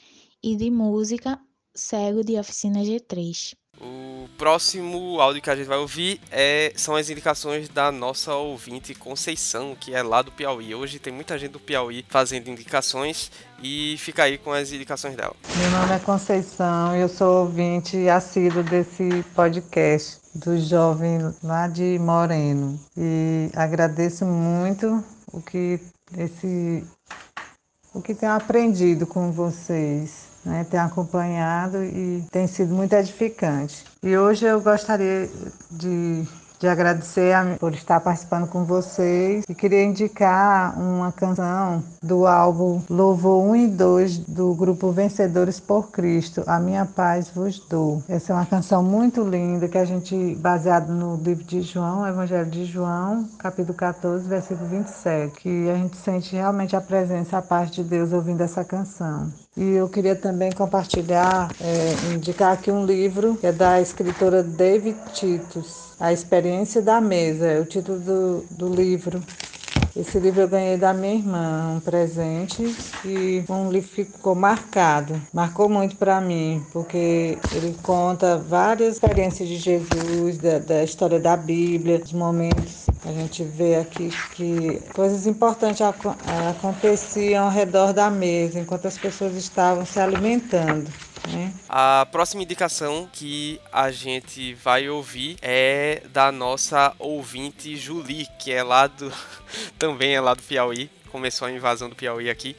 E 0.42 0.56
de 0.56 0.70
música, 0.70 1.38
cego 1.74 2.22
de 2.22 2.38
oficina 2.38 2.80
G3. 2.80 3.54
O 3.80 4.28
próximo 4.38 5.20
áudio 5.20 5.42
que 5.42 5.50
a 5.50 5.56
gente 5.56 5.66
vai 5.66 5.78
ouvir 5.78 6.20
é, 6.30 6.72
são 6.76 6.94
as 6.94 7.10
indicações 7.10 7.68
da 7.68 7.90
nossa 7.90 8.32
ouvinte 8.34 8.94
Conceição, 8.94 9.76
que 9.78 9.92
é 9.92 10.00
lá 10.02 10.22
do 10.22 10.30
Piauí. 10.30 10.74
Hoje 10.74 11.00
tem 11.00 11.12
muita 11.12 11.36
gente 11.36 11.52
do 11.52 11.60
Piauí 11.60 12.04
fazendo 12.08 12.48
indicações 12.48 13.32
e 13.60 13.96
fica 13.98 14.22
aí 14.22 14.38
com 14.38 14.52
as 14.52 14.70
indicações 14.70 15.16
dela. 15.16 15.34
Meu 15.56 15.70
nome 15.70 15.92
é 15.92 15.98
Conceição 15.98 16.96
e 16.96 17.00
eu 17.00 17.08
sou 17.08 17.42
ouvinte 17.42 18.08
assíduo 18.08 18.62
desse 18.62 19.24
podcast 19.34 20.18
do 20.36 20.56
jovem 20.58 21.18
lá 21.42 21.66
de 21.66 21.98
Moreno. 21.98 22.78
E 22.96 23.50
agradeço 23.56 24.24
muito 24.24 25.04
o 25.32 25.42
que 25.42 25.80
esse 26.16 26.84
o 27.92 28.00
que 28.00 28.14
tenho 28.14 28.32
aprendido 28.32 29.06
com 29.06 29.32
vocês 29.32 30.33
né, 30.44 30.64
tem 30.68 30.78
acompanhado 30.78 31.82
e 31.82 32.24
tem 32.30 32.46
sido 32.46 32.74
muito 32.74 32.92
edificante. 32.92 33.84
E 34.02 34.16
hoje 34.16 34.44
eu 34.44 34.60
gostaria 34.60 35.28
de 35.70 36.24
de 36.64 36.68
agradecer 36.70 37.34
por 37.60 37.74
estar 37.74 38.00
participando 38.00 38.46
com 38.46 38.64
vocês 38.64 39.44
e 39.46 39.54
queria 39.54 39.84
indicar 39.84 40.80
uma 40.80 41.12
canção 41.12 41.84
do 42.02 42.26
álbum 42.26 42.80
Louvor 42.88 43.44
1 43.50 43.56
e 43.56 43.68
2 43.68 44.18
do 44.20 44.54
grupo 44.54 44.90
Vencedores 44.90 45.60
por 45.60 45.90
Cristo, 45.90 46.42
A 46.46 46.58
Minha 46.58 46.86
Paz 46.86 47.28
Vos 47.28 47.58
Dou. 47.58 48.02
Essa 48.08 48.32
é 48.32 48.36
uma 48.36 48.46
canção 48.46 48.82
muito 48.82 49.22
linda 49.22 49.68
que 49.68 49.76
a 49.76 49.84
gente, 49.84 50.34
baseado 50.36 50.88
no 50.90 51.16
livro 51.16 51.44
de 51.44 51.60
João, 51.60 52.06
Evangelho 52.06 52.48
de 52.48 52.64
João, 52.64 53.28
capítulo 53.38 53.74
14, 53.74 54.26
versículo 54.26 54.66
27, 54.66 55.38
que 55.38 55.68
a 55.68 55.74
gente 55.74 55.98
sente 55.98 56.34
realmente 56.34 56.74
a 56.74 56.80
presença, 56.80 57.36
a 57.36 57.42
paz 57.42 57.70
de 57.70 57.84
Deus 57.84 58.10
ouvindo 58.10 58.40
essa 58.40 58.64
canção. 58.64 59.30
E 59.54 59.70
eu 59.70 59.88
queria 59.88 60.16
também 60.16 60.50
compartilhar, 60.50 61.50
é, 61.60 62.14
indicar 62.14 62.52
aqui 62.52 62.70
um 62.70 62.86
livro 62.86 63.36
que 63.36 63.46
é 63.46 63.52
da 63.52 63.80
escritora 63.80 64.42
David 64.42 64.96
Titus, 65.12 65.83
A 65.98 66.12
Experiência 66.12 66.82
da 66.82 67.00
Mesa, 67.00 67.46
é 67.46 67.60
o 67.60 67.64
título 67.64 67.98
do, 68.00 68.44
do 68.50 68.74
livro. 68.74 69.22
Esse 69.96 70.18
livro 70.18 70.40
eu 70.40 70.48
ganhei 70.48 70.76
da 70.76 70.92
minha 70.92 71.14
irmã, 71.14 71.74
um 71.76 71.80
presente, 71.80 72.76
e 73.04 73.44
um 73.48 73.70
livro 73.70 73.88
ficou 73.88 74.34
marcado. 74.34 75.20
Marcou 75.32 75.68
muito 75.68 75.96
para 75.96 76.20
mim, 76.20 76.66
porque 76.72 77.38
ele 77.52 77.76
conta 77.80 78.36
várias 78.36 78.94
experiências 78.94 79.48
de 79.48 79.56
Jesus, 79.56 80.38
da, 80.38 80.58
da 80.58 80.82
história 80.82 81.20
da 81.20 81.36
Bíblia, 81.36 82.02
os 82.04 82.12
momentos 82.12 82.84
a 83.04 83.12
gente 83.12 83.44
vê 83.44 83.76
aqui 83.76 84.10
que 84.32 84.80
coisas 84.94 85.26
importantes 85.26 85.82
aconteciam 85.82 87.44
ao 87.44 87.50
redor 87.50 87.92
da 87.92 88.10
mesa, 88.10 88.58
enquanto 88.58 88.86
as 88.86 88.96
pessoas 88.98 89.34
estavam 89.36 89.84
se 89.84 90.00
alimentando. 90.00 90.90
Né? 91.28 91.54
A 91.68 92.06
próxima 92.10 92.42
indicação 92.42 93.08
que 93.12 93.60
a 93.72 93.90
gente 93.90 94.54
vai 94.54 94.88
ouvir 94.88 95.36
é 95.40 96.02
da 96.12 96.30
nossa 96.30 96.94
ouvinte 96.98 97.76
Julie, 97.76 98.28
que 98.38 98.52
é 98.52 98.62
lá 98.62 98.86
do. 98.86 99.12
também 99.78 100.14
é 100.14 100.20
lá 100.20 100.34
do 100.34 100.42
Piauí. 100.42 100.90
Começou 101.10 101.46
a 101.46 101.50
invasão 101.52 101.88
do 101.88 101.96
Piauí 101.96 102.28
aqui. 102.28 102.56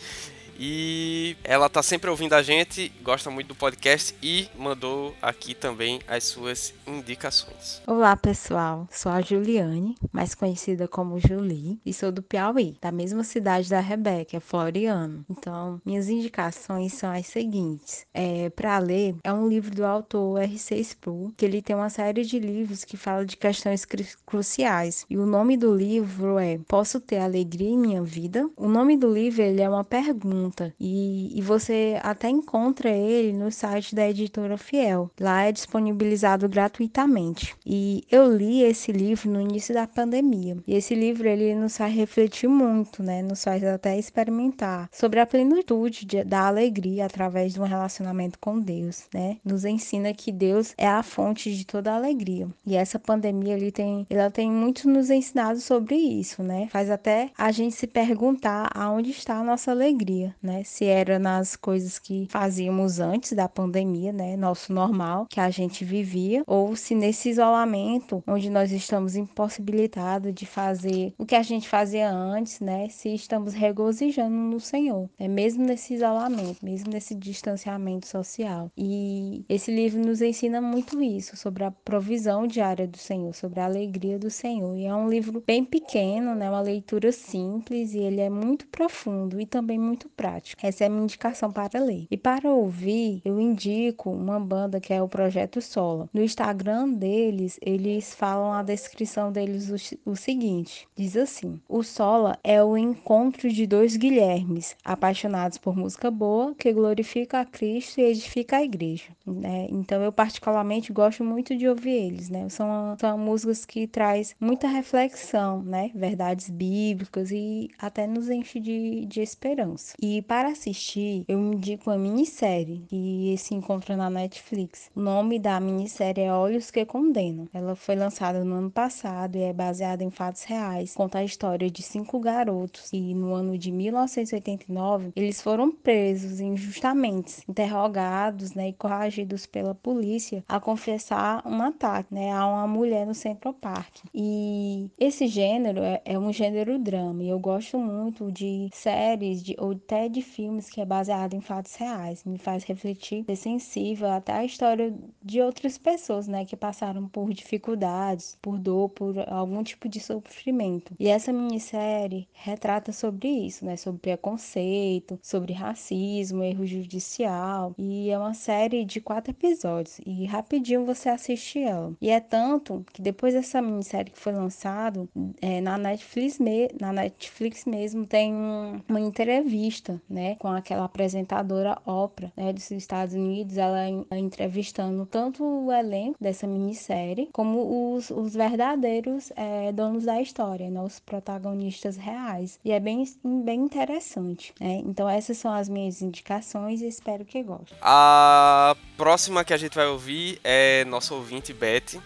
E 0.58 1.36
ela 1.44 1.70
tá 1.70 1.84
sempre 1.84 2.10
ouvindo 2.10 2.34
a 2.34 2.42
gente, 2.42 2.92
gosta 3.04 3.30
muito 3.30 3.50
do 3.50 3.56
podcast 3.56 4.16
e 4.22 4.48
mandou 4.58 5.14
aqui 5.22 5.54
também 5.54 6.00
as 6.08 6.24
suas 6.24 6.74
indicações. 6.88 7.82
Olá, 7.86 8.16
pessoal. 8.16 8.88
Sou 8.92 9.12
a 9.12 9.22
Juliane, 9.22 9.96
mais 10.12 10.34
conhecida 10.34 10.88
como 10.88 11.20
Julie, 11.20 11.80
e 11.86 11.94
sou 11.94 12.12
do 12.12 12.24
Piauí, 12.24 12.78
da 12.82 12.92
mesma 12.92 13.24
cidade 13.24 13.70
da 13.70 13.80
Rebeca, 13.80 14.40
Floriano. 14.40 15.26
Então, 15.30 15.82
minhas 15.86 16.08
indicações 16.08 16.94
são 16.94 17.12
as 17.12 17.28
seguintes. 17.28 18.06
É, 18.14 18.50
para 18.50 18.78
ler, 18.80 19.16
é 19.24 19.34
um 19.34 19.48
livro 19.48 19.76
do 19.76 19.86
autor 19.86 20.42
R.C. 20.42 20.76
Sproul, 20.78 21.34
que 21.36 21.46
ele 21.46 21.62
tem 21.62 21.76
uma 21.76 21.90
série 21.90 22.24
de 22.24 22.40
livros 22.40 22.84
que 22.84 22.98
fala 22.98 23.26
de 23.26 23.36
questões 23.36 23.86
cruciais. 24.26 25.06
E 25.10 25.18
o 25.18 25.26
nome 25.26 25.58
do 25.58 25.76
livro 25.76 26.40
é 26.40 26.60
Posso 26.68 27.00
ter 27.00 27.18
alegria 27.18 27.70
em 27.70 27.78
minha 27.78 28.02
vida? 28.02 28.50
O 28.56 28.68
nome 28.68 28.98
do 28.98 29.12
livro 29.12 29.42
ele 29.42 29.62
é 29.62 29.70
uma 29.70 29.84
pergunta 29.84 30.45
e, 30.80 31.38
e 31.38 31.42
você 31.42 32.00
até 32.02 32.30
encontra 32.30 32.90
ele 32.90 33.34
no 33.34 33.52
site 33.52 33.96
da 33.96 34.08
editora 34.10 34.58
Fiel. 34.58 35.10
Lá 35.20 35.44
é 35.44 35.52
disponibilizado 35.52 36.48
gratuitamente. 36.50 37.56
E 37.66 38.04
eu 38.12 38.32
li 38.36 38.64
esse 38.64 38.92
livro 38.92 39.30
no 39.30 39.42
início 39.42 39.74
da 39.74 39.88
pandemia. 39.88 40.58
E 40.68 40.76
esse 40.76 40.96
livro 40.96 41.28
ele 41.28 41.56
nos 41.56 41.78
faz 41.78 41.94
refletir 41.94 42.48
muito, 42.48 43.02
né? 43.02 43.22
Nos 43.22 43.44
faz 43.44 43.64
até 43.64 43.98
experimentar 43.98 44.90
sobre 44.92 45.20
a 45.20 45.26
plenitude 45.26 46.06
de, 46.06 46.24
da 46.24 46.48
alegria 46.48 47.06
através 47.06 47.54
de 47.54 47.62
um 47.62 47.66
relacionamento 47.66 48.38
com 48.40 48.60
Deus, 48.60 49.06
né? 49.14 49.38
Nos 49.44 49.66
ensina 49.66 50.14
que 50.14 50.32
Deus 50.32 50.74
é 50.78 50.88
a 50.88 51.04
fonte 51.04 51.56
de 51.56 51.66
toda 51.66 51.94
alegria. 51.94 52.48
E 52.66 52.76
essa 52.76 53.00
pandemia 53.00 53.54
ele 53.54 53.72
tem, 53.72 54.06
ela 54.10 54.30
tem 54.30 54.52
muito 54.52 54.90
nos 54.90 55.10
ensinado 55.10 55.60
sobre 55.60 55.96
isso, 55.96 56.44
né? 56.44 56.68
Faz 56.72 56.90
até 56.90 57.32
a 57.38 57.52
gente 57.52 57.76
se 57.76 57.88
perguntar 57.88 58.70
aonde 58.74 59.12
está 59.12 59.38
a 59.38 59.44
nossa 59.44 59.72
alegria, 59.72 60.35
né? 60.42 60.64
Se 60.64 60.86
era 60.86 61.20
nas 61.20 61.56
coisas 61.56 62.00
que 62.00 62.28
fazíamos 62.30 63.00
antes 63.00 63.34
da 63.34 63.48
pandemia, 63.48 64.12
né? 64.12 64.36
Nosso 64.36 64.74
normal 64.74 65.26
que 65.30 65.40
a 65.40 65.50
gente 65.50 65.84
vivia, 65.84 66.44
ou 66.48 66.76
se 66.76 66.96
nesse 66.96 67.30
isolamento 67.30 68.24
onde 68.28 68.50
nós 68.50 68.72
estamos 68.72 69.16
impossibilitados 69.16 70.34
de 70.34 70.46
fazer 70.46 71.14
o 71.18 71.26
que 71.26 71.36
a 71.36 71.44
gente 71.44 71.68
fazia 71.68 72.12
antes, 72.12 72.60
né? 72.60 72.88
Se 72.90 73.14
estamos 73.14 73.54
regozijando 73.54 74.36
no 74.36 74.60
Senhor, 74.60 75.10
é 75.20 75.28
mesmo 75.28 75.66
nesse 75.66 75.94
isolamento, 75.94 76.64
mesmo 76.64 76.92
nesse 76.92 77.16
distanciamento 77.16 78.08
social. 78.08 78.72
E 78.78 79.44
esse 79.50 79.72
livro 79.74 80.00
nos 80.00 80.22
ensina 80.22 80.62
muito 80.62 81.02
isso 81.02 81.36
sobre 81.38 81.64
a 81.64 81.72
provisão 81.72 82.48
diária 82.48 82.88
do 82.88 82.98
Senhor, 82.98 83.34
sobre 83.34 83.60
a 83.60 83.66
alegria 83.66 84.20
do 84.20 84.30
Senhor. 84.30 84.76
E 84.76 84.86
é 84.86 84.96
um 84.96 85.10
livro 85.10 85.44
bem 85.46 85.64
pequeno, 85.64 86.36
né? 86.36 86.50
Uma 86.50 86.62
leitura 86.62 87.12
simples 87.12 87.94
e 87.94 88.00
ele 88.00 88.22
é 88.22 88.30
muito 88.30 88.68
profundo 88.68 89.40
e 89.40 89.46
também 89.46 89.78
muito 89.80 90.10
prático. 90.10 90.25
Essa 90.62 90.84
é 90.84 90.88
a 90.88 90.90
minha 90.90 91.04
indicação 91.04 91.52
para 91.52 91.80
ler. 91.80 92.08
E 92.10 92.18
para 92.18 92.52
ouvir, 92.52 93.22
eu 93.24 93.40
indico 93.40 94.10
uma 94.10 94.40
banda 94.40 94.80
que 94.80 94.94
é 94.94 95.02
o 95.02 95.08
Projeto 95.08 95.62
Sola. 95.62 96.10
No 96.14 96.22
Instagram 96.22 96.94
deles, 96.94 97.60
eles 97.62 98.14
falam 98.14 98.54
a 98.54 98.64
descrição 98.64 99.32
deles 99.32 99.70
o, 100.06 100.12
o 100.12 100.16
seguinte: 100.16 100.88
diz 100.96 101.16
assim: 101.16 101.60
O 101.68 101.84
Sola 101.84 102.38
é 102.44 102.64
o 102.64 102.78
encontro 102.78 103.50
de 103.50 103.66
dois 103.66 103.96
Guilhermes, 103.96 104.76
apaixonados 104.84 105.58
por 105.58 105.76
música 105.76 106.10
boa, 106.10 106.54
que 106.56 106.72
glorifica 106.74 107.42
a 107.42 107.46
Cristo 107.46 108.00
e 108.00 108.04
edifica 108.04 108.58
a 108.58 108.64
igreja. 108.64 109.06
Né? 109.26 109.68
Então 109.70 110.02
eu 110.02 110.12
particularmente 110.12 110.92
gosto 110.92 111.24
muito 111.24 111.56
de 111.56 111.68
ouvir 111.68 111.92
eles, 111.92 112.30
né? 112.30 112.48
São, 112.50 112.96
são 113.00 113.18
músicas 113.18 113.66
que 113.66 113.88
traz 113.88 114.36
muita 114.40 114.68
reflexão, 114.68 115.62
né? 115.62 115.92
Verdades 115.94 116.50
bíblicas 116.50 117.32
e 117.32 117.70
até 117.78 118.08
nos 118.08 118.30
enche 118.30 118.60
de, 118.60 119.06
de 119.06 119.22
esperança. 119.22 119.96
E 120.02 120.15
para 120.22 120.50
assistir, 120.50 121.26
eu 121.28 121.40
indico 121.40 121.90
uma 121.90 121.98
minissérie 121.98 122.84
que 122.88 123.36
se 123.38 123.54
encontra 123.54 123.96
na 123.96 124.10
Netflix. 124.10 124.90
O 124.96 125.02
nome 125.02 125.40
da 125.40 125.60
minissérie 125.60 126.24
é 126.24 126.34
Olhos 126.34 126.72
que 126.72 126.86
Condenam. 126.86 127.48
Ela 127.54 127.76
foi 127.76 127.96
lançada 127.96 128.44
no 128.44 128.56
ano 128.56 128.72
passado 128.72 129.38
e 129.38 129.42
é 129.42 129.54
baseada 129.54 130.04
em 130.04 130.12
fatos 130.12 130.44
reais. 130.44 130.94
Conta 130.94 131.20
a 131.20 131.24
história 131.24 131.70
de 131.70 131.82
cinco 131.82 132.20
garotos 132.20 132.90
e 132.92 133.14
no 133.14 133.34
ano 133.34 133.58
de 133.58 133.72
1989 133.72 135.12
eles 135.16 135.42
foram 135.42 135.72
presos 135.72 136.40
injustamente, 136.40 137.42
interrogados 137.48 138.54
né, 138.54 138.70
e 138.70 138.74
coagidos 138.74 139.46
pela 139.46 139.76
polícia 139.76 140.44
a 140.48 140.60
confessar 140.60 141.46
um 141.46 141.62
ataque 141.62 142.14
né, 142.14 142.32
a 142.32 142.46
uma 142.46 142.68
mulher 142.68 143.06
no 143.06 143.14
Central 143.14 143.54
Park. 143.54 143.98
E 144.14 144.90
esse 145.00 145.28
gênero 145.28 145.82
é, 145.82 146.02
é 146.06 146.20
um 146.20 146.32
gênero 146.32 146.78
drama 146.80 147.24
e 147.24 147.30
eu 147.30 147.40
gosto 147.40 147.78
muito 147.78 148.32
de 148.32 148.70
séries 148.74 149.44
de, 149.44 149.56
ou 149.60 149.76
até 150.06 150.10
de 150.10 150.22
filmes 150.22 150.70
que 150.70 150.80
é 150.80 150.86
baseado 150.86 151.34
em 151.34 151.42
fatos 151.42 151.76
reais. 151.76 152.24
Me 152.24 152.38
faz 152.38 152.64
refletir, 152.64 153.26
ser 153.26 153.36
sensível 153.36 154.10
até 154.10 154.34
a 154.34 154.46
história 154.46 154.94
de 155.22 155.42
outras 155.42 155.78
pessoas, 155.78 156.28
né, 156.28 156.46
que 156.46 156.56
passaram 156.56 157.08
por 157.08 157.34
dificuldades, 157.34 158.38
por 158.42 158.58
dor, 158.58 158.90
por 158.90 159.18
algum 159.28 159.64
tipo 159.64 159.90
de 159.90 160.00
sofrimento. 160.00 160.94
E 161.00 161.08
essa 161.08 161.34
minissérie 161.34 162.28
retrata 162.34 162.92
sobre 162.92 163.28
isso, 163.28 163.66
né, 163.66 163.76
sobre 163.76 164.00
preconceito, 164.00 165.20
sobre 165.22 165.54
racismo, 165.54 166.44
erro 166.44 166.66
judicial. 166.66 167.74
E 167.78 168.10
é 168.10 168.18
uma 168.18 168.34
série 168.34 168.86
de 168.86 169.02
quatro 169.02 169.32
episódios 169.32 170.00
e 170.06 170.26
rapidinho 170.26 170.86
você 170.86 171.10
assiste 171.10 171.60
ela. 171.60 171.94
E 172.02 172.10
é 172.10 172.20
tanto 172.20 172.86
que 172.94 173.02
depois 173.02 173.34
dessa 173.34 173.62
minissérie 173.62 174.12
que 174.12 174.20
foi 174.20 174.34
lançado 174.34 175.10
é, 175.42 175.62
na 175.62 175.78
Netflix, 175.78 176.40
me, 176.40 176.70
na 176.80 176.94
Netflix 176.94 177.66
mesmo 177.66 178.06
tem 178.06 178.34
um, 178.34 178.82
uma 178.88 179.00
entrevista, 179.00 179.95
né, 180.10 180.36
com 180.36 180.48
aquela 180.48 180.86
apresentadora 180.86 181.78
Oprah, 181.86 182.32
né, 182.36 182.54
dos 182.54 182.70
Estados 182.72 183.14
Unidos, 183.14 183.58
ela, 183.58 183.88
entrevistando 184.12 185.06
tanto 185.06 185.44
o 185.44 185.72
elenco 185.72 186.18
dessa 186.20 186.48
minissérie 186.48 187.30
como 187.32 187.96
os, 187.96 188.10
os 188.10 188.34
verdadeiros 188.34 189.32
é, 189.36 189.72
donos 189.72 190.06
da 190.06 190.22
história, 190.22 190.70
né, 190.70 190.82
os 190.82 191.00
protagonistas 191.00 191.98
reais. 191.98 192.60
E 192.64 192.72
é 192.72 192.80
bem, 192.80 193.04
bem 193.24 193.62
interessante, 193.62 194.54
né? 194.60 194.82
Então 194.86 195.08
essas 195.08 195.38
são 195.38 195.54
as 195.54 195.70
minhas 195.70 196.02
indicações 196.02 196.82
e 196.82 196.88
espero 196.88 197.26
que 197.26 197.42
gostem. 197.44 197.78
A 197.82 198.76
próxima 198.98 199.44
que 199.44 199.54
a 199.54 199.58
gente 199.58 199.76
vai 199.76 199.88
ouvir 199.88 200.40
é 200.44 200.86
nossa 200.86 201.14
ouvinte 201.14 201.54
Beth 201.54 202.00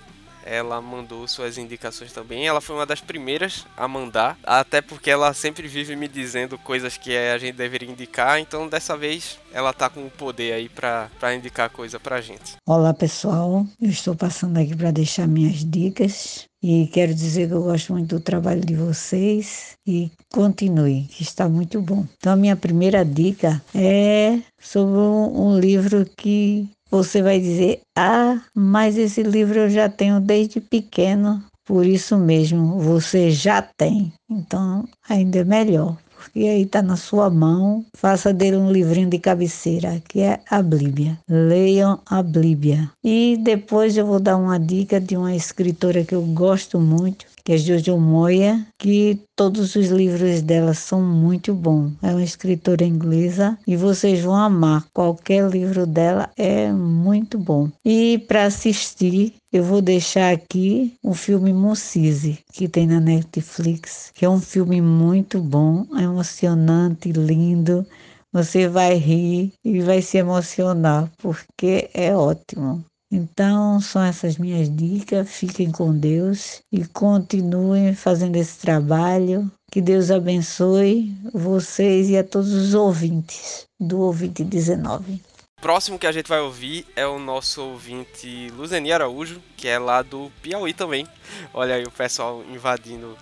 ela 0.46 0.82
mandou 0.82 1.28
suas 1.28 1.58
indicações 1.58 2.12
também. 2.12 2.48
Ela 2.48 2.62
foi 2.62 2.76
uma 2.76 2.86
das 2.86 3.02
primeiras 3.02 3.66
a 3.76 3.88
mandar, 3.88 4.38
até 4.44 4.82
porque 4.82 5.10
ela 5.10 5.34
sempre 5.34 5.68
vive 5.68 5.96
me 5.96 6.08
dizendo 6.08 6.58
coisas 6.58 6.98
que 6.98 7.16
a 7.16 7.38
gente 7.38 7.56
deveria 7.56 7.90
indicar, 7.90 8.40
então 8.40 8.68
dessa 8.68 8.98
vez 8.98 9.38
ela 9.52 9.74
tá 9.74 9.90
com 9.90 10.06
o 10.06 10.12
poder 10.12 10.54
aí 10.54 10.70
para 10.70 11.36
indicar 11.36 11.70
coisa 11.70 12.00
pra 12.00 12.22
gente. 12.22 12.56
Olá 12.66 12.94
pessoal, 12.94 13.66
eu 13.82 13.90
estou 13.90 14.16
passando 14.16 14.58
aqui 14.58 14.76
para 14.76 14.92
deixar 14.92 15.28
minhas 15.28 15.64
dicas 15.66 16.48
e 16.62 16.88
quero 16.88 17.14
dizer 17.14 17.48
que 17.48 17.54
eu 17.54 17.64
gosto 17.64 17.94
muito 17.94 18.16
do 18.16 18.22
trabalho 18.22 18.60
de 18.62 18.76
vocês 18.76 19.78
e 19.88 20.12
continue, 20.32 21.04
que 21.04 21.24
está 21.24 21.48
muito 21.48 21.82
bom. 21.82 22.06
Então, 22.18 22.34
a 22.34 22.36
minha 22.36 22.56
primeira 22.56 23.04
dica 23.06 23.62
é 23.74 24.40
sobre 24.60 25.00
um 25.00 25.58
livro 25.58 26.06
que 26.18 26.70
você 26.90 27.22
vai 27.22 27.40
dizer: 27.40 27.82
Ah, 27.96 28.42
mas 28.56 28.98
esse 28.98 29.24
livro 29.24 29.60
eu 29.60 29.70
já 29.70 29.90
tenho 29.90 30.20
desde 30.20 30.60
pequeno, 30.60 31.44
por 31.66 31.86
isso 31.86 32.18
mesmo 32.18 32.80
você 32.80 33.32
já 33.32 33.62
tem. 33.62 34.12
Então, 34.30 34.88
ainda 35.08 35.40
é 35.40 35.44
melhor 35.44 35.98
porque 36.20 36.40
aí 36.40 36.64
está 36.64 36.82
na 36.82 36.98
sua 36.98 37.30
mão. 37.30 37.86
Faça 37.96 38.34
dele 38.34 38.58
um 38.58 38.72
livrinho 38.72 39.10
de 39.10 39.18
cabeceira, 39.18 40.02
que 40.08 40.20
é 40.20 40.40
a 40.50 40.62
Bíblia. 40.62 41.18
Leiam 41.28 42.00
a 42.06 42.22
Bíblia. 42.22 42.92
E 43.04 43.38
depois 43.42 43.96
eu 43.96 44.06
vou 44.06 44.20
dar 44.20 44.36
uma 44.36 44.60
dica 44.60 45.00
de 45.00 45.16
uma 45.16 45.34
escritora 45.34 46.04
que 46.04 46.14
eu 46.14 46.22
gosto 46.22 46.78
muito, 46.80 47.26
que 47.44 47.54
é 47.54 47.58
Jojo 47.58 47.98
Moya, 47.98 48.66
que 48.78 49.20
todos 49.36 49.76
os 49.76 49.88
livros 49.88 50.42
dela 50.42 50.74
são 50.74 51.02
muito 51.02 51.54
bons. 51.54 51.94
É 52.02 52.12
uma 52.12 52.24
escritora 52.24 52.84
inglesa 52.84 53.58
e 53.68 53.76
vocês 53.76 54.22
vão 54.22 54.36
amar. 54.36 54.86
Qualquer 54.94 55.50
livro 55.50 55.86
dela 55.86 56.30
é 56.38 56.72
muito 56.72 57.38
bom. 57.38 57.70
E 57.86 58.20
para 58.28 58.46
assistir, 58.46 59.34
eu 59.52 59.64
vou 59.64 59.82
deixar 59.82 60.34
aqui 60.34 60.94
o 61.04 61.14
filme 61.14 61.52
Mocise, 61.52 62.40
que 62.54 62.68
tem 62.68 62.86
na 62.86 63.00
Netflix, 63.00 64.12
que 64.14 64.26
é 64.26 64.30
um 64.30 64.40
filme 64.40 64.82
muito 64.82 65.42
bom, 65.42 65.86
é 65.98 66.04
emocionante, 66.04 67.12
lindo. 67.12 67.86
Você 68.32 68.68
vai 68.68 68.94
rir 68.94 69.54
e 69.66 69.82
vai 69.82 70.04
se 70.04 70.18
emocionar, 70.18 71.12
porque 71.18 71.90
é 71.96 72.16
ótimo. 72.16 72.86
Então, 73.12 73.82
são 73.82 74.04
essas 74.04 74.38
minhas 74.38 74.70
dicas. 74.70 75.30
Fiquem 75.30 75.72
com 75.72 75.98
Deus 75.98 76.62
e 76.72 76.86
continuem 76.86 77.96
fazendo 77.96 78.36
esse 78.36 78.60
trabalho. 78.60 79.52
Que 79.72 79.82
Deus 79.82 80.12
abençoe 80.12 81.16
vocês 81.34 82.10
e 82.10 82.18
a 82.18 82.24
todos 82.24 82.52
os 82.54 82.74
ouvintes 82.74 83.68
do 83.80 84.00
Ouvinte 84.00 84.44
19. 84.44 85.22
Próximo 85.62 86.00
que 86.00 86.08
a 86.08 86.12
gente 86.12 86.28
vai 86.28 86.40
ouvir 86.40 86.86
é 86.96 87.06
o 87.06 87.20
nosso 87.20 87.62
ouvinte 87.62 88.50
Luzeni 88.56 88.94
Araújo, 88.94 89.42
que 89.58 89.68
é 89.68 89.78
lá 89.78 90.02
do 90.02 90.32
Piauí 90.42 90.74
também. 90.74 91.06
Olha 91.54 91.76
aí 91.76 91.84
o 91.84 91.92
pessoal 91.92 92.44
invadindo 92.50 93.18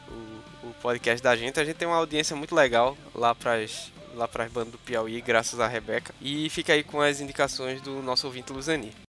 o, 0.63 0.67
o 0.67 0.73
podcast 0.81 1.23
da 1.23 1.35
gente. 1.35 1.59
A 1.59 1.65
gente 1.65 1.77
tem 1.77 1.87
uma 1.87 1.97
audiência 1.97 2.35
muito 2.35 2.53
legal 2.53 2.95
lá 3.15 3.33
para 3.33 3.57
lá 4.13 4.27
para 4.27 4.43
as 4.43 4.51
bandas 4.51 4.71
do 4.71 4.77
Piauí, 4.77 5.21
graças 5.21 5.59
a 5.59 5.67
Rebeca. 5.67 6.13
E 6.21 6.49
fica 6.49 6.73
aí 6.73 6.83
com 6.83 7.01
as 7.01 7.21
indicações 7.21 7.81
do 7.81 8.01
nosso 8.01 8.27
ouvinte 8.27 8.51
Luzani. 8.51 9.06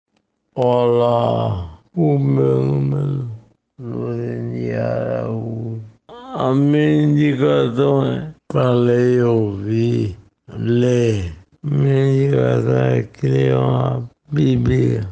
Olá, 0.60 1.78
o 1.94 2.18
meu 2.18 2.64
número 2.64 3.30
Luzani 3.78 4.72
Araújo. 4.72 5.80
A 6.08 6.52
minha 6.52 7.04
indicação 7.04 8.04
é 8.04 8.34
para 8.48 8.72
ler 8.72 9.18
e 9.18 9.22
ouvir, 9.22 10.18
ler. 10.48 11.32
Minha 11.62 12.08
indicação 12.08 12.76
é 12.76 13.02
criar 13.04 13.60
uma 13.60 14.10
bíblia. 14.32 15.08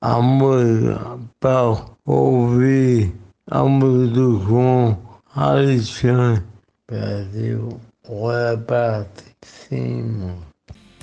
A 0.00 0.22
música 0.22 1.18
para 1.40 1.86
ouvir 2.06 3.12
a 3.50 3.64
música 3.64 4.14
do 4.14 4.40
João 4.42 4.96
Alexandre. 5.34 6.44
Brasil, 6.86 7.80
olha 8.08 8.56
para 8.58 9.08
cima. 9.42 10.53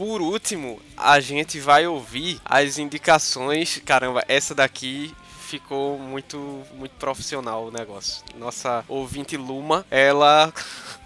Por 0.02 0.20
último, 0.20 0.80
a 0.98 1.20
gente 1.20 1.60
vai 1.60 1.86
ouvir 1.86 2.42
as 2.44 2.80
indicações. 2.80 3.80
Caramba, 3.86 4.24
essa 4.28 4.56
daqui 4.56 5.14
ficou 5.42 6.00
muito 6.00 6.64
muito 6.74 6.94
profissional 6.94 7.68
o 7.68 7.72
negócio. 7.72 8.24
Nossa 8.36 8.84
ouvinte 8.88 9.38
Luma, 9.38 9.86
ela 9.92 10.52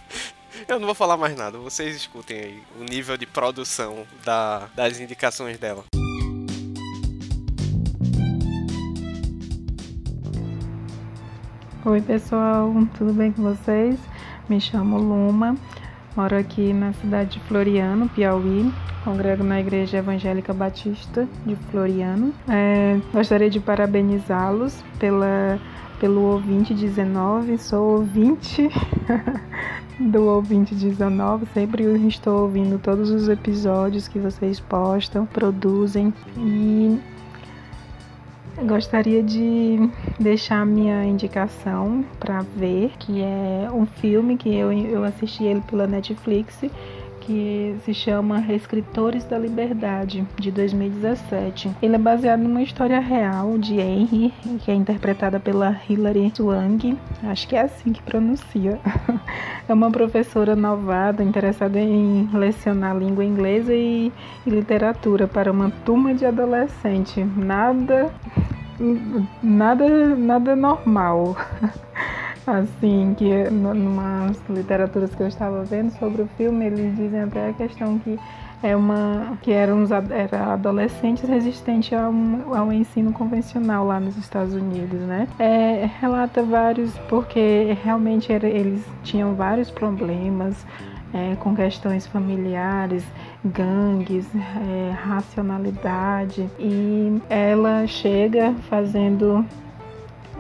Eu 0.66 0.80
não 0.80 0.86
vou 0.86 0.96
falar 0.96 1.18
mais 1.18 1.36
nada, 1.36 1.58
vocês 1.58 1.94
escutem 1.94 2.40
aí 2.40 2.64
o 2.80 2.86
nível 2.86 3.18
de 3.18 3.26
produção 3.26 4.08
da, 4.24 4.70
das 4.74 4.98
indicações 4.98 5.58
dela. 5.58 5.84
Oi 11.84 12.00
pessoal, 12.00 12.74
tudo 12.98 13.12
bem 13.12 13.34
com 13.34 13.44
vocês? 13.44 14.00
Me 14.48 14.62
chamo 14.62 14.98
Luma, 14.98 15.58
moro 16.16 16.38
aqui 16.38 16.72
na 16.72 16.94
cidade 16.94 17.32
de 17.32 17.40
Floriano, 17.42 18.08
Piauí, 18.08 18.72
congrego 19.06 19.44
na 19.44 19.60
Igreja 19.60 19.98
Evangélica 19.98 20.52
Batista 20.52 21.28
de 21.46 21.56
Floriano. 21.70 22.34
É, 22.50 23.00
gostaria 23.14 23.52
de 23.52 23.60
parabenizá-los 23.60 24.84
pela, 24.98 25.60
pelo 26.00 26.22
ouvinte 26.24 26.74
19, 26.74 27.60
sou 27.60 28.00
ouvinte 28.00 28.68
do 30.02 30.24
ouvinte 30.24 30.74
19, 30.74 31.46
sempre 31.54 31.84
estou 32.08 32.42
ouvindo 32.42 32.80
todos 32.80 33.12
os 33.12 33.30
episódios 33.30 34.08
que 34.08 34.18
vocês 34.18 34.60
postam, 34.60 35.28
produzem 35.28 36.12
e 36.36 37.00
Gostaria 38.64 39.22
de 39.22 39.90
deixar 40.18 40.66
minha 40.66 41.04
indicação 41.04 42.06
para 42.18 42.42
ver, 42.56 42.94
que 42.98 43.22
é 43.22 43.70
um 43.72 43.86
filme 43.86 44.38
que 44.38 44.56
eu, 44.56 44.72
eu 44.72 45.04
assisti 45.04 45.44
ele 45.44 45.60
pela 45.68 45.86
Netflix, 45.86 46.62
que 47.26 47.76
se 47.84 47.94
chama 47.94 48.46
Escritores 48.54 49.24
da 49.26 49.38
Liberdade, 49.38 50.26
de 50.38 50.52
2017. 50.52 51.72
Ele 51.82 51.96
é 51.96 52.00
baseado 52.00 52.42
numa 52.42 52.62
história 52.62 53.00
real 53.00 53.58
de 53.58 53.80
Henry, 53.80 54.34
que 54.64 54.70
é 54.70 54.74
interpretada 54.74 55.40
pela 55.40 55.76
Hilary 55.90 56.32
Swank, 56.36 56.98
acho 57.24 57.48
que 57.48 57.56
é 57.56 57.62
assim 57.62 57.92
que 57.92 58.02
pronuncia. 58.02 58.80
É 59.68 59.74
uma 59.74 59.90
professora 59.90 60.56
novada 60.56 61.24
interessada 61.24 61.80
em 61.80 62.30
lecionar 62.32 62.96
língua 62.96 63.26
inglesa 63.26 63.74
e, 63.74 64.14
e 64.46 64.50
literatura 64.52 65.28
para 65.28 65.52
uma 65.52 65.72
turma 65.84 66.14
de 66.14 66.24
adolescente. 66.24 67.24
Nada 67.24 68.14
nada 69.42 70.16
nada 70.16 70.56
normal. 70.56 71.36
assim, 72.48 73.16
que 73.18 73.50
numas 73.50 74.42
literaturas 74.50 75.14
que 75.14 75.22
eu 75.22 75.28
estava 75.28 75.64
vendo 75.64 75.92
sobre 75.98 76.22
o 76.22 76.28
filme, 76.38 76.66
eles 76.66 76.96
dizem 76.96 77.22
até 77.22 77.50
a 77.50 77.54
questão 77.54 78.00
que 78.00 78.20
é 78.64 78.76
uma 78.76 79.38
que 79.42 79.52
eram 79.52 79.84
uns 79.84 79.92
era 79.92 80.54
adolescentes 80.54 81.28
resistentes 81.28 81.94
ao, 81.94 82.14
ao 82.56 82.72
ensino 82.72 83.12
convencional 83.14 83.86
lá 83.86 84.00
nos 84.00 84.18
Estados 84.18 84.54
Unidos, 84.54 85.00
né? 85.02 85.28
É, 85.38 85.90
relata 86.00 86.42
vários 86.42 86.98
porque 87.10 87.78
realmente 87.84 88.32
era, 88.32 88.48
eles 88.48 88.84
tinham 89.04 89.36
vários 89.36 89.70
problemas 89.70 90.66
é, 91.14 91.36
com 91.36 91.56
questões 91.56 92.08
familiares, 92.08 93.04
gangues, 93.44 94.28
é, 94.36 94.92
racionalidade 94.92 96.50
e 96.60 97.22
ela 97.30 97.86
chega 97.88 98.54
fazendo 98.70 99.46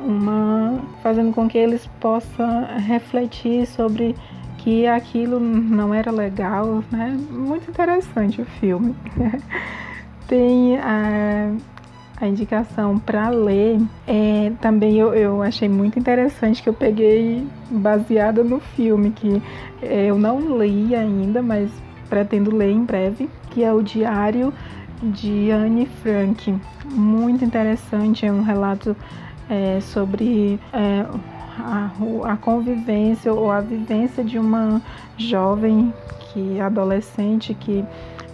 uma 0.05 0.79
fazendo 1.01 1.33
com 1.33 1.47
que 1.47 1.57
eles 1.57 1.87
possam 1.99 2.65
refletir 2.77 3.65
sobre 3.65 4.15
que 4.59 4.87
aquilo 4.87 5.39
não 5.39 5.93
era 5.93 6.11
legal, 6.11 6.83
né? 6.91 7.15
Muito 7.29 7.69
interessante 7.69 8.41
o 8.41 8.45
filme. 8.45 8.95
Tem 10.27 10.77
a, 10.77 11.51
a 12.19 12.27
indicação 12.27 12.97
para 12.97 13.29
ler. 13.29 13.79
É, 14.07 14.51
também 14.61 14.97
eu, 14.97 15.13
eu 15.13 15.43
achei 15.43 15.69
muito 15.69 15.99
interessante 15.99 16.63
que 16.63 16.69
eu 16.69 16.73
peguei 16.73 17.45
baseada 17.69 18.43
no 18.43 18.59
filme, 18.59 19.11
que 19.11 19.41
é, 19.83 20.05
eu 20.07 20.17
não 20.17 20.57
li 20.57 20.95
ainda, 20.95 21.43
mas 21.43 21.69
pretendo 22.09 22.55
ler 22.55 22.71
em 22.71 22.83
breve, 22.83 23.29
que 23.51 23.63
é 23.63 23.71
o 23.71 23.83
Diário 23.83 24.51
de 25.03 25.51
Anne 25.51 25.85
Frank. 25.85 26.55
Muito 26.85 27.45
interessante, 27.45 28.25
é 28.25 28.31
um 28.31 28.41
relato 28.41 28.95
é, 29.49 29.79
sobre 29.81 30.59
é, 30.73 31.05
a, 31.59 31.91
a 32.23 32.37
convivência 32.37 33.33
ou 33.33 33.51
a 33.51 33.61
vivência 33.61 34.23
de 34.23 34.37
uma 34.37 34.81
jovem 35.17 35.93
que 36.31 36.59
adolescente 36.59 37.53
que 37.53 37.83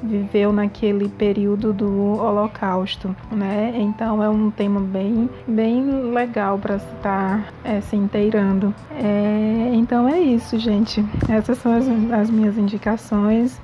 viveu 0.03 0.51
naquele 0.51 1.07
período 1.07 1.71
do 1.71 2.17
Holocausto, 2.17 3.15
né? 3.31 3.71
Então 3.75 4.23
é 4.23 4.29
um 4.29 4.49
tema 4.49 4.79
bem, 4.79 5.29
bem 5.47 6.11
legal 6.11 6.57
para 6.57 6.77
estar 6.77 7.53
é, 7.63 7.79
se 7.81 7.95
inteirando. 7.95 8.73
É, 8.91 9.71
então 9.73 10.07
é 10.07 10.19
isso, 10.19 10.57
gente. 10.57 11.05
Essas 11.29 11.59
são 11.59 11.73
as, 11.73 11.87
as 12.11 12.29
minhas 12.29 12.57
indicações. 12.57 13.61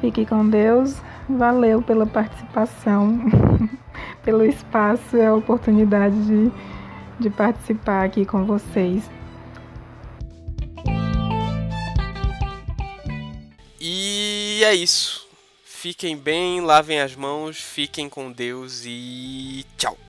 Fique 0.00 0.24
com 0.24 0.48
Deus. 0.48 1.00
Valeu 1.28 1.82
pela 1.82 2.06
participação, 2.06 3.20
pelo 4.24 4.44
espaço 4.44 5.16
e 5.16 5.24
a 5.24 5.34
oportunidade 5.34 6.16
de 6.24 6.52
de 7.20 7.30
participar 7.30 8.06
aqui 8.06 8.24
com 8.24 8.44
vocês. 8.44 9.08
E 13.80 14.62
é 14.64 14.74
isso. 14.74 15.28
Fiquem 15.64 16.16
bem, 16.16 16.60
lavem 16.60 17.00
as 17.00 17.16
mãos, 17.16 17.58
fiquem 17.58 18.08
com 18.08 18.30
Deus 18.30 18.82
e 18.84 19.64
tchau. 19.78 19.96